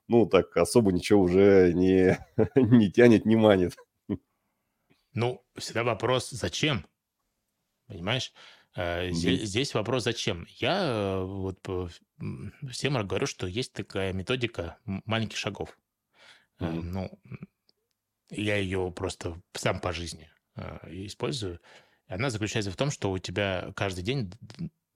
ну, 0.09 0.27
так 0.27 0.57
особо 0.57 0.93
ничего 0.93 1.23
уже 1.23 1.73
не, 1.73 2.19
не 2.57 2.91
тянет, 2.91 3.25
не 3.25 3.37
манит. 3.37 3.77
Ну, 5.13 5.45
всегда 5.57 5.85
вопрос, 5.85 6.31
зачем? 6.31 6.87
Понимаешь? 7.87 8.33
Э, 8.75 9.11
здесь, 9.13 9.43
здесь 9.43 9.75
вопрос, 9.75 10.03
зачем? 10.03 10.47
Я 10.49 11.21
вот 11.21 11.61
всем 12.69 12.95
говорю, 13.07 13.27
что 13.27 13.47
есть 13.47 13.73
такая 13.73 14.13
методика 14.13 14.79
маленьких 14.85 15.39
шагов. 15.39 15.79
Mm-hmm. 16.59 16.81
Ну, 16.83 17.21
я 18.31 18.57
ее 18.57 18.91
просто 18.91 19.41
сам 19.53 19.81
по 19.81 19.93
жизни 19.93 20.31
использую. 20.89 21.61
Она 22.09 22.31
заключается 22.31 22.71
в 22.71 22.77
том, 22.77 22.91
что 22.91 23.11
у 23.11 23.19
тебя 23.19 23.73
каждый 23.75 24.03
день 24.03 24.33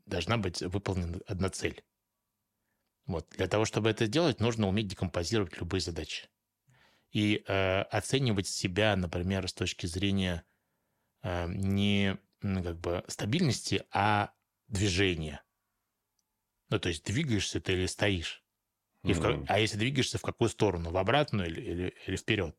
должна 0.07 0.37
быть 0.39 0.63
выполнена 0.63 1.21
одна 1.27 1.51
цель. 1.51 1.83
Вот. 3.07 3.29
Для 3.31 3.49
того, 3.49 3.65
чтобы 3.65 3.91
это 3.91 4.07
сделать, 4.07 4.41
нужно 4.41 4.69
уметь 4.69 4.89
декомпозировать 4.89 5.59
любые 5.59 5.81
задачи. 5.81 6.29
И 7.11 7.43
э, 7.47 7.83
оценивать 7.83 8.47
себя, 8.47 8.95
например, 8.95 9.49
с 9.49 9.53
точки 9.53 9.87
зрения 9.87 10.45
э, 11.23 11.49
не 11.49 12.19
ну, 12.43 12.63
как 12.63 12.79
бы 12.79 13.05
стабильности, 13.09 13.85
а 13.91 14.33
движения. 14.69 15.43
Ну, 16.69 16.79
то 16.79 16.89
есть 16.89 17.05
двигаешься 17.05 17.61
ты 17.61 17.73
или 17.73 17.87
стоишь. 17.87 18.45
И 19.03 19.09
mm-hmm. 19.09 19.45
в, 19.47 19.51
а 19.51 19.59
если 19.59 19.79
двигаешься 19.79 20.19
в 20.19 20.23
какую 20.23 20.49
сторону? 20.49 20.91
В 20.91 20.97
обратную 20.97 21.49
или, 21.49 21.61
или, 21.61 21.95
или 22.07 22.17
вперед? 22.17 22.57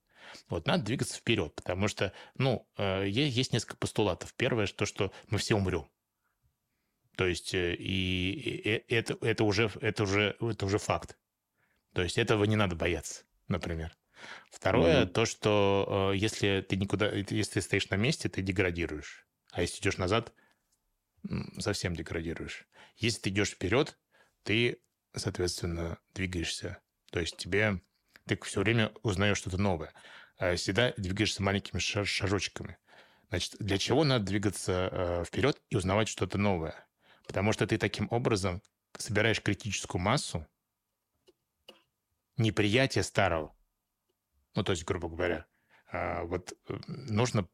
Вот 0.50 0.68
надо 0.68 0.84
двигаться 0.84 1.18
вперед, 1.18 1.56
потому 1.56 1.88
что, 1.88 2.14
ну, 2.36 2.68
э, 2.78 3.08
есть 3.08 3.54
несколько 3.54 3.78
постулатов. 3.78 4.34
Первое, 4.36 4.68
то, 4.68 4.86
что 4.86 5.12
мы 5.30 5.38
все 5.38 5.56
умрем. 5.56 5.88
То 7.16 7.28
есть 7.28 7.54
э, 7.54 7.76
и, 7.76 8.32
и 8.32 8.94
это, 8.94 9.18
это, 9.22 9.44
уже, 9.44 9.72
это, 9.82 10.04
уже, 10.04 10.36
это 10.40 10.66
уже 10.66 10.78
факт. 10.78 11.18
То 11.94 12.02
есть 12.02 12.18
этого 12.18 12.44
не 12.46 12.56
надо 12.56 12.76
бояться, 12.76 13.24
например. 13.48 13.96
Второе, 14.50 15.04
mm-hmm. 15.04 15.12
то, 15.12 15.26
что 15.26 16.12
э, 16.14 16.18
если 16.18 16.66
ты 16.68 16.76
никуда, 16.78 17.12
если 17.12 17.54
ты 17.54 17.62
стоишь 17.62 17.90
на 17.90 17.96
месте, 17.96 18.30
ты 18.30 18.42
деградируешь. 18.42 19.28
А 19.52 19.62
если 19.62 19.82
идешь 19.82 19.98
назад, 19.98 20.34
совсем 21.60 21.96
деградируешь. 21.96 22.68
Если 22.96 23.22
ты 23.22 23.30
идешь 23.30 23.52
вперед, 23.52 23.98
ты, 24.44 24.82
соответственно, 25.16 26.00
двигаешься. 26.14 26.80
То 27.12 27.20
есть 27.20 27.38
тебе 27.38 27.82
ты 28.36 28.46
все 28.46 28.62
время 28.62 28.92
узнаешь 29.04 29.38
что-то 29.38 29.58
новое. 29.58 29.94
А 30.38 30.56
всегда 30.56 30.94
двигаешься 30.98 31.44
маленькими 31.44 31.80
шажочками. 31.80 32.78
Значит, 33.30 33.56
для 33.60 33.78
чего 33.78 34.04
надо 34.04 34.26
двигаться 34.26 34.90
э, 34.92 35.24
вперед 35.26 35.62
и 35.70 35.76
узнавать 35.76 36.08
что-то 36.08 36.38
новое? 36.38 36.88
Потому 37.28 37.54
что 37.54 37.68
ты 37.68 37.78
таким 37.78 38.08
образом 38.10 38.62
собираешь 38.98 39.42
критическую 39.42 40.02
массу 40.02 40.46
неприятия 42.38 43.04
старого. 43.04 43.56
Ну, 44.56 44.64
то 44.64 44.72
есть, 44.72 44.84
грубо 44.84 45.08
говоря, 45.08 45.46
а, 45.92 46.24
вот 46.24 46.54
э, 46.68 46.78
нужно 46.88 47.48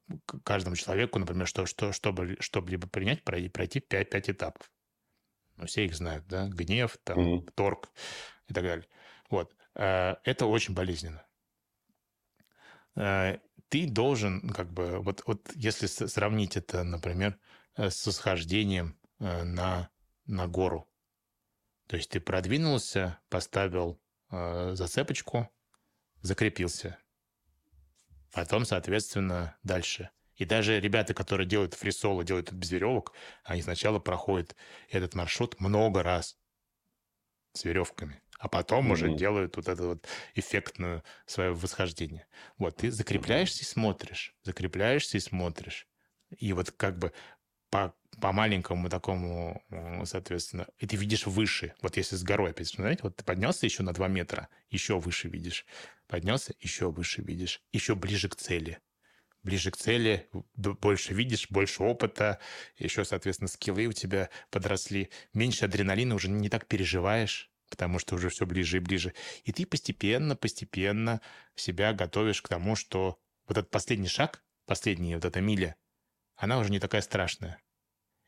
каждому 0.44 0.76
человеку, 0.76 1.20
например, 1.20 1.48
что, 1.48 1.66
что, 1.66 1.92
чтобы, 1.92 2.38
чтобы 2.40 2.72
либо 2.72 2.88
принять, 2.88 3.24
пройти, 3.24 3.50
пройти 3.50 3.80
5, 3.80 4.10
5 4.10 4.30
этапов. 4.30 4.72
Ну, 5.58 5.66
все 5.66 5.86
их 5.86 5.96
знают, 5.96 6.26
да, 6.28 6.48
гнев, 6.48 6.98
там, 7.04 7.20
mm-hmm. 7.20 7.52
торг 7.56 7.90
и 8.48 8.54
так 8.54 8.64
далее. 8.64 8.88
Вот. 9.30 9.56
А, 9.78 10.20
это 10.24 10.48
очень 10.48 10.74
болезненно. 10.74 11.24
А, 12.96 13.40
ты 13.70 13.88
должен, 13.88 14.50
как 14.50 14.74
бы, 14.74 15.00
вот, 15.00 15.24
вот 15.28 15.52
если 15.56 15.86
сравнить 15.86 16.58
это, 16.58 16.84
например, 16.84 17.40
э, 17.76 17.90
с 17.90 18.08
восхождением 18.08 18.98
э, 19.20 19.44
на, 19.44 19.90
на 20.26 20.48
гору. 20.48 20.90
То 21.88 21.96
есть 21.96 22.10
ты 22.10 22.20
продвинулся, 22.20 23.20
поставил 23.30 24.02
зацепочку, 24.30 25.50
закрепился. 26.22 26.98
Потом, 28.34 28.66
соответственно, 28.66 29.58
дальше. 29.64 30.10
И 30.36 30.44
даже 30.44 30.82
ребята, 30.82 31.14
которые 31.14 31.48
делают 31.48 31.76
фрисоло, 31.76 32.26
делают 32.26 32.50
это 32.50 32.56
без 32.56 32.72
веревок, 32.72 33.14
они 33.46 33.62
сначала 33.62 34.00
проходят 34.00 34.54
этот 34.90 35.16
маршрут 35.16 35.62
много 35.62 36.04
раз 36.04 36.38
с 37.54 37.64
веревками, 37.64 38.22
а 38.38 38.48
потом 38.48 38.88
mm-hmm. 38.88 38.94
уже 38.94 39.14
делают 39.16 39.56
вот 39.56 39.68
это 39.68 39.84
вот 39.84 40.08
эффектную 40.36 41.04
свое 41.26 41.54
восхождение. 41.54 42.28
Вот, 42.58 42.78
ты 42.78 42.92
закрепляешься 42.92 43.62
и 43.62 43.66
смотришь, 43.66 44.36
закрепляешься 44.44 45.18
и 45.18 45.22
смотришь. 45.22 45.88
И 46.38 46.54
вот 46.54 46.72
как 46.72 46.98
бы 46.98 47.14
по, 47.70 47.96
по 48.22 48.32
маленькому 48.32 48.90
такому, 48.90 49.64
соответственно, 50.06 50.68
и 50.78 50.88
ты 50.88 50.96
видишь 50.96 51.26
выше. 51.26 51.74
Вот 51.82 51.98
если 51.98 52.16
с 52.16 52.24
горой, 52.24 52.52
опять 52.52 52.70
знаете, 52.70 53.04
вот 53.04 53.16
ты 53.16 53.24
поднялся 53.24 53.66
еще 53.66 53.84
на 53.84 53.94
2 53.94 54.08
метра, 54.08 54.50
еще 54.70 55.00
выше 55.00 55.30
видишь. 55.30 55.66
Поднялся, 56.08 56.54
еще 56.60 56.92
выше 56.92 57.22
видишь. 57.22 57.62
Еще 57.72 57.96
ближе 57.96 58.30
к 58.30 58.36
цели. 58.36 58.80
Ближе 59.44 59.72
к 59.72 59.78
цели, 59.78 60.30
больше 60.56 61.14
видишь, 61.14 61.50
больше 61.50 61.84
опыта, 61.84 62.40
еще, 62.78 63.06
соответственно, 63.06 63.48
скиллы 63.48 63.86
у 63.86 63.94
тебя 63.94 64.30
подросли, 64.50 65.10
меньше 65.34 65.66
адреналина, 65.66 66.16
уже 66.16 66.28
не 66.28 66.50
так 66.50 66.66
переживаешь, 66.68 67.50
потому 67.70 68.00
что 68.00 68.16
уже 68.16 68.30
все 68.30 68.46
ближе 68.46 68.78
и 68.78 68.80
ближе. 68.80 69.14
И 69.44 69.52
ты 69.52 69.66
постепенно, 69.66 70.36
постепенно 70.36 71.22
себя 71.56 71.94
готовишь 71.94 72.42
к 72.42 72.48
тому, 72.48 72.76
что 72.76 73.20
вот 73.48 73.58
этот 73.58 73.72
последний 73.72 74.08
шаг, 74.08 74.44
последняя 74.66 75.16
вот 75.16 75.26
эта 75.26 75.42
миля, 75.42 75.76
она 76.36 76.60
уже 76.60 76.72
не 76.72 76.80
такая 76.80 77.02
страшная. 77.02 77.62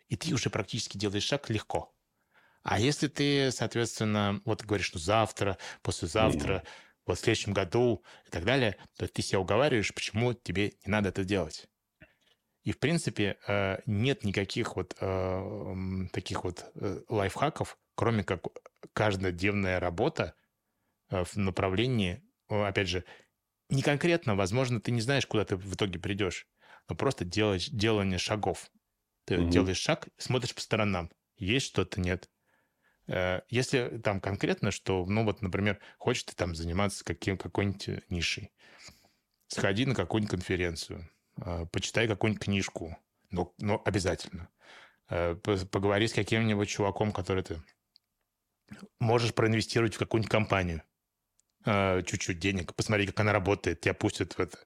И 0.07 0.15
ты 0.15 0.33
уже 0.33 0.49
практически 0.49 0.97
делаешь 0.97 1.23
шаг 1.23 1.49
легко. 1.49 1.93
А 2.63 2.79
если 2.79 3.07
ты, 3.07 3.51
соответственно, 3.51 4.41
вот 4.45 4.63
говоришь, 4.63 4.87
что 4.87 4.99
завтра, 4.99 5.57
послезавтра, 5.81 6.55
mm. 6.55 6.67
вот 7.05 7.17
в 7.17 7.21
следующем 7.21 7.53
году 7.53 8.03
и 8.25 8.29
так 8.29 8.43
далее, 8.43 8.77
то 8.97 9.07
ты 9.07 9.21
себя 9.21 9.39
уговариваешь, 9.39 9.93
почему 9.93 10.33
тебе 10.33 10.73
не 10.85 10.91
надо 10.91 11.09
это 11.09 11.23
делать. 11.23 11.69
И, 12.63 12.71
в 12.71 12.79
принципе, 12.79 13.37
э, 13.47 13.79
нет 13.85 14.23
никаких 14.23 14.75
вот 14.75 14.95
э, 14.99 16.07
таких 16.11 16.43
вот 16.43 16.65
э, 16.75 17.01
лайфхаков, 17.07 17.77
кроме 18.00 18.24
как 18.24 18.45
каждодневная 18.93 19.80
работа 19.82 20.34
в 21.10 21.36
направлении, 21.36 22.24
опять 22.47 22.88
же, 22.88 23.04
не 23.70 23.82
конкретно, 23.82 24.36
возможно, 24.36 24.80
ты 24.80 24.91
не 24.91 25.02
знаешь, 25.02 25.26
куда 25.26 25.43
ты 25.43 25.58
в 25.58 25.76
итоге 25.76 26.00
придешь 26.00 26.47
но 26.89 26.95
просто 26.95 27.24
делать, 27.24 27.70
делание 27.72 28.18
шагов. 28.18 28.70
Ты 29.26 29.36
mm-hmm. 29.36 29.50
делаешь 29.50 29.78
шаг, 29.78 30.08
смотришь 30.18 30.56
по 30.56 30.62
сторонам. 30.62 31.12
Есть 31.38 31.68
что-то, 31.68 32.02
нет. 32.02 32.30
Э, 33.08 33.41
если 33.50 34.00
там 34.04 34.20
конкретно, 34.20 34.72
что, 34.72 35.06
ну 35.06 35.24
вот, 35.24 35.41
например, 35.41 35.80
хочешь 36.00 36.24
ты 36.24 36.36
там 36.36 36.56
заниматься 36.56 37.06
каким, 37.06 37.38
какой-нибудь 37.38 38.10
нишей, 38.10 38.52
сходи 39.47 39.86
на 39.86 39.93
какую-нибудь 39.93 40.32
конференцию, 40.32 41.10
э, 41.38 41.68
почитай 41.72 42.08
какую-нибудь 42.08 42.43
книжку, 42.43 42.97
но, 43.30 43.54
но 43.60 43.82
обязательно. 43.86 44.50
Э, 45.10 45.36
поговори 45.36 46.08
с 46.08 46.14
каким-нибудь 46.14 46.70
чуваком, 46.70 47.12
который 47.12 47.43
ты 47.43 47.62
можешь 48.99 49.34
проинвестировать 49.34 49.95
в 49.95 49.99
какую-нибудь 49.99 50.32
компанию, 50.32 50.84
чуть-чуть 51.65 52.39
денег, 52.39 52.74
посмотри, 52.76 53.05
как 53.07 53.20
она 53.20 53.34
работает, 53.34 53.82
тебя 53.82 53.93
пустят 53.93 54.34
в 54.34 54.39
это. 54.39 54.57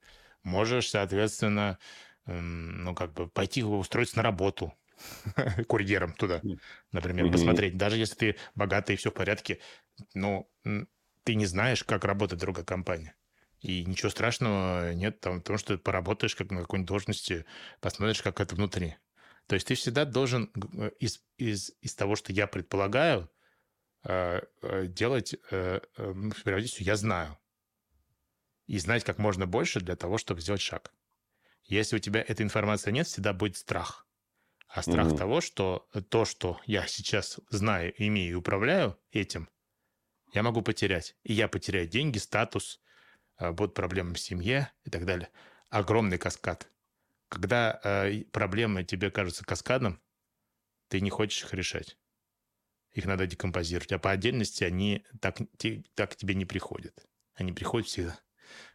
Можешь, 0.43 0.89
соответственно, 0.89 1.80
Эм, 2.26 2.84
ну, 2.84 2.95
как 2.95 3.14
бы 3.14 3.28
пойти 3.28 3.64
устроиться 3.64 4.18
на 4.18 4.24
работу 4.24 4.74
курьером 5.68 6.14
туда, 6.14 6.41
например, 6.91 7.30
посмотреть. 7.32 7.78
Даже 7.78 7.97
если 7.97 8.16
ты 8.16 8.36
богатый 8.56 8.93
и 8.93 8.95
все 8.95 9.12
в 9.12 9.14
порядке, 9.14 9.60
ну, 10.14 10.49
ты 11.24 11.36
не 11.36 11.45
знаешь, 11.45 11.84
как 11.84 12.06
работает 12.06 12.39
другая 12.39 12.64
компания. 12.64 13.16
И 13.60 13.84
ничего 13.86 14.10
страшного 14.10 14.93
нет 14.93 15.20
там, 15.20 15.39
потому 15.39 15.58
что 15.58 15.76
ты 15.76 15.84
поработаешь 15.84 16.36
как 16.36 16.51
на 16.51 16.62
какой-нибудь 16.62 16.88
должности, 16.88 17.45
посмотришь, 17.82 18.22
как 18.22 18.39
это 18.39 18.56
внутри. 18.56 18.95
То 19.47 19.56
есть 19.56 19.68
ты 19.68 19.76
всегда 19.76 20.06
должен 20.06 20.51
э, 20.78 20.91
из, 20.99 21.22
из, 21.38 21.72
из 21.82 21.95
того, 21.95 22.16
что 22.16 22.32
я 22.32 22.47
предполагаю, 22.47 23.30
э, 24.04 24.41
э, 24.62 24.88
делать 24.88 25.36
периодически 25.49 26.84
«я 26.84 26.95
знаю». 26.95 27.38
И 28.66 28.78
знать 28.80 29.04
как 29.04 29.18
можно 29.18 29.45
больше 29.45 29.82
для 29.82 29.95
того, 29.95 30.18
чтобы 30.18 30.41
сделать 30.41 30.62
шаг. 30.62 30.93
Если 31.64 31.97
у 31.97 31.99
тебя 31.99 32.22
этой 32.22 32.43
информации 32.43 32.91
нет, 32.91 33.08
всегда 33.08 33.34
будет 33.34 33.58
страх. 33.58 34.08
А 34.68 34.82
страх 34.82 35.08
угу. 35.08 35.18
того, 35.18 35.41
что 35.41 35.88
то, 36.10 36.26
что 36.26 36.60
я 36.66 36.88
сейчас 36.88 37.39
знаю, 37.49 37.93
имею 37.97 38.32
и 38.32 38.36
управляю 38.36 38.97
этим, 39.12 39.49
я 40.34 40.43
могу 40.43 40.62
потерять. 40.62 41.16
И 41.24 41.34
я 41.34 41.47
потеряю 41.47 41.88
деньги, 41.88 42.18
статус, 42.18 42.82
будут 43.39 43.74
проблемы 43.74 44.16
в 44.16 44.20
семье 44.20 44.72
и 44.84 44.89
так 44.89 45.06
далее. 45.06 45.30
Огромный 45.70 46.18
каскад. 46.18 46.70
Когда 47.30 47.80
э, 47.84 48.24
проблемы 48.32 48.84
тебе 48.84 49.10
кажутся 49.10 49.43
каскадом, 49.43 49.99
ты 50.88 51.01
не 51.01 51.10
хочешь 51.10 51.43
их 51.43 51.54
решать. 51.54 51.97
Их 52.94 53.06
надо 53.06 53.26
декомпозировать. 53.26 53.91
А 53.91 54.00
по 54.00 54.12
отдельности 54.12 54.64
они 54.64 55.04
так, 55.20 55.38
те, 55.58 55.84
так 55.96 56.12
к 56.12 56.16
тебе 56.16 56.36
не 56.36 56.46
приходят. 56.46 57.06
Они 57.34 57.52
приходят 57.52 57.88
всегда. 57.88 58.20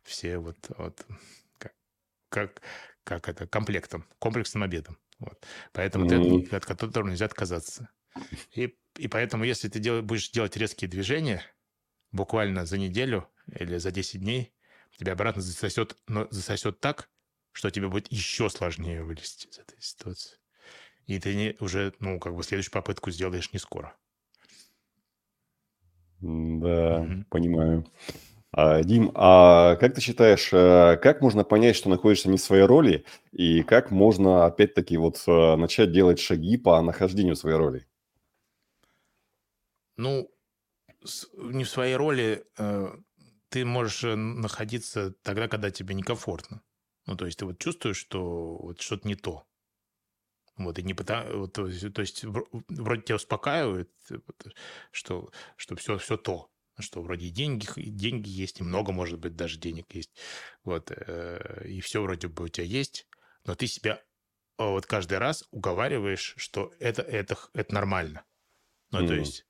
Все 0.03 0.39
вот, 0.39 0.57
вот 0.77 1.07
как, 2.29 2.61
как 3.05 3.29
это, 3.29 3.47
комплектом, 3.47 4.05
комплексным 4.19 4.63
обедом. 4.63 4.99
Вот. 5.19 5.45
Поэтому 5.73 6.07
mm-hmm. 6.07 6.49
ты, 6.49 6.57
от 6.57 6.67
которого 6.67 7.09
нельзя 7.09 7.27
отказаться. 7.27 7.89
И, 8.55 8.77
и 8.97 9.09
поэтому, 9.09 9.45
если 9.45 9.69
ты 9.69 9.79
дел, 9.79 10.03
будешь 10.03 10.31
делать 10.31 10.57
резкие 10.57 10.89
движения, 10.89 11.43
буквально 12.13 12.67
за 12.67 12.79
неделю 12.79 13.29
или 13.47 13.79
за 13.79 13.91
10 13.91 14.21
дней, 14.21 14.53
тебя 14.99 15.13
обратно 15.13 15.43
засосет, 15.43 15.97
но 16.07 16.27
засосет 16.31 16.81
так, 16.81 17.09
что 17.53 17.71
тебе 17.71 17.89
будет 17.89 18.11
еще 18.11 18.51
сложнее 18.51 19.03
вылезти 19.03 19.47
из 19.47 19.59
этой 19.59 19.81
ситуации. 19.81 20.39
И 21.07 21.19
ты 21.19 21.35
не, 21.35 21.57
уже, 21.61 21.95
ну, 22.01 22.21
как 22.21 22.35
бы 22.35 22.43
следующую 22.43 22.73
попытку 22.73 23.11
сделаешь 23.11 23.53
не 23.53 23.59
скоро. 23.59 23.97
Да, 26.21 27.01
угу. 27.01 27.25
понимаю. 27.31 27.85
А, 28.53 28.83
Дим, 28.83 29.13
а 29.15 29.77
как 29.77 29.95
ты 29.95 30.01
считаешь, 30.01 30.51
э, 30.53 30.99
как 31.03 31.21
можно 31.21 31.45
понять, 31.45 31.77
что 31.77 31.91
находишься 31.91 32.31
не 32.31 32.39
в 32.39 32.41
своей 32.43 32.65
роли, 32.65 33.05
и 33.33 33.63
как 33.63 33.91
можно, 33.91 34.47
опять-таки, 34.47 34.97
вот 34.97 35.23
э, 35.27 35.57
начать 35.57 35.93
делать 35.93 36.19
шаги 36.19 36.57
по 36.57 36.81
нахождению 36.83 37.37
своей 37.37 37.57
роли? 37.57 37.87
Ну, 39.97 40.31
не 41.35 41.65
в 41.65 41.71
своей 41.71 41.97
роли 41.97 42.45
э, 42.59 42.89
ты 43.49 43.65
можешь 43.65 44.03
находиться 44.05 45.13
тогда, 45.23 45.49
когда 45.49 45.71
тебе 45.71 45.95
некомфортно. 45.95 46.63
Ну, 47.07 47.17
то 47.17 47.27
есть 47.27 47.39
ты 47.39 47.47
вот 47.47 47.59
чувствуешь, 47.59 47.97
что 47.97 48.59
вот 48.59 48.81
что-то 48.81 49.09
не 49.09 49.15
то. 49.15 49.48
Вот, 50.59 50.79
и 50.79 50.83
не 50.83 50.95
потому, 50.95 51.41
вот, 51.41 51.53
то, 51.53 51.67
есть, 51.67 51.93
то 51.93 52.01
есть 52.01 52.25
вроде 52.25 53.03
тебя 53.03 53.17
успокаивает, 53.17 53.91
что, 54.91 55.31
что 55.57 55.77
все, 55.77 55.97
все 55.99 56.17
то, 56.17 56.51
что 56.79 57.01
вроде 57.01 57.27
и 57.27 57.31
деньги, 57.31 57.67
и 57.77 57.91
деньги 57.91 58.29
есть, 58.29 58.61
и 58.61 58.65
много, 58.65 58.93
может 58.93 59.19
быть, 59.19 59.37
даже 59.37 59.59
денег 59.59 59.87
есть. 59.95 60.11
Вот, 60.65 60.91
и 60.91 61.81
все 61.81 62.03
вроде 62.03 62.29
бы 62.29 62.45
у 62.45 62.49
тебя 62.49 62.67
есть, 62.67 63.07
но 63.45 63.55
ты 63.55 63.67
себя 63.67 64.03
вот 64.59 64.87
каждый 64.87 65.19
раз 65.19 65.45
уговариваешь, 65.53 66.35
что 66.37 66.73
это, 66.81 67.03
это, 67.03 67.39
это 67.55 67.75
нормально. 67.75 68.25
Ну, 68.91 69.05
mm. 69.05 69.07
то 69.07 69.15
есть 69.15 69.47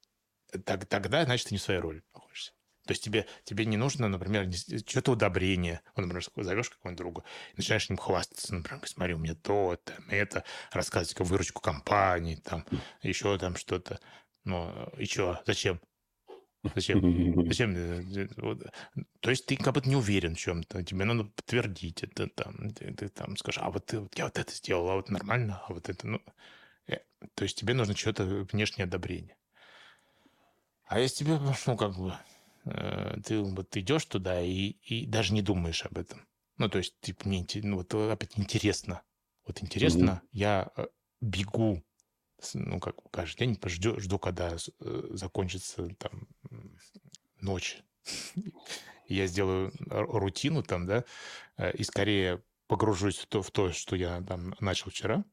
так, 0.64 0.86
тогда, 0.86 1.24
значит, 1.24 1.48
ты 1.48 1.54
не 1.54 1.58
в 1.58 1.62
своей 1.62 1.80
роли 1.80 2.02
находишься. 2.12 2.52
То 2.88 2.92
есть 2.92 3.04
тебе, 3.04 3.26
тебе 3.44 3.66
не 3.66 3.76
нужно, 3.76 4.08
например, 4.08 4.50
что-то 4.86 5.12
удобрение. 5.12 5.82
Вот, 5.94 6.06
например, 6.06 6.24
зовешь 6.36 6.70
какого-нибудь 6.70 6.98
друга, 6.98 7.24
начинаешь 7.54 7.90
ним 7.90 7.98
хвастаться. 7.98 8.54
Например, 8.54 8.80
смотри, 8.88 9.12
у 9.12 9.18
меня 9.18 9.34
то, 9.34 9.78
там, 9.84 10.08
это, 10.08 10.42
рассказывать 10.72 11.14
как 11.14 11.26
выручку 11.26 11.60
компании, 11.60 12.36
там, 12.36 12.64
еще 13.02 13.36
там 13.36 13.56
что-то. 13.56 14.00
Ну, 14.44 14.72
и 14.96 15.04
что? 15.04 15.38
Зачем? 15.44 15.82
Зачем? 16.74 17.02
Зачем? 17.46 17.74
То 19.20 19.28
есть 19.28 19.44
ты 19.44 19.58
как 19.58 19.74
будто 19.74 19.90
не 19.90 19.96
уверен 19.96 20.34
в 20.34 20.38
чем-то, 20.38 20.82
тебе 20.82 21.04
надо 21.04 21.24
подтвердить 21.24 22.02
это, 22.02 22.26
там, 22.28 22.70
ты, 22.70 22.94
ты 22.94 23.10
там 23.10 23.36
скажешь, 23.36 23.60
а 23.62 23.70
вот 23.70 23.84
ты, 23.84 24.08
я 24.14 24.24
вот 24.24 24.38
это 24.38 24.50
сделал, 24.50 24.88
а 24.88 24.94
вот 24.94 25.10
нормально, 25.10 25.62
а 25.68 25.74
вот 25.74 25.90
это, 25.90 26.06
ну... 26.06 26.22
Э, 26.86 27.00
то 27.34 27.42
есть 27.42 27.58
тебе 27.58 27.74
нужно 27.74 27.94
что-то 27.94 28.24
внешнее 28.50 28.84
одобрение. 28.84 29.36
А 30.86 30.98
если 31.00 31.24
тебе, 31.24 31.38
ну, 31.66 31.76
как 31.76 31.94
бы, 31.98 32.08
э, 32.08 32.14
ты 32.64 33.40
вот 33.40 33.76
идешь 33.76 34.04
туда 34.04 34.40
и, 34.40 34.76
и 34.82 35.06
даже 35.06 35.32
не 35.32 35.42
думаешь 35.42 35.84
об 35.84 35.98
этом. 35.98 36.26
Ну, 36.58 36.68
то 36.68 36.78
есть, 36.78 36.94
типа, 37.00 37.28
мне 37.28 37.46
ну, 37.62 37.76
вот 37.76 37.94
опять 37.94 38.38
интересно. 38.38 39.02
Вот 39.46 39.62
интересно, 39.62 40.20
mm-hmm. 40.22 40.28
я 40.32 40.70
э, 40.76 40.86
бегу, 41.20 41.82
ну, 42.54 42.80
как 42.80 42.96
каждый 43.10 43.46
день 43.46 43.58
жду, 43.64 43.98
жду, 44.00 44.18
когда 44.18 44.56
э, 44.80 45.08
закончится 45.12 45.88
там 45.98 46.28
ночь. 47.40 47.82
я 49.08 49.26
сделаю 49.26 49.72
рутину 49.88 50.62
там, 50.62 50.86
да, 50.86 51.04
и 51.72 51.82
скорее 51.82 52.42
погружусь 52.66 53.18
в 53.18 53.26
то, 53.26 53.40
в 53.40 53.50
то, 53.50 53.72
что 53.72 53.96
я 53.96 54.20
там 54.22 54.54
начал 54.60 54.90
вчера, 54.90 55.24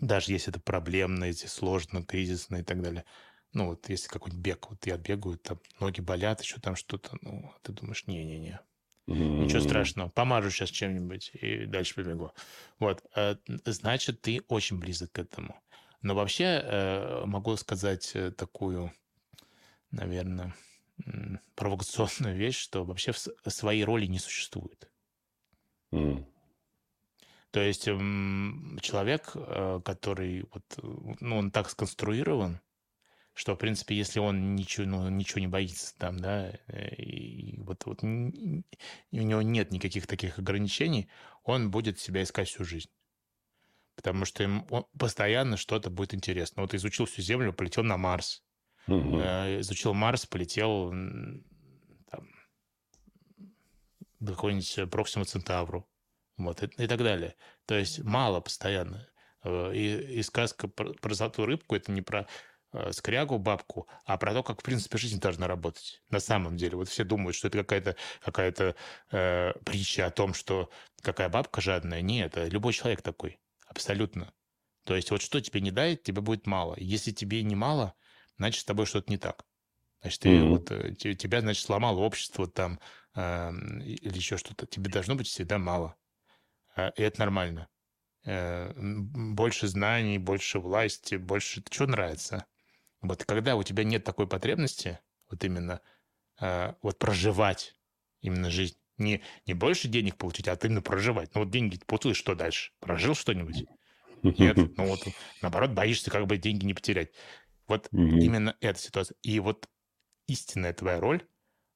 даже 0.00 0.30
если 0.30 0.52
это 0.52 0.60
проблемно, 0.60 1.24
если 1.24 1.48
сложно, 1.48 2.04
кризисно 2.04 2.56
и 2.56 2.62
так 2.62 2.82
далее– 2.82 3.04
ну, 3.54 3.68
вот 3.68 3.88
если 3.88 4.08
какой-нибудь 4.08 4.42
бег, 4.42 4.70
вот 4.70 4.86
я 4.86 4.96
бегаю, 4.96 5.38
там 5.38 5.58
ноги 5.80 6.00
болят, 6.00 6.42
еще 6.42 6.60
там 6.60 6.76
что-то, 6.76 7.16
ну, 7.22 7.52
ты 7.62 7.72
думаешь, 7.72 8.06
не-не-не, 8.06 8.60
Ничего 9.06 9.60
страшного. 9.60 10.08
Помажу 10.08 10.50
сейчас 10.50 10.70
чем-нибудь 10.70 11.30
и 11.34 11.66
дальше 11.66 11.94
побегу. 11.94 12.32
Вот. 12.78 13.04
Э, 13.14 13.36
значит, 13.66 14.22
ты 14.22 14.42
очень 14.48 14.78
близок 14.78 15.12
к 15.12 15.18
этому. 15.18 15.60
Но 16.00 16.14
вообще 16.14 16.44
э, 16.44 17.24
могу 17.26 17.54
сказать 17.56 18.12
э, 18.14 18.30
такую, 18.30 18.92
наверное, 19.90 20.54
провокационную 21.54 22.34
вещь, 22.34 22.56
что 22.56 22.84
вообще 22.84 23.12
своей 23.12 23.84
роли 23.84 24.06
не 24.06 24.18
существует. 24.18 24.90
Mm. 25.92 26.24
То 27.50 27.60
есть 27.60 27.84
человек, 27.84 29.32
который 29.84 30.44
вот, 30.50 30.64
ну, 31.20 31.38
он 31.38 31.50
так 31.52 31.70
сконструирован, 31.70 32.60
что, 33.34 33.54
в 33.54 33.58
принципе, 33.58 33.96
если 33.96 34.20
он 34.20 34.54
ничего, 34.54 34.86
ну, 34.86 35.08
ничего 35.08 35.40
не 35.40 35.48
боится 35.48 35.96
там, 35.98 36.18
да, 36.18 36.52
э, 36.68 36.94
и 36.94 37.58
вот, 37.58 37.84
вот 37.84 38.02
у 38.04 38.06
него 38.06 39.42
нет 39.42 39.72
никаких 39.72 40.06
таких 40.06 40.38
ограничений, 40.38 41.08
он 41.42 41.70
будет 41.70 41.98
себя 41.98 42.22
искать 42.22 42.48
всю 42.48 42.64
жизнь. 42.64 42.90
Потому 43.96 44.24
что 44.24 44.44
ему 44.44 44.88
постоянно 44.98 45.56
что-то 45.56 45.90
будет 45.90 46.14
интересно. 46.14 46.62
Вот 46.62 46.74
изучил 46.74 47.06
всю 47.06 47.22
Землю, 47.22 47.52
полетел 47.52 47.84
на 47.84 47.96
Марс. 47.96 48.44
Угу. 48.86 49.20
Изучил 49.60 49.94
Марс, 49.94 50.26
полетел 50.26 50.90
там, 52.10 52.28
какой-нибудь 54.24 54.90
Проксима 54.90 55.24
Центавру. 55.24 55.88
Вот, 56.36 56.62
и, 56.62 56.66
и 56.66 56.86
так 56.86 56.98
далее. 56.98 57.36
То 57.66 57.76
есть 57.76 58.02
мало 58.02 58.40
постоянно. 58.40 59.08
Э, 59.44 59.72
и, 59.72 60.18
и 60.18 60.22
сказка 60.22 60.66
про, 60.66 60.92
про 60.94 61.14
золотую 61.14 61.46
рыбку 61.46 61.76
это 61.76 61.92
не 61.92 62.02
про 62.02 62.26
Э, 62.26 62.28
скрягу, 62.92 63.38
бабку, 63.38 63.88
а 64.04 64.16
про 64.16 64.32
то, 64.32 64.42
как, 64.42 64.60
в 64.60 64.62
принципе, 64.62 64.98
жизнь 64.98 65.20
должна 65.20 65.46
работать. 65.46 66.02
На 66.10 66.20
самом 66.20 66.56
деле. 66.56 66.76
Вот 66.76 66.88
все 66.88 67.04
думают, 67.04 67.36
что 67.36 67.48
это 67.48 67.58
какая-то 67.58 67.96
какая 68.22 68.74
э, 69.10 69.52
притча 69.64 70.06
о 70.06 70.10
том, 70.10 70.34
что 70.34 70.70
какая 71.02 71.28
бабка 71.28 71.60
жадная. 71.60 72.02
Нет, 72.02 72.36
это 72.36 72.48
любой 72.48 72.72
человек 72.72 73.02
такой. 73.02 73.38
Абсолютно. 73.66 74.32
То 74.84 74.94
есть 74.94 75.10
вот 75.10 75.22
что 75.22 75.40
тебе 75.40 75.60
не 75.60 75.70
дает, 75.70 76.02
тебе 76.02 76.20
будет 76.20 76.46
мало. 76.46 76.74
Если 76.78 77.10
тебе 77.10 77.42
не 77.42 77.54
мало, 77.54 77.94
значит, 78.36 78.62
с 78.62 78.64
тобой 78.64 78.86
что-то 78.86 79.10
не 79.10 79.18
так. 79.18 79.44
Значит, 80.02 80.20
ты, 80.20 80.28
mm-hmm. 80.28 80.48
вот, 80.48 80.70
э, 80.70 80.94
тебя, 80.94 81.40
значит, 81.40 81.64
сломало 81.64 82.00
общество 82.00 82.46
там 82.46 82.78
э, 83.14 83.50
или 83.82 84.16
еще 84.16 84.36
что-то. 84.36 84.66
Тебе 84.66 84.90
должно 84.90 85.14
быть 85.14 85.28
всегда 85.28 85.58
мало. 85.58 85.96
Э, 86.76 86.90
и 86.96 87.02
это 87.02 87.20
нормально. 87.20 87.68
Э, 88.24 88.72
больше 88.76 89.68
знаний, 89.68 90.18
больше 90.18 90.58
власти, 90.58 91.14
больше... 91.16 91.62
Что 91.70 91.86
нравится? 91.86 92.46
Вот 93.04 93.24
когда 93.24 93.56
у 93.56 93.62
тебя 93.62 93.84
нет 93.84 94.04
такой 94.04 94.26
потребности, 94.26 94.98
вот 95.30 95.44
именно 95.44 95.80
э, 96.40 96.74
вот 96.82 96.98
проживать 96.98 97.74
именно 98.20 98.50
жизнь, 98.50 98.76
не, 98.96 99.22
не 99.46 99.54
больше 99.54 99.88
денег 99.88 100.16
получить, 100.16 100.48
а 100.48 100.58
именно 100.62 100.82
проживать. 100.82 101.34
Ну 101.34 101.42
вот 101.42 101.50
деньги 101.50 101.78
получил, 101.86 102.14
что 102.14 102.34
дальше? 102.34 102.72
Прожил 102.80 103.14
что-нибудь? 103.14 103.64
Нет. 104.22 104.56
Ну 104.56 104.86
вот 104.86 105.06
наоборот, 105.42 105.72
боишься 105.72 106.10
как 106.10 106.26
бы 106.26 106.38
деньги 106.38 106.64
не 106.64 106.74
потерять. 106.74 107.12
Вот 107.66 107.88
именно 107.92 108.56
эта 108.60 108.78
ситуация. 108.78 109.16
И 109.22 109.38
вот 109.40 109.68
истинная 110.26 110.72
твоя 110.72 111.00
роль, 111.00 111.26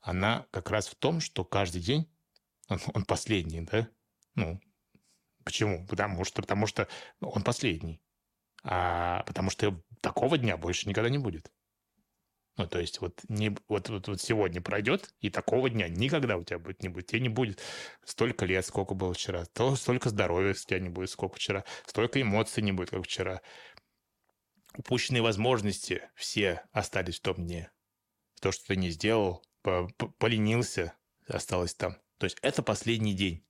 она 0.00 0.46
как 0.50 0.70
раз 0.70 0.86
в 0.88 0.94
том, 0.94 1.20
что 1.20 1.44
каждый 1.44 1.82
день, 1.82 2.10
он, 2.68 2.78
он 2.94 3.04
последний, 3.04 3.60
да? 3.62 3.88
Ну, 4.34 4.60
почему? 5.44 5.86
Потому 5.86 6.24
что, 6.24 6.42
потому 6.42 6.66
что 6.66 6.88
он 7.20 7.42
последний. 7.42 8.00
А, 8.62 9.22
потому 9.24 9.50
что 9.50 9.82
такого 10.00 10.38
дня 10.38 10.56
больше 10.56 10.88
никогда 10.88 11.10
не 11.10 11.18
будет. 11.18 11.52
Ну, 12.58 12.66
то 12.66 12.80
есть 12.80 13.00
вот, 13.00 13.20
не, 13.28 13.56
вот, 13.68 13.88
вот, 13.88 14.08
вот 14.08 14.20
сегодня 14.20 14.60
пройдет, 14.60 15.14
и 15.20 15.30
такого 15.30 15.70
дня 15.70 15.88
никогда 15.88 16.36
у 16.36 16.42
тебя 16.42 16.58
будет 16.58 16.82
не 16.82 16.88
будет. 16.88 17.06
Тебе 17.06 17.20
не 17.20 17.28
будет 17.28 17.62
столько 18.04 18.46
лет, 18.46 18.66
сколько 18.66 18.94
было 18.94 19.14
вчера. 19.14 19.44
То 19.46 19.76
столько 19.76 20.08
здоровья 20.08 20.50
у 20.50 20.54
тебя 20.54 20.80
не 20.80 20.88
будет, 20.88 21.10
сколько 21.10 21.36
вчера. 21.36 21.64
Столько 21.86 22.20
эмоций 22.20 22.64
не 22.64 22.72
будет, 22.72 22.90
как 22.90 23.04
вчера. 23.04 23.40
Упущенные 24.76 25.22
возможности 25.22 26.02
все 26.16 26.64
остались 26.72 27.20
в 27.20 27.22
том 27.22 27.36
дне. 27.36 27.70
То, 28.40 28.50
что 28.50 28.66
ты 28.66 28.76
не 28.76 28.90
сделал, 28.90 29.44
поленился, 29.62 30.94
осталось 31.28 31.74
там. 31.74 31.96
То 32.18 32.24
есть 32.24 32.38
это 32.42 32.64
последний 32.64 33.14
день. 33.14 33.46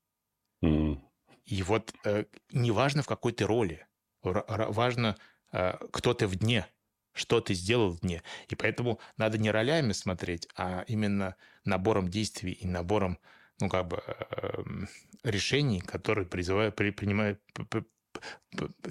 Mm. 0.62 1.00
И 1.46 1.62
вот 1.62 1.94
э, 2.04 2.26
неважно, 2.52 3.02
в 3.02 3.06
какой 3.06 3.32
ты 3.32 3.46
роли, 3.46 3.86
важно 4.22 5.16
кто 5.50 6.14
ты 6.14 6.26
в 6.26 6.36
дне, 6.36 6.66
что 7.12 7.40
ты 7.40 7.54
сделал 7.54 7.90
в 7.90 8.00
дне. 8.00 8.22
И 8.48 8.54
поэтому 8.54 9.00
надо 9.16 9.38
не 9.38 9.50
ролями 9.50 9.92
смотреть, 9.92 10.48
а 10.56 10.84
именно 10.86 11.36
набором 11.64 12.08
действий 12.08 12.52
и 12.52 12.66
набором 12.66 13.18
ну, 13.60 13.68
как 13.68 13.88
бы, 13.88 14.02
эм, 14.06 14.88
решений, 15.24 15.80
которые 15.80 16.26
призывают, 16.26 16.76
при, 16.76 16.90
принимают, 16.90 17.40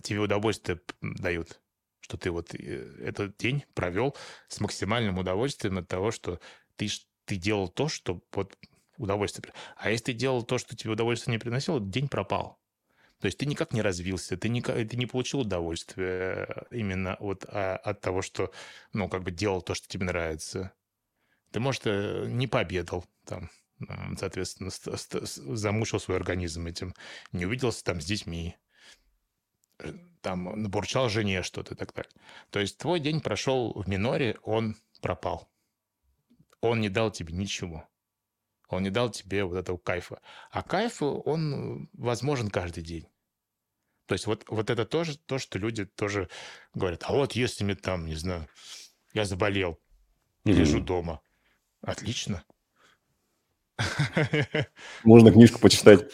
тебе 0.03 0.19
удовольствие 0.19 0.81
дают. 1.01 1.61
Что 2.01 2.17
ты 2.17 2.31
вот 2.31 2.53
э, 2.53 2.95
этот 3.01 3.37
день 3.37 3.63
провел 3.73 4.15
с 4.47 4.59
максимальным 4.59 5.17
удовольствием 5.17 5.77
от 5.77 5.87
того, 5.87 6.11
что 6.11 6.39
ты, 6.75 6.89
ты 7.25 7.35
делал 7.35 7.69
то, 7.69 7.87
что 7.87 8.21
вот 8.33 8.57
удовольствие. 8.97 9.53
А 9.77 9.89
если 9.89 10.05
ты 10.05 10.13
делал 10.13 10.43
то, 10.43 10.57
что 10.57 10.75
тебе 10.75 10.91
удовольствие 10.91 11.33
не 11.33 11.39
приносило, 11.39 11.79
день 11.79 12.07
пропал. 12.07 12.59
То 13.19 13.25
есть 13.25 13.39
ты 13.39 13.45
никак 13.45 13.73
не 13.73 13.81
развился, 13.81 14.37
ты, 14.37 14.47
никак, 14.47 14.75
ты 14.75 14.95
не 14.95 15.07
получил 15.07 15.39
удовольствия 15.39 16.67
именно 16.69 17.17
вот 17.19 17.45
а, 17.47 17.75
от 17.77 17.99
того, 18.01 18.21
что, 18.21 18.51
ну, 18.93 19.09
как 19.09 19.23
бы 19.23 19.31
делал 19.31 19.61
то, 19.61 19.73
что 19.73 19.87
тебе 19.87 20.05
нравится. 20.05 20.71
Ты, 21.51 21.59
может, 21.59 21.87
э, 21.87 22.25
не 22.27 22.45
пообедал 22.45 23.05
там, 23.25 23.49
соответственно, 24.17 24.69
замучил 24.69 25.99
свой 25.99 26.17
организм 26.17 26.67
этим, 26.67 26.93
не 27.31 27.45
увиделся 27.45 27.83
там 27.83 28.01
с 28.01 28.05
детьми, 28.05 28.55
э, 29.79 29.93
там 30.21 30.61
набурчал 30.61 31.09
жене 31.09 31.41
что-то 31.41 31.73
и 31.73 31.77
так 31.77 31.93
далее. 31.93 32.11
То 32.51 32.59
есть 32.59 32.77
твой 32.77 32.99
день 32.99 33.21
прошел 33.21 33.73
в 33.73 33.87
миноре, 33.87 34.37
он 34.43 34.75
пропал. 35.01 35.49
Он 36.61 36.81
не 36.81 36.89
дал 36.89 37.11
тебе 37.11 37.33
ничего. 37.33 37.87
Он 38.67 38.83
не 38.83 38.89
дал 38.89 39.09
тебе 39.09 39.43
вот 39.43 39.55
этого 39.55 39.77
кайфа. 39.77 40.21
А 40.51 40.61
кайф, 40.63 41.01
он 41.01 41.89
возможен 41.93 42.49
каждый 42.49 42.83
день. 42.83 43.07
То 44.05 44.13
есть 44.13 44.25
вот, 44.25 44.45
вот 44.47 44.69
это 44.69 44.85
тоже 44.85 45.17
то, 45.17 45.37
что 45.37 45.59
люди 45.59 45.85
тоже 45.85 46.29
говорят, 46.73 47.03
а 47.05 47.13
вот 47.13 47.33
если 47.33 47.63
мне 47.63 47.75
там, 47.75 48.05
не 48.05 48.15
знаю, 48.15 48.47
я 49.13 49.25
заболел, 49.25 49.79
Лежу 50.53 50.79
дома. 50.79 51.21
Отлично. 51.81 52.43
Можно 55.03 55.31
книжку 55.31 55.59
почитать. 55.59 56.09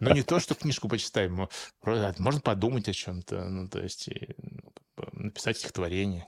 Ну, 0.00 0.14
не 0.14 0.22
то, 0.22 0.38
что 0.38 0.54
книжку 0.54 0.88
почитать, 0.88 1.30
можно 1.30 2.40
подумать 2.40 2.88
о 2.88 2.92
чем-то, 2.92 3.48
ну, 3.48 3.68
то 3.68 3.80
есть 3.80 4.08
ну, 4.38 4.72
написать 5.12 5.58
стихотворение, 5.58 6.26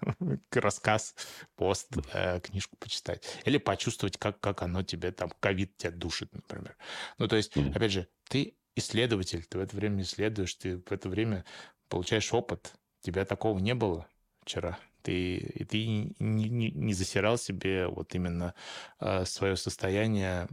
рассказ, 0.50 1.14
пост, 1.56 1.88
э, 2.12 2.40
книжку 2.40 2.76
почитать. 2.76 3.24
Или 3.44 3.58
почувствовать, 3.58 4.18
как, 4.18 4.40
как 4.40 4.62
оно 4.62 4.82
тебе, 4.82 5.12
там, 5.12 5.30
ковид 5.40 5.76
тебя 5.76 5.90
душит, 5.90 6.32
например. 6.34 6.76
Ну, 7.18 7.28
то 7.28 7.36
есть, 7.36 7.56
опять 7.56 7.92
же, 7.92 8.08
ты 8.28 8.56
исследователь, 8.74 9.44
ты 9.44 9.58
в 9.58 9.60
это 9.60 9.76
время 9.76 10.02
исследуешь, 10.02 10.54
ты 10.54 10.78
в 10.78 10.92
это 10.92 11.08
время 11.08 11.44
получаешь 11.88 12.32
опыт. 12.32 12.72
Тебя 13.00 13.24
такого 13.24 13.58
не 13.58 13.74
было 13.74 14.06
вчера. 14.40 14.78
Ты, 15.02 15.36
и 15.36 15.64
ты 15.64 15.86
не, 15.86 16.48
не, 16.48 16.70
не 16.70 16.94
засирал 16.94 17.36
себе 17.36 17.88
вот 17.88 18.14
именно 18.14 18.54
э, 19.00 19.24
свое 19.24 19.56
состояние 19.56 20.48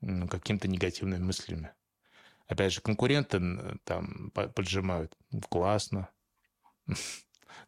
ну, 0.00 0.26
каким-то 0.26 0.68
негативными 0.68 1.22
мыслями. 1.22 1.70
Опять 2.46 2.72
же, 2.72 2.80
конкуренты 2.80 3.40
там 3.84 4.30
поджимают. 4.32 5.16
Классно. 5.48 6.08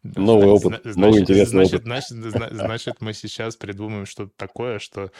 Новый 0.03 0.47
опыт, 0.47 0.81
значит, 0.81 0.97
новый 0.97 1.21
интересный 1.21 1.65
значит, 1.65 1.73
опыт. 1.75 1.85
Значит, 1.85 2.51
значит, 2.51 3.01
мы 3.01 3.13
сейчас 3.13 3.55
придумаем 3.55 4.05
что-то 4.05 4.33
такое, 4.35 4.79
что 4.79 5.11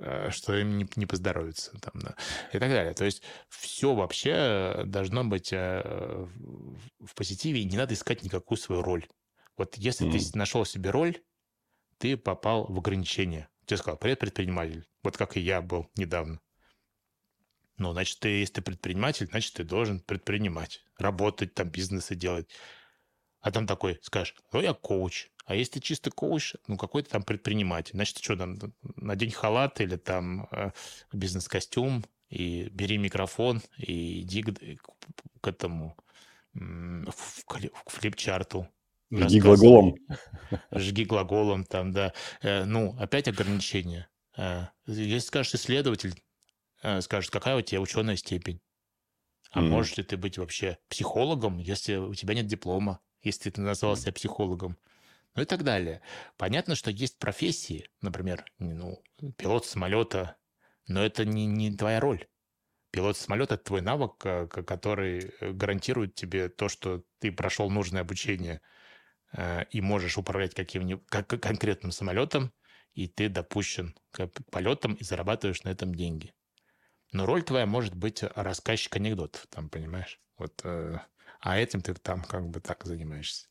Э, 0.00 0.30
что 0.30 0.54
им 0.54 0.76
не, 0.76 0.88
не 0.96 1.06
поздоровится 1.06 1.72
там, 1.80 2.00
да, 2.00 2.14
и 2.52 2.58
так 2.58 2.68
далее. 2.70 2.92
То 2.94 3.04
есть 3.04 3.22
все 3.48 3.94
вообще 3.94 4.82
должно 4.84 5.24
быть 5.24 5.52
э, 5.52 6.26
в 7.00 7.14
позитиве, 7.14 7.60
и 7.60 7.64
не 7.64 7.76
надо 7.76 7.94
искать 7.94 8.22
никакую 8.22 8.58
свою 8.58 8.82
роль. 8.82 9.06
Вот 9.56 9.76
если 9.76 10.06
mm. 10.06 10.30
ты 10.32 10.38
нашел 10.38 10.64
себе 10.64 10.90
роль, 10.90 11.22
ты 11.98 12.16
попал 12.16 12.66
в 12.66 12.78
ограничение. 12.78 13.48
Тебе 13.64 13.78
сказал, 13.78 13.96
привет, 13.96 14.18
предприниматель. 14.18 14.86
Вот 15.02 15.16
как 15.16 15.36
и 15.36 15.40
я 15.40 15.62
был 15.62 15.90
недавно. 15.96 16.40
Ну, 17.78 17.92
значит, 17.92 18.18
ты, 18.20 18.28
если 18.28 18.54
ты 18.54 18.62
предприниматель, 18.62 19.26
значит, 19.26 19.54
ты 19.54 19.64
должен 19.64 20.00
предпринимать, 20.00 20.84
работать, 20.98 21.54
там, 21.54 21.70
бизнесы 21.70 22.14
делать. 22.14 22.50
А 23.40 23.50
там 23.50 23.66
такой 23.66 23.98
скажешь, 24.02 24.34
ну, 24.52 24.60
я 24.60 24.74
коуч. 24.74 25.28
А 25.44 25.54
если 25.54 25.78
чисто 25.78 26.10
коуч, 26.10 26.54
ну, 26.66 26.76
какой-то 26.76 27.10
там 27.10 27.22
предприниматель, 27.22 27.92
значит, 27.92 28.18
что 28.18 28.36
там, 28.36 28.58
надень 28.96 29.30
халат 29.30 29.80
или 29.80 29.96
там 29.96 30.48
э, 30.50 30.72
бизнес-костюм, 31.12 32.04
и 32.28 32.68
бери 32.70 32.98
микрофон, 32.98 33.62
и 33.78 34.22
иди 34.22 34.42
к, 34.42 34.52
к 35.40 35.46
этому, 35.46 35.96
в 36.52 37.12
флипчарту. 37.86 38.68
Жги 39.12 39.38
глаголом. 39.38 39.94
Жги 40.72 41.04
глаголом 41.04 41.64
там, 41.64 41.92
да. 41.92 42.12
Э, 42.42 42.64
ну, 42.64 42.96
опять 42.98 43.28
ограничения. 43.28 44.08
Э, 44.36 44.66
если 44.86 45.28
скажешь 45.28 45.54
исследователь, 45.54 46.20
скажет, 47.00 47.30
какая 47.30 47.56
у 47.56 47.62
тебя 47.62 47.80
ученая 47.80 48.16
степень. 48.16 48.60
А 49.50 49.60
mm. 49.60 49.68
можешь 49.68 49.96
ли 49.96 50.02
ты 50.02 50.16
быть 50.16 50.38
вообще 50.38 50.78
психологом, 50.88 51.58
если 51.58 51.96
у 51.96 52.14
тебя 52.14 52.34
нет 52.34 52.46
диплома, 52.46 53.00
если 53.26 53.50
ты 53.50 53.60
назвал 53.60 53.96
себя 53.96 54.12
психологом? 54.12 54.76
ну 55.36 55.42
и 55.42 55.44
так 55.44 55.62
далее. 55.62 56.00
Понятно, 56.36 56.74
что 56.74 56.90
есть 56.90 57.18
профессии, 57.18 57.88
например, 58.00 58.44
ну, 58.58 59.02
пилот 59.36 59.66
самолета, 59.66 60.36
но 60.88 61.04
это 61.04 61.24
не, 61.24 61.46
не 61.46 61.76
твоя 61.76 62.00
роль. 62.00 62.26
Пилот 62.90 63.18
самолета– 63.18 63.54
это 63.56 63.64
твой 63.64 63.82
навык, 63.82 64.24
э, 64.24 64.46
который 64.46 65.34
э, 65.40 65.52
гарантирует 65.52 66.14
тебе 66.14 66.48
то, 66.48 66.68
что 66.68 67.04
ты 67.18 67.30
прошел 67.30 67.68
нужное 67.68 68.00
обучение 68.00 68.62
э, 69.36 69.64
и 69.70 69.82
можешь 69.82 70.16
управлять 70.16 70.54
каким-нибудь 70.54 71.06
конкретным 71.06 71.92
самолетом, 71.92 72.52
и 72.94 73.06
ты 73.06 73.28
допущен 73.28 73.94
к 74.12 74.30
полетам 74.50 74.94
и 74.94 75.04
зарабатываешь 75.04 75.64
на 75.64 75.68
этом 75.68 75.94
деньги. 75.94 76.32
Но 77.12 77.26
роль 77.26 77.42
твоя 77.42 77.66
может 77.66 77.94
быть 77.94 78.22
рассказчик 78.22 78.96
анекдотов, 78.96 79.46
там, 79.48 79.68
понимаешь? 79.68 80.18
Вот, 80.38 80.62
а 81.46 81.56
этим 81.58 81.80
ты 81.80 81.94
там 81.94 82.24
как 82.24 82.48
бы 82.48 82.58
так 82.58 82.84
занимаешься. 82.84 83.46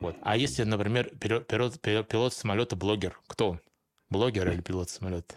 Вот. 0.00 0.16
А 0.22 0.36
если, 0.36 0.64
например, 0.64 1.16
пилот, 1.16 1.80
пилот, 1.80 2.34
самолета 2.34 2.74
блогер, 2.74 3.20
кто 3.28 3.50
он? 3.50 3.60
Блогер 4.10 4.50
или 4.50 4.60
пилот 4.60 4.90
самолета? 4.90 5.36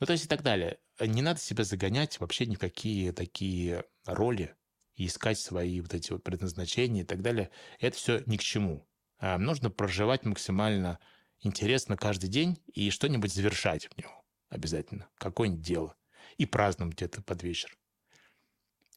Ну, 0.00 0.06
то 0.06 0.14
есть 0.14 0.24
и 0.24 0.28
так 0.28 0.42
далее. 0.42 0.78
Не 0.98 1.20
надо 1.20 1.38
себя 1.38 1.64
загонять 1.64 2.18
вообще 2.20 2.46
никакие 2.46 3.12
такие 3.12 3.84
роли 4.06 4.56
и 4.94 5.04
искать 5.04 5.38
свои 5.38 5.78
вот 5.82 5.92
эти 5.92 6.10
вот 6.10 6.24
предназначения 6.24 7.02
и 7.02 7.06
так 7.06 7.20
далее. 7.20 7.50
Это 7.80 7.98
все 7.98 8.22
ни 8.24 8.38
к 8.38 8.42
чему. 8.42 8.88
А 9.18 9.36
нужно 9.36 9.68
проживать 9.68 10.24
максимально 10.24 10.98
интересно 11.40 11.98
каждый 11.98 12.30
день 12.30 12.58
и 12.72 12.88
что-нибудь 12.88 13.30
завершать 13.32 13.90
в 13.90 13.98
него 13.98 14.24
обязательно. 14.48 15.06
Какое-нибудь 15.18 15.62
дело. 15.62 15.96
И 16.38 16.46
праздновать 16.46 16.94
где-то 16.94 17.22
под 17.22 17.42
вечер 17.42 17.76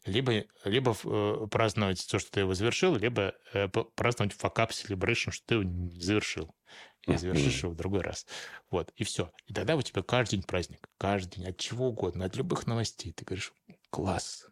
либо, 0.05 0.45
либо 0.63 0.95
э, 1.03 1.47
праздновать 1.51 2.07
то, 2.09 2.19
что 2.19 2.31
ты 2.31 2.41
его 2.41 2.53
завершил, 2.53 2.95
либо 2.95 3.33
э, 3.53 3.67
праздновать 3.67 4.33
факап 4.33 4.71
celebration, 4.71 5.31
что 5.31 5.45
ты 5.47 5.55
его 5.55 5.63
не 5.63 5.99
завершил. 5.99 6.55
И 7.07 7.15
завершишь 7.15 7.63
его 7.63 7.71
в 7.71 7.75
другой 7.75 8.01
раз. 8.01 8.27
Вот, 8.69 8.91
и 8.95 9.03
все. 9.03 9.31
И 9.47 9.53
тогда 9.53 9.75
у 9.75 9.81
тебя 9.81 10.03
каждый 10.03 10.35
день 10.35 10.43
праздник. 10.43 10.87
Каждый 10.97 11.37
день, 11.37 11.47
от 11.47 11.57
чего 11.57 11.87
угодно, 11.87 12.25
от 12.25 12.35
любых 12.35 12.67
новостей. 12.67 13.13
Ты 13.13 13.25
говоришь, 13.25 13.53
класс, 13.89 14.45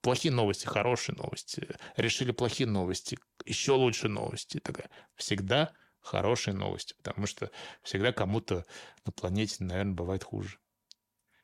плохие 0.00 0.32
новости, 0.32 0.66
хорошие 0.66 1.16
новости. 1.16 1.68
Решили 1.96 2.30
плохие 2.30 2.68
новости, 2.68 3.18
еще 3.44 3.72
лучше 3.72 4.08
новости. 4.08 4.60
Такая. 4.60 4.88
Всегда 5.16 5.72
хорошие 6.00 6.54
новости, 6.54 6.94
потому 6.94 7.26
что 7.26 7.50
всегда 7.82 8.12
кому-то 8.12 8.64
на 9.04 9.12
планете, 9.12 9.64
наверное, 9.64 9.94
бывает 9.94 10.22
хуже, 10.22 10.58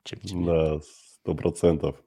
чем 0.04 0.20
тебе. 0.20 0.44
Да, 0.44 0.80
сто 0.80 1.34
процентов. 1.34 2.00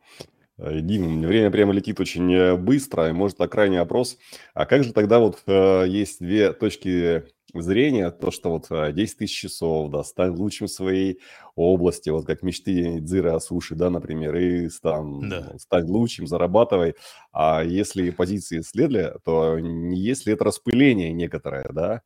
Э, 0.63 0.79
Дим, 0.79 1.21
время 1.21 1.51
прямо 1.51 1.73
летит 1.73 1.99
очень 1.99 2.33
э, 2.33 2.55
быстро, 2.55 3.09
и 3.09 3.11
может 3.11 3.37
так 3.37 3.51
крайний 3.51 3.79
опрос. 3.79 4.17
А 4.53 4.65
как 4.65 4.83
же 4.83 4.93
тогда 4.93 5.19
вот 5.19 5.43
э, 5.45 5.85
есть 5.87 6.19
две 6.19 6.53
точки 6.53 7.25
зрения, 7.53 8.09
то, 8.09 8.31
что 8.31 8.49
вот 8.49 8.67
10 8.69 9.17
тысяч 9.17 9.35
часов, 9.35 9.91
да, 9.91 10.03
стань 10.03 10.31
лучшим 10.31 10.67
в 10.67 10.71
своей 10.71 11.19
области, 11.55 12.09
вот 12.09 12.25
как 12.25 12.41
мечты 12.41 12.99
Дзира 12.99 13.37
Суши, 13.39 13.75
да, 13.75 13.89
например, 13.91 14.35
и 14.37 14.69
там, 14.81 15.29
да. 15.29 15.53
стань 15.59 15.85
лучшим, 15.85 16.25
зарабатывай. 16.25 16.95
А 17.31 17.63
если 17.63 18.09
позиции 18.09 18.61
исследовали, 18.61 19.13
то 19.23 19.59
не 19.59 19.99
есть 19.99 20.25
ли 20.25 20.33
это 20.33 20.45
распыление 20.45 21.11
некоторое, 21.13 21.69
да, 21.71 22.01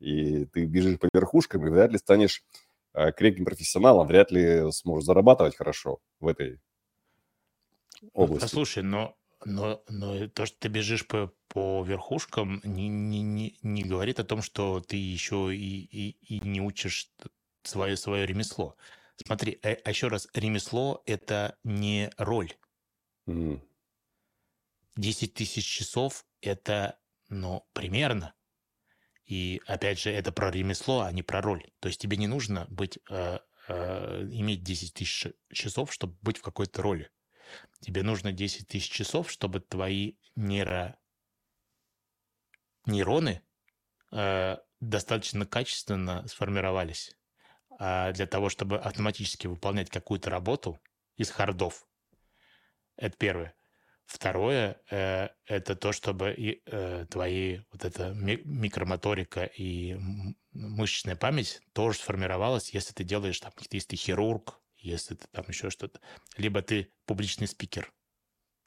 и 0.00 0.46
ты 0.46 0.64
бежишь 0.64 0.98
по 0.98 1.10
верхушкам, 1.12 1.66
и 1.66 1.70
вряд 1.70 1.92
ли 1.92 1.98
станешь 1.98 2.42
крепким 3.16 3.44
профессионалом, 3.44 4.06
вряд 4.06 4.30
ли 4.30 4.72
сможешь 4.72 5.04
зарабатывать 5.04 5.56
хорошо 5.56 5.98
в 6.20 6.28
этой 6.28 6.60
области. 8.12 8.42
Послушай, 8.42 8.82
но, 8.82 9.16
но, 9.44 9.82
но 9.88 10.28
то, 10.28 10.46
что 10.46 10.58
ты 10.58 10.68
бежишь 10.68 11.06
по, 11.06 11.32
по 11.48 11.84
верхушкам, 11.84 12.60
не, 12.64 12.88
не, 12.88 13.22
не, 13.22 13.58
не 13.62 13.82
говорит 13.82 14.20
о 14.20 14.24
том, 14.24 14.42
что 14.42 14.80
ты 14.80 14.96
еще 14.96 15.54
и, 15.54 15.84
и, 15.84 16.10
и 16.34 16.40
не 16.40 16.60
учишь 16.60 17.10
свое, 17.62 17.96
свое 17.96 18.26
ремесло. 18.26 18.76
Смотри, 19.24 19.58
а, 19.62 19.76
а 19.84 19.90
еще 19.90 20.08
раз, 20.08 20.28
ремесло– 20.34 21.02
это 21.06 21.56
не 21.64 22.10
роль. 22.18 22.52
Mm. 23.26 23.60
10 24.96 25.34
тысяч 25.34 25.66
часов– 25.66 26.24
это, 26.40 26.98
ну, 27.28 27.66
примерно. 27.72 28.34
И, 29.26 29.60
опять 29.66 29.98
же, 29.98 30.10
это 30.10 30.32
про 30.32 30.50
ремесло, 30.50 31.00
а 31.00 31.12
не 31.12 31.22
про 31.22 31.40
роль. 31.40 31.64
То 31.80 31.88
есть 31.88 32.00
тебе 32.00 32.16
не 32.16 32.28
нужно 32.28 32.66
быть, 32.70 32.98
э, 33.10 33.38
э, 33.68 34.28
иметь 34.30 34.62
10 34.62 34.94
тысяч 34.94 35.32
часов, 35.52 35.92
чтобы 35.92 36.16
быть 36.22 36.38
в 36.38 36.42
какой-то 36.42 36.80
роли. 36.82 37.10
Тебе 37.80 38.02
нужно 38.02 38.32
10 38.32 38.68
тысяч 38.68 38.90
часов, 38.90 39.30
чтобы 39.30 39.60
твои 39.60 40.14
нейро... 40.34 40.98
нейроны 42.86 43.42
э, 44.12 44.56
достаточно 44.80 45.46
качественно 45.46 46.26
сформировались 46.26 47.16
э, 47.78 48.12
для 48.12 48.26
того, 48.26 48.48
чтобы 48.48 48.78
автоматически 48.78 49.46
выполнять 49.46 49.90
какую-то 49.90 50.30
работу 50.30 50.80
из 51.16 51.30
хардов. 51.30 51.86
Это 52.96 53.16
первое. 53.16 53.54
Второе 54.06 54.80
э, 54.90 55.28
это 55.46 55.74
то, 55.74 55.92
чтобы 55.92 56.32
и, 56.32 56.62
э, 56.66 57.06
твои 57.10 57.60
вот 57.72 57.84
эта 57.84 58.12
ми- 58.14 58.40
микромоторика 58.44 59.44
и 59.44 59.96
мышечная 60.52 61.16
память 61.16 61.60
тоже 61.72 61.98
сформировалась, 61.98 62.70
если 62.70 62.92
ты 62.92 63.02
делаешь 63.02 63.40
там, 63.40 63.52
если 63.70 63.88
ты 63.88 63.96
хирург, 63.96 64.60
если 64.86 65.14
ты 65.14 65.26
там 65.32 65.44
еще 65.48 65.70
что-то. 65.70 66.00
Либо 66.36 66.62
ты 66.62 66.92
публичный 67.06 67.46
спикер. 67.46 67.92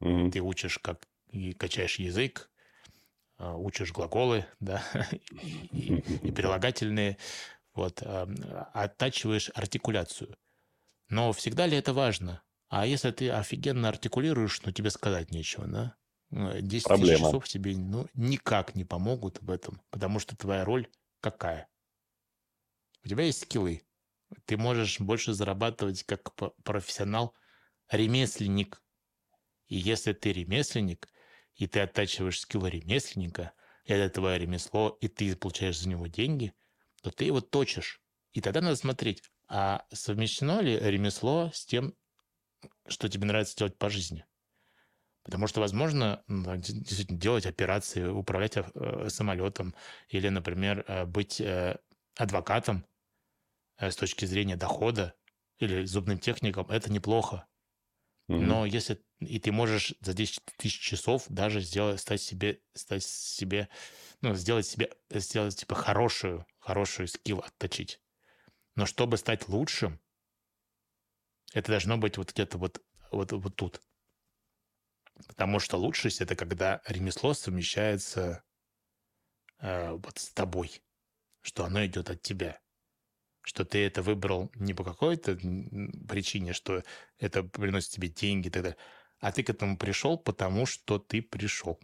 Mm-hmm. 0.02 0.30
Ты 0.30 0.40
учишь, 0.40 0.78
как 0.78 1.06
и 1.30 1.52
качаешь 1.52 1.98
язык, 1.98 2.50
а, 3.38 3.56
учишь 3.56 3.92
глаголы, 3.92 4.46
да, 4.60 4.82
и, 5.72 5.94
и 6.22 6.30
прилагательные, 6.30 7.18
вот, 7.74 8.02
а, 8.02 8.24
оттачиваешь 8.74 9.50
артикуляцию. 9.54 10.36
Но 11.08 11.32
всегда 11.32 11.66
ли 11.66 11.76
это 11.76 11.92
важно? 11.92 12.42
А 12.68 12.86
если 12.86 13.10
ты 13.10 13.30
офигенно 13.30 13.88
артикулируешь, 13.88 14.62
но 14.62 14.70
тебе 14.72 14.90
сказать 14.90 15.32
нечего, 15.32 15.66
да? 15.66 15.96
10 16.30 16.88
ну, 16.88 16.96
тысяч 16.96 17.18
часов 17.18 17.48
тебе 17.48 17.76
ну, 17.76 18.06
никак 18.14 18.76
не 18.76 18.84
помогут 18.84 19.42
в 19.42 19.50
этом, 19.50 19.82
потому 19.90 20.20
что 20.20 20.36
твоя 20.36 20.64
роль 20.64 20.88
какая? 21.20 21.68
У 23.04 23.08
тебя 23.08 23.24
есть 23.24 23.42
скиллы. 23.42 23.82
Ты 24.44 24.56
можешь 24.56 25.00
больше 25.00 25.32
зарабатывать 25.32 26.04
как 26.04 26.34
профессионал, 26.62 27.34
ремесленник. 27.90 28.82
И 29.66 29.76
если 29.76 30.12
ты 30.12 30.32
ремесленник, 30.32 31.08
и 31.54 31.66
ты 31.66 31.80
оттачиваешь 31.80 32.40
скиллы 32.40 32.70
ремесленника, 32.70 33.52
это 33.84 34.08
твое 34.14 34.38
ремесло, 34.38 34.96
и 35.00 35.08
ты 35.08 35.34
получаешь 35.36 35.78
за 35.78 35.88
него 35.88 36.06
деньги, 36.06 36.52
то 37.02 37.10
ты 37.10 37.24
его 37.24 37.40
точишь. 37.40 38.00
И 38.32 38.40
тогда 38.40 38.60
надо 38.60 38.76
смотреть, 38.76 39.22
а 39.48 39.84
совмещено 39.92 40.60
ли 40.60 40.78
ремесло 40.78 41.50
с 41.52 41.66
тем, 41.66 41.94
что 42.86 43.08
тебе 43.08 43.26
нравится 43.26 43.56
делать 43.56 43.78
по 43.78 43.90
жизни. 43.90 44.24
Потому 45.22 45.46
что, 45.46 45.60
возможно, 45.60 46.22
действительно 46.28 47.18
делать 47.18 47.46
операции, 47.46 48.04
управлять 48.04 48.56
э, 48.56 49.08
самолетом 49.08 49.74
или, 50.08 50.28
например, 50.28 50.84
э, 50.86 51.04
быть 51.04 51.40
э, 51.40 51.78
адвокатом 52.16 52.86
с 53.80 53.96
точки 53.96 54.24
зрения 54.24 54.56
дохода 54.56 55.14
или 55.58 55.84
зубным 55.84 56.18
техником, 56.18 56.70
это 56.70 56.92
неплохо. 56.92 57.46
Но 58.28 58.64
если 58.64 59.02
и 59.18 59.40
ты 59.40 59.50
можешь 59.50 59.94
за 60.00 60.14
10 60.14 60.40
тысяч 60.56 60.78
часов 60.78 61.24
даже 61.28 61.60
сделать, 61.60 62.00
стать 62.00 62.22
себе, 62.22 62.62
стать 62.74 63.02
себе, 63.02 63.68
ну, 64.20 64.34
сделать 64.34 64.66
себе, 64.66 64.90
сделать 65.10 65.56
типа 65.56 65.74
хорошую, 65.74 66.46
хорошую 66.60 67.08
скилл 67.08 67.40
отточить. 67.40 68.00
Но 68.76 68.86
чтобы 68.86 69.16
стать 69.16 69.48
лучшим, 69.48 70.00
это 71.52 71.72
должно 71.72 71.98
быть 71.98 72.18
вот 72.18 72.32
где-то 72.32 72.56
вот, 72.56 72.80
вот, 73.10 73.32
вот 73.32 73.56
тут. 73.56 73.82
Потому 75.26 75.58
что 75.58 75.76
лучшесть– 75.76 76.20
это 76.22 76.36
когда 76.36 76.80
ремесло 76.86 77.34
совмещается 77.34 78.44
э, 79.58 79.90
вот 79.90 80.18
с 80.18 80.30
тобой, 80.30 80.80
что 81.42 81.64
оно 81.64 81.84
идет 81.84 82.08
от 82.10 82.22
тебя 82.22 82.60
что 83.50 83.64
ты 83.64 83.84
это 83.84 84.00
выбрал 84.00 84.48
не 84.54 84.74
по 84.74 84.84
какой-то 84.84 85.34
причине, 86.08 86.52
что 86.52 86.84
это 87.18 87.42
приносит 87.42 87.90
тебе 87.90 88.06
деньги 88.06 88.46
и 88.46 88.50
так 88.50 88.62
далее, 88.62 88.76
а 89.18 89.32
ты 89.32 89.42
к 89.42 89.50
этому 89.50 89.76
пришел, 89.76 90.16
потому 90.16 90.66
что 90.66 91.00
ты 91.00 91.20
пришел 91.20 91.80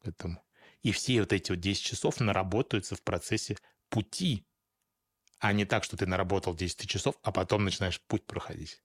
к 0.00 0.08
этому. 0.08 0.42
И 0.82 0.90
все 0.90 1.20
вот 1.20 1.32
эти 1.32 1.52
вот 1.52 1.60
10 1.60 1.80
часов 1.80 2.18
наработаются 2.18 2.96
в 2.96 3.02
процессе 3.02 3.56
пути, 3.90 4.44
а 5.38 5.52
не 5.52 5.64
так, 5.66 5.84
что 5.84 5.96
ты 5.96 6.04
наработал 6.04 6.56
10 6.56 6.90
часов, 6.90 7.14
а 7.22 7.30
потом 7.30 7.64
начинаешь 7.64 8.00
путь 8.00 8.26
проходить. 8.26 8.82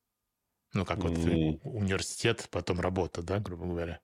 Ну, 0.74 0.86
как 0.86 1.00
вот 1.00 1.14
mm-hmm. 1.14 1.62
университет, 1.64 2.48
потом 2.52 2.80
работа, 2.80 3.24
да, 3.24 3.40
грубо 3.40 3.66
говоря. 3.66 4.02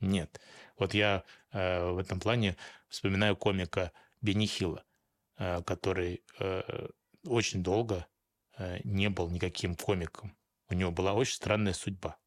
Нет. 0.00 0.40
Вот 0.78 0.94
я 0.94 1.22
э, 1.52 1.90
в 1.92 1.98
этом 1.98 2.18
плане 2.18 2.56
вспоминаю 2.88 3.36
комика 3.36 3.92
Бенни 4.20 4.46
Хилла, 4.46 4.84
э, 5.38 5.62
который 5.62 6.24
э, 6.40 6.88
очень 7.24 7.62
долго 7.62 8.06
э, 8.58 8.80
не 8.84 9.08
был 9.08 9.30
никаким 9.30 9.74
комиком. 9.74 10.36
У 10.68 10.74
него 10.74 10.90
была 10.90 11.12
очень 11.14 11.34
странная 11.34 11.72
судьба. 11.72 12.18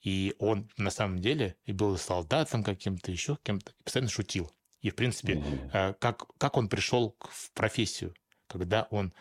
И 0.00 0.34
он 0.38 0.70
на 0.76 0.90
самом 0.90 1.18
деле 1.20 1.56
и 1.64 1.72
был 1.72 1.96
солдатом 1.98 2.64
каким-то, 2.64 3.12
еще 3.12 3.38
кем-то, 3.42 3.74
постоянно 3.84 4.10
шутил. 4.10 4.50
И, 4.80 4.90
в 4.90 4.96
принципе, 4.96 5.34
mm-hmm. 5.34 5.94
как, 6.00 6.26
как 6.38 6.56
он 6.56 6.68
пришел 6.68 7.16
в 7.20 7.52
профессию, 7.52 8.14
когда 8.46 8.84
он 8.90 9.12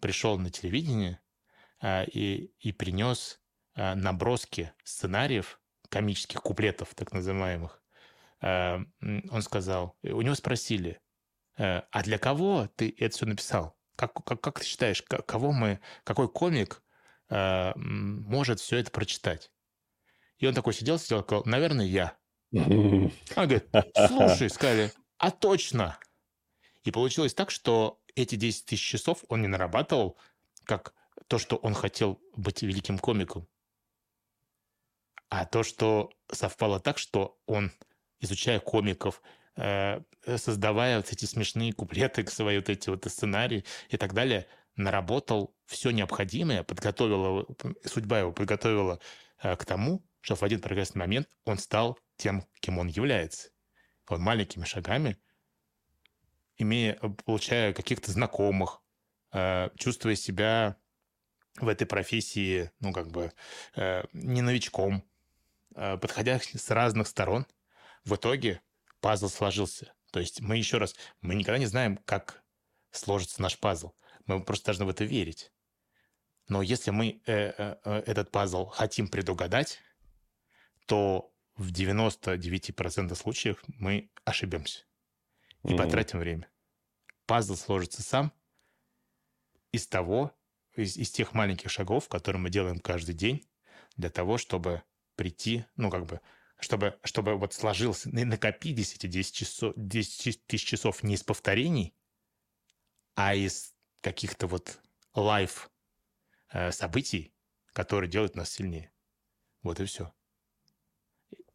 пришел 0.00 0.38
на 0.38 0.50
телевидение 0.50 1.20
э, 1.80 2.04
и, 2.06 2.52
и 2.58 2.72
принес 2.72 3.40
наброски 3.76 4.72
сценариев, 4.84 5.60
комических 5.88 6.40
куплетов, 6.42 6.94
так 6.94 7.12
называемых, 7.12 7.82
он 8.40 9.42
сказал, 9.42 9.96
у 10.02 10.20
него 10.22 10.36
спросили, 10.36 11.00
а 11.56 12.02
для 12.04 12.18
кого 12.18 12.68
ты 12.76 12.94
это 12.98 13.16
все 13.16 13.26
написал? 13.26 13.76
Как, 13.96 14.12
как, 14.24 14.40
как 14.40 14.60
ты 14.60 14.66
считаешь, 14.66 15.02
кого 15.02 15.52
мы, 15.52 15.80
какой 16.02 16.28
комик 16.28 16.82
э, 17.28 17.72
может 17.76 18.60
все 18.60 18.78
это 18.78 18.90
прочитать? 18.90 19.50
И 20.38 20.46
он 20.46 20.54
такой 20.54 20.74
сидел, 20.74 20.98
сидел, 20.98 21.22
сказал, 21.22 21.44
наверное, 21.46 21.86
я. 21.86 22.16
Он 22.52 23.10
говорит, 23.36 23.66
слушай, 24.08 24.48
сказали, 24.48 24.92
а 25.18 25.30
точно. 25.30 25.98
И 26.84 26.90
получилось 26.90 27.34
так, 27.34 27.50
что 27.50 28.00
эти 28.14 28.36
10 28.36 28.66
тысяч 28.66 28.86
часов 28.86 29.24
он 29.28 29.42
не 29.42 29.48
нарабатывал, 29.48 30.16
как 30.64 30.94
то, 31.28 31.38
что 31.38 31.56
он 31.56 31.74
хотел 31.74 32.20
быть 32.36 32.62
великим 32.62 32.98
комиком, 32.98 33.48
а 35.28 35.46
то, 35.46 35.62
что 35.62 36.10
совпало 36.30 36.78
так, 36.80 36.98
что 36.98 37.38
он, 37.46 37.72
изучая 38.20 38.60
комиков, 38.60 39.22
создавая 39.56 40.96
вот 40.96 41.12
эти 41.12 41.26
смешные 41.26 41.72
куплеты, 41.72 42.26
свои 42.26 42.56
вот 42.56 42.68
эти 42.68 42.90
вот 42.90 43.04
сценарии 43.04 43.64
и 43.88 43.96
так 43.96 44.12
далее, 44.12 44.46
наработал 44.76 45.54
все 45.66 45.90
необходимое, 45.90 46.62
подготовила, 46.62 47.46
судьба 47.84 48.20
его 48.20 48.32
подготовила 48.32 49.00
э, 49.42 49.56
к 49.56 49.64
тому, 49.64 50.04
что 50.20 50.34
в 50.34 50.42
один 50.42 50.60
прекрасный 50.60 50.98
момент 50.98 51.28
он 51.44 51.58
стал 51.58 51.98
тем, 52.16 52.46
кем 52.60 52.78
он 52.78 52.88
является. 52.88 53.50
Он 54.08 54.20
маленькими 54.20 54.64
шагами, 54.64 55.16
имея, 56.56 56.98
получая 57.24 57.72
каких-то 57.72 58.10
знакомых, 58.10 58.82
э, 59.32 59.70
чувствуя 59.76 60.14
себя 60.14 60.76
в 61.60 61.68
этой 61.68 61.86
профессии, 61.86 62.72
ну, 62.80 62.92
как 62.92 63.12
бы, 63.12 63.32
не 64.12 64.42
новичком, 64.42 65.04
подходя 65.72 66.40
с 66.40 66.68
разных 66.70 67.06
сторон, 67.06 67.46
в 68.04 68.16
итоге 68.16 68.60
пазл 69.04 69.28
сложился. 69.28 69.92
То 70.12 70.20
есть 70.20 70.40
мы 70.40 70.56
еще 70.56 70.78
раз, 70.78 70.96
мы 71.20 71.34
никогда 71.34 71.58
не 71.58 71.66
знаем, 71.66 71.98
как 72.06 72.42
сложится 72.90 73.42
наш 73.42 73.58
пазл. 73.58 73.92
Мы 74.24 74.42
просто 74.42 74.64
должны 74.64 74.86
в 74.86 74.88
это 74.88 75.04
верить. 75.04 75.52
Но 76.48 76.62
если 76.62 76.90
мы 76.90 77.20
э, 77.26 77.52
э, 77.58 77.76
э 77.84 78.02
этот 78.06 78.30
пазл 78.30 78.64
хотим 78.64 79.08
предугадать, 79.08 79.78
то 80.86 81.30
в 81.54 81.70
99% 81.70 83.14
случаев 83.14 83.62
мы 83.66 84.10
ошибемся 84.24 84.84
и 85.64 85.68
mm-hmm. 85.68 85.76
потратим 85.76 86.18
время. 86.20 86.50
Пазл 87.26 87.56
сложится 87.56 88.00
сам 88.02 88.32
из 89.70 89.86
того, 89.86 90.34
из, 90.76 90.96
из 90.96 91.10
тех 91.10 91.34
маленьких 91.34 91.70
шагов, 91.70 92.08
которые 92.08 92.40
мы 92.40 92.48
делаем 92.48 92.78
каждый 92.78 93.14
день 93.14 93.46
для 93.98 94.08
того, 94.08 94.38
чтобы 94.38 94.82
прийти, 95.14 95.66
ну, 95.76 95.90
как 95.90 96.06
бы 96.06 96.22
чтобы, 96.64 96.98
чтобы 97.04 97.36
вот 97.36 97.52
сложился, 97.52 98.08
накопились 98.10 98.94
эти 98.94 99.06
10, 99.06 99.34
часов, 99.34 99.74
10 99.76 100.46
тысяч 100.46 100.66
часов 100.66 101.02
не 101.02 101.14
из 101.14 101.22
повторений, 101.22 101.94
а 103.14 103.34
из 103.34 103.74
каких-то 104.00 104.46
вот 104.46 104.80
лайф 105.14 105.70
э, 106.50 106.72
событий, 106.72 107.34
которые 107.74 108.10
делают 108.10 108.34
нас 108.34 108.50
сильнее. 108.50 108.90
Вот 109.62 109.78
и 109.78 109.84
все. 109.84 110.12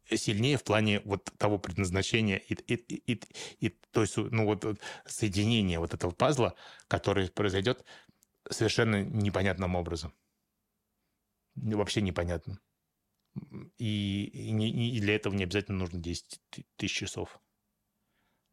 Сильнее 0.08 0.56
в 0.56 0.64
плане 0.64 1.00
вот 1.00 1.24
того 1.38 1.58
предназначения 1.58 2.36
и, 2.36 2.54
и, 2.54 2.74
и, 3.12 3.22
и, 3.58 3.68
то 3.90 4.02
есть, 4.02 4.16
ну 4.16 4.44
вот 4.44 4.64
соединения 5.06 5.80
вот 5.80 5.92
этого 5.92 6.12
пазла, 6.12 6.54
который 6.86 7.30
произойдет 7.30 7.84
совершенно 8.48 9.02
непонятным 9.02 9.74
образом. 9.74 10.14
Вообще 11.56 12.00
непонятным. 12.00 12.60
И, 13.76 14.24
и, 14.24 14.50
не, 14.50 14.96
и 14.96 15.00
для 15.00 15.14
этого 15.14 15.34
не 15.34 15.44
обязательно 15.44 15.78
нужно 15.78 15.98
10 15.98 16.40
тысяч 16.76 16.96
часов. 16.96 17.40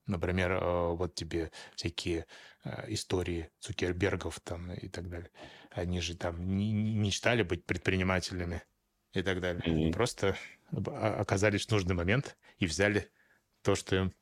Например, 0.06 0.52
э, 0.52 0.94
вот 0.94 1.16
тебе 1.16 1.52
всякие 1.76 2.28
э, 2.64 2.94
истории 2.94 3.50
Цукербергов 3.60 4.40
там 4.40 4.72
и 4.72 4.88
так 4.88 5.10
далее. 5.10 5.32
Они 5.72 6.00
же 6.00 6.16
там 6.16 6.58
не, 6.58 6.72
не 6.72 6.96
мечтали 6.96 7.44
быть 7.44 7.66
предпринимателями 7.66 8.64
и 9.14 9.22
так 9.22 9.42
далее. 9.42 9.64
Mm-hmm. 9.64 9.94
Просто 9.94 10.38
оказались 10.72 11.66
в 11.66 11.72
нужный 11.72 11.96
момент 11.96 12.38
и 12.58 12.66
взяли 12.66 13.12
то, 13.64 13.76
что 13.76 13.96
им 13.96 14.14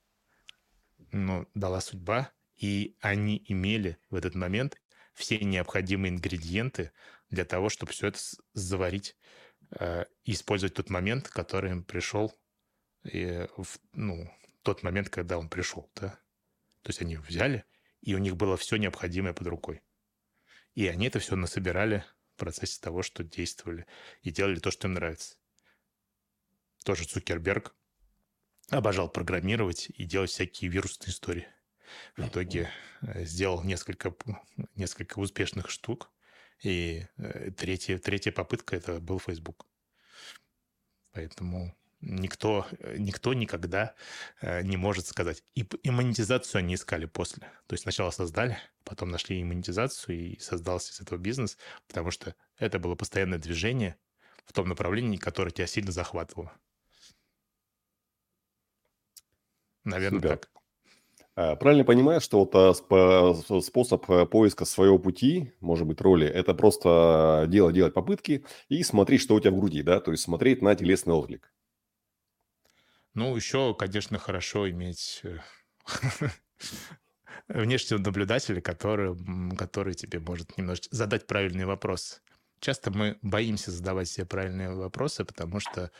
ну, 1.11 1.47
дала 1.53 1.81
судьба, 1.81 2.31
и 2.55 2.95
они 3.01 3.43
имели 3.47 3.97
в 4.09 4.15
этот 4.15 4.35
момент 4.35 4.81
все 5.13 5.37
необходимые 5.39 6.11
ингредиенты 6.11 6.91
для 7.29 7.45
того, 7.45 7.69
чтобы 7.69 7.91
все 7.91 8.07
это 8.07 8.19
заварить 8.53 9.15
Э, 9.71 10.05
использовать 10.23 10.75
тот 10.75 10.89
момент, 10.89 11.27
который 11.27 11.71
им 11.71 11.83
пришел, 11.83 12.33
и 13.03 13.47
в, 13.57 13.79
ну, 13.93 14.29
тот 14.63 14.83
момент, 14.83 15.09
когда 15.09 15.37
он 15.37 15.49
пришел, 15.49 15.89
да. 15.95 16.09
То 16.81 16.89
есть 16.89 17.01
они 17.01 17.17
взяли, 17.17 17.65
и 18.01 18.15
у 18.15 18.17
них 18.19 18.35
было 18.35 18.57
все 18.57 18.77
необходимое 18.77 19.33
под 19.33 19.47
рукой. 19.47 19.81
И 20.75 20.87
они 20.87 21.07
это 21.07 21.19
все 21.19 21.35
насобирали 21.35 22.03
в 22.35 22.39
процессе 22.39 22.79
того, 22.81 23.01
что 23.01 23.23
действовали 23.23 23.85
и 24.21 24.31
делали 24.31 24.59
то, 24.59 24.71
что 24.71 24.87
им 24.87 24.93
нравится. 24.93 25.37
Тоже 26.83 27.05
Цукерберг 27.05 27.75
обожал 28.69 29.09
программировать 29.09 29.89
и 29.89 30.03
делать 30.03 30.31
всякие 30.31 30.69
вирусные 30.69 31.09
истории. 31.11 31.47
В 32.17 32.27
итоге 32.27 32.69
э, 33.01 33.25
сделал 33.25 33.63
несколько, 33.63 34.15
несколько 34.75 35.19
успешных 35.19 35.69
штук, 35.69 36.11
и 36.61 37.05
э, 37.17 37.51
третья, 37.51 37.97
третья 37.97 38.31
попытка 38.31 38.75
это 38.75 38.99
был 38.99 39.19
Facebook. 39.19 39.65
Поэтому 41.11 41.75
никто, 42.01 42.67
э, 42.79 42.95
никто 42.97 43.33
никогда 43.33 43.95
э, 44.41 44.61
не 44.61 44.77
может 44.77 45.07
сказать. 45.07 45.43
И, 45.55 45.67
и 45.83 45.89
монетизацию 45.89 46.59
они 46.59 46.75
искали 46.75 47.05
после. 47.05 47.43
То 47.67 47.73
есть 47.73 47.83
сначала 47.83 48.11
создали, 48.11 48.57
потом 48.83 49.09
нашли 49.09 49.39
и 49.39 49.43
монетизацию, 49.43 50.17
и 50.17 50.39
создался 50.39 50.93
из 50.93 51.01
этого 51.01 51.17
бизнес, 51.17 51.57
потому 51.87 52.11
что 52.11 52.35
это 52.57 52.79
было 52.79 52.95
постоянное 52.95 53.39
движение 53.39 53.97
в 54.45 54.53
том 54.53 54.67
направлении, 54.69 55.17
которое 55.17 55.51
тебя 55.51 55.67
сильно 55.67 55.91
захватывало. 55.91 56.53
Наверное, 59.83 60.19
Супер. 60.19 60.37
так. 60.37 60.49
А, 61.35 61.55
правильно 61.57 61.83
понимаю, 61.83 62.21
что 62.21 62.39
вот 62.39 62.55
а, 62.55 63.61
способ 63.61 64.09
э, 64.09 64.25
поиска 64.25 64.63
своего 64.63 64.97
пути, 64.97 65.51
может 65.59 65.85
быть, 65.85 65.99
роли, 65.99 66.25
это 66.25 66.53
просто 66.53 67.45
делать, 67.49 67.75
делать 67.75 67.93
попытки 67.93 68.45
и 68.69 68.83
смотреть, 68.83 69.21
что 69.21 69.35
у 69.35 69.39
тебя 69.39 69.51
в 69.51 69.57
груди, 69.59 69.83
да, 69.83 69.99
то 69.99 70.11
есть 70.11 70.23
смотреть 70.23 70.61
на 70.61 70.75
телесный 70.75 71.13
отклик. 71.13 71.51
Ну, 73.13 73.35
еще, 73.35 73.73
конечно, 73.73 74.17
хорошо 74.17 74.69
иметь 74.69 75.21
э, 75.23 75.39
внешнего 77.49 77.99
наблюдателя, 77.99 78.61
который, 78.61 79.17
который 79.57 79.93
тебе 79.93 80.19
может 80.19 80.57
немножечко 80.57 80.95
задать 80.95 81.27
правильные 81.27 81.65
вопросы. 81.65 82.21
Часто 82.61 82.91
мы 82.91 83.17
боимся 83.21 83.71
задавать 83.71 84.07
себе 84.07 84.25
правильные 84.25 84.73
вопросы, 84.73 85.25
потому 85.25 85.59
что 85.59 85.91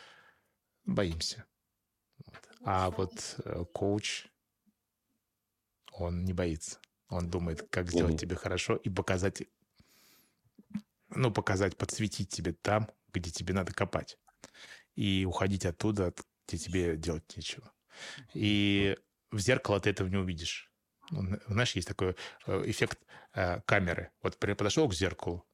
боимся. 0.86 1.45
А 2.63 2.89
вот 2.89 3.36
э, 3.43 3.65
коуч, 3.73 4.27
он 5.97 6.23
не 6.23 6.33
боится. 6.33 6.79
Он 7.09 7.29
думает, 7.29 7.67
как 7.69 7.89
сделать 7.89 8.19
тебе 8.19 8.35
хорошо 8.35 8.75
и 8.75 8.89
показать, 8.89 9.43
ну, 11.09 11.31
показать, 11.31 11.77
подсветить 11.77 12.29
тебе 12.29 12.53
там, 12.53 12.89
где 13.13 13.31
тебе 13.31 13.53
надо 13.53 13.73
копать. 13.73 14.17
И 14.95 15.25
уходить 15.25 15.65
оттуда, 15.65 16.13
где 16.47 16.57
тебе 16.57 16.97
делать 16.97 17.35
нечего. 17.35 17.71
И 18.33 18.97
в 19.31 19.39
зеркало 19.39 19.79
ты 19.79 19.89
этого 19.89 20.07
не 20.07 20.17
увидишь. 20.17 20.71
Ну, 21.11 21.37
знаешь, 21.47 21.75
есть 21.75 21.87
такой 21.87 22.15
э, 22.47 22.63
эффект 22.65 22.99
э, 23.33 23.61
камеры. 23.61 24.11
Вот 24.21 24.37
подошел 24.39 24.89
к 24.89 24.93
зеркалу, 24.93 25.45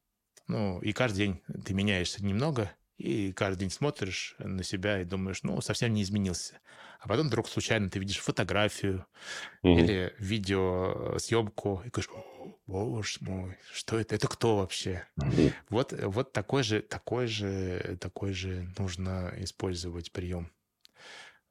ну, 0.48 0.82
и 0.82 0.94
каждый 0.94 1.18
день 1.18 1.44
ты 1.66 1.74
меняешься 1.74 2.24
немного, 2.24 2.72
и 3.02 3.34
каждый 3.34 3.62
день 3.62 3.72
смотришь 3.72 4.36
на 4.40 4.64
себя 4.64 5.02
и 5.02 5.06
думаешь, 5.06 5.44
ну, 5.44 5.60
совсем 5.62 5.94
не 5.94 6.04
изменился. 6.04 6.60
А 7.00 7.08
потом 7.08 7.28
вдруг 7.28 7.48
случайно 7.48 7.90
ты 7.90 8.00
видишь 8.00 8.20
фотографию 8.20 9.06
угу. 9.64 9.80
или 9.80 10.14
видеосъемку 10.20 11.82
и 11.86 11.90
говоришь, 11.90 12.10
боже 12.68 13.18
мой, 13.22 13.58
что 13.74 14.00
это? 14.00 14.16
Это 14.16 14.28
кто 14.28 14.58
вообще? 14.58 15.08
Угу. 15.18 15.52
Вот, 15.70 15.94
вот 15.94 16.32
такой 16.32 16.64
же, 16.64 16.82
такой 16.82 17.28
же, 17.28 17.98
такой 18.00 18.34
же 18.34 18.72
нужно 18.78 19.34
использовать 19.38 20.12
прием 20.12 20.52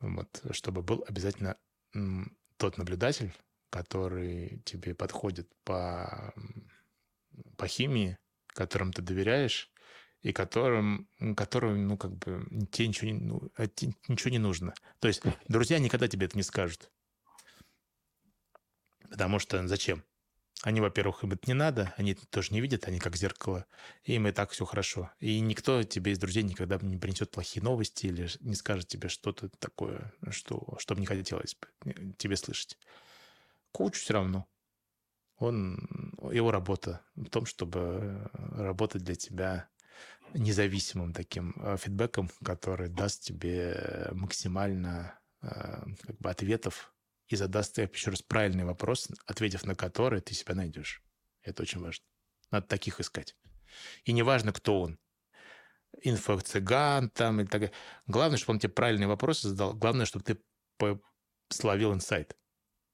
вот, 0.01 0.43
чтобы 0.53 0.83
был 0.83 1.05
обязательно 1.07 1.57
тот 2.57 2.79
наблюдатель, 2.79 3.33
который 3.71 4.63
тебе 4.65 4.95
подходит 4.95 5.49
по, 5.65 6.35
по 7.57 7.67
химии, 7.67 8.19
которым 8.49 8.93
ты 8.93 9.03
доверяешь, 9.03 9.70
и 10.23 10.33
которым, 10.33 11.09
которым, 11.37 11.87
ну, 11.87 11.97
как 11.97 12.17
бы, 12.17 12.47
тебе 12.71 12.89
ничего 12.89 13.11
не, 13.11 13.19
ну, 13.19 13.51
а 13.57 13.63
ничего 14.09 14.31
не 14.31 14.39
нужно. 14.39 14.75
То 14.99 15.09
есть 15.09 15.23
друзья 15.49 15.79
никогда 15.79 16.09
тебе 16.09 16.27
это 16.27 16.37
не 16.37 16.43
скажут. 16.43 16.91
Потому 19.09 19.39
что 19.39 19.67
зачем? 19.67 20.05
Они, 20.63 20.83
во-первых, 20.83 21.25
им 21.25 21.33
это 21.33 21.43
не 21.47 21.55
надо, 21.55 21.95
они 21.97 22.13
это 22.13 22.27
тоже 22.27 22.53
не 22.53 22.61
видят, 22.61 22.87
они 22.87 22.99
как 22.99 23.17
зеркало, 23.17 23.65
им 24.05 24.29
и 24.29 24.33
так 24.33 24.51
все 24.51 24.67
хорошо. 24.67 25.11
И 25.19 25.41
никто 25.41 25.83
тебе 25.85 26.13
из 26.13 26.19
друзей 26.19 26.43
никогда 26.43 26.79
не 26.83 26.99
принесет 26.99 27.31
плохие 27.31 27.65
новости 27.65 28.07
или 28.07 28.29
не 28.41 28.55
скажет 28.55 28.87
тебе 28.87 29.09
что-то 29.09 29.49
такое, 29.59 30.13
что, 30.31 30.77
что 30.79 30.95
бы 30.95 31.01
не 31.01 31.07
хотелось 31.07 31.57
э, 31.87 31.93
тебе 32.19 32.37
слышать. 32.37 32.77
Коуч 33.73 33.95
все 33.95 34.13
равно. 34.13 34.47
Он, 35.39 35.89
его 36.31 36.51
работа 36.51 37.07
в 37.15 37.31
том, 37.31 37.47
чтобы 37.47 38.29
работать 38.35 39.03
для 39.03 39.15
тебя 39.15 39.71
независимым 40.35 41.13
таким 41.13 41.55
э, 41.57 41.77
фидбэком, 41.77 42.31
который 42.45 42.89
даст 42.89 43.23
тебе 43.23 44.09
максимально 44.13 45.19
э, 45.43 45.49
как 46.03 46.19
бы 46.19 46.31
ответов 46.31 46.95
и 47.29 47.37
задаст 47.37 47.75
тебе 47.75 47.89
еще 47.93 48.11
раз 48.11 48.23
правильный 48.23 48.65
вопрос, 48.65 49.09
ответив 49.27 49.65
на 49.65 49.75
который 49.75 50.21
ты 50.21 50.35
себя 50.35 50.55
найдешь. 50.55 51.03
Это 51.43 51.63
очень 51.63 51.81
важно. 51.81 52.05
Надо 52.51 52.67
таких 52.67 53.01
искать. 53.01 53.37
И 54.05 54.13
неважно, 54.13 54.53
кто 54.53 54.81
он. 54.81 54.99
Инфо-цыган 56.03 57.11
там 57.11 57.41
и 57.41 57.45
так 57.45 57.61
далее. 57.61 57.73
Главное, 58.07 58.37
чтобы 58.37 58.57
он 58.57 58.61
тебе 58.61 58.73
правильные 58.73 59.09
вопросы 59.09 59.49
задал. 59.49 59.75
Главное, 59.75 60.07
чтобы 60.07 60.25
ты 60.25 60.41
словил 61.49 61.93
инсайт. 61.93 62.37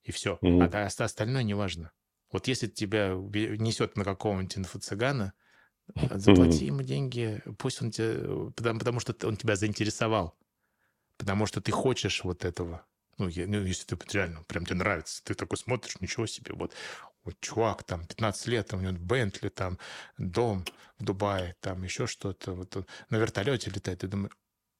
И 0.02 0.12
все. 0.12 0.38
Mm-hmm. 0.42 0.70
А 0.72 1.04
остальное 1.04 1.42
неважно. 1.42 1.92
Вот 2.30 2.48
если 2.48 2.66
тебя 2.66 3.08
несет 3.08 3.96
на 3.96 4.04
какого-нибудь 4.04 4.56
инфо-цыгана, 4.56 5.32
заплати 5.94 6.64
mm-hmm. 6.64 6.66
ему 6.66 6.82
деньги, 6.82 7.42
пусть 7.58 7.82
он 7.82 7.90
тебе... 7.90 8.50
Потому, 8.50 8.78
потому 8.78 9.00
что 9.00 9.14
он 9.26 9.36
тебя 9.36 9.56
заинтересовал. 9.56 10.34
Потому 11.16 11.46
что 11.46 11.60
ты 11.60 11.72
хочешь 11.72 12.24
вот 12.24 12.44
этого. 12.44 12.84
Ну, 13.18 13.28
я, 13.28 13.46
ну, 13.46 13.62
если 13.62 13.86
ты 13.86 13.96
реально, 14.12 14.42
прям 14.42 14.66
тебе 14.66 14.76
нравится, 14.76 15.22
ты 15.24 15.34
такой 15.34 15.56
смотришь, 15.56 16.00
ничего 16.00 16.26
себе, 16.26 16.52
вот, 16.54 16.74
вот 17.24 17.40
чувак, 17.40 17.82
там, 17.84 18.06
15 18.06 18.46
лет, 18.48 18.68
там, 18.68 18.80
у 18.80 18.82
него 18.82 18.92
Бентли, 18.98 19.48
там, 19.48 19.78
дом 20.18 20.64
в 20.98 21.04
Дубае, 21.04 21.56
там, 21.60 21.82
еще 21.82 22.06
что-то, 22.06 22.52
вот 22.52 22.76
он 22.76 22.86
на 23.08 23.16
вертолете 23.16 23.70
летает, 23.70 24.00
ты 24.00 24.08
думаешь, 24.08 24.36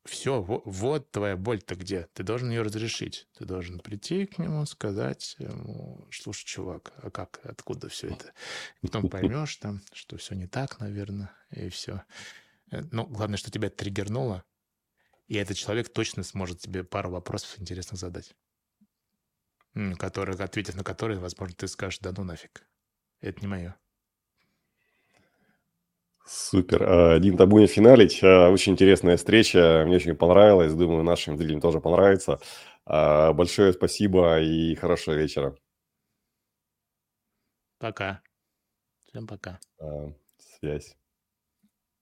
все, 0.06 0.42
вот, 0.42 1.10
твоя 1.10 1.36
боль-то 1.36 1.74
где, 1.74 2.08
ты 2.14 2.22
должен 2.22 2.50
ее 2.50 2.62
разрешить, 2.62 3.28
ты 3.36 3.44
должен 3.44 3.78
прийти 3.78 4.26
к 4.26 4.38
нему, 4.38 4.64
сказать 4.66 5.36
ему, 5.38 6.08
слушай, 6.10 6.44
чувак, 6.46 6.92
а 7.02 7.10
как, 7.10 7.40
откуда 7.44 7.88
все 7.88 8.08
это? 8.08 8.32
Потом 8.80 9.08
поймешь 9.08 9.56
там, 9.56 9.82
что 9.92 10.16
все 10.16 10.34
не 10.34 10.46
так, 10.46 10.80
наверное, 10.80 11.30
и 11.50 11.68
все. 11.68 12.02
Э, 12.70 12.82
ну, 12.90 13.06
главное, 13.06 13.36
что 13.36 13.50
тебя 13.50 13.70
триггернуло, 13.70 14.44
и 15.28 15.36
этот 15.36 15.56
человек 15.56 15.92
точно 15.92 16.22
сможет 16.22 16.60
тебе 16.60 16.84
пару 16.84 17.10
вопросов 17.10 17.58
интересных 17.60 17.98
задать, 17.98 18.34
которые, 19.98 20.36
ответив 20.36 20.76
на 20.76 20.84
которые, 20.84 21.18
возможно, 21.18 21.54
ты 21.56 21.68
скажешь, 21.68 21.98
да 21.98 22.12
ну 22.16 22.24
нафиг, 22.24 22.66
это 23.20 23.40
не 23.40 23.46
мое. 23.46 23.76
Супер. 26.26 26.82
А, 26.82 27.18
Дим 27.20 27.36
Табунин 27.36 27.68
финалить. 27.68 28.20
А, 28.22 28.50
очень 28.50 28.72
интересная 28.72 29.16
встреча. 29.16 29.84
Мне 29.86 29.96
очень 29.96 30.16
понравилось. 30.16 30.74
Думаю, 30.74 31.04
нашим 31.04 31.36
зрителям 31.38 31.60
тоже 31.60 31.80
понравится. 31.80 32.40
А, 32.84 33.32
большое 33.32 33.72
спасибо 33.72 34.40
и 34.40 34.74
хорошего 34.74 35.14
вечера. 35.14 35.56
Пока. 37.78 38.22
Всем 39.06 39.26
пока. 39.26 39.60
Связь. 40.38 40.96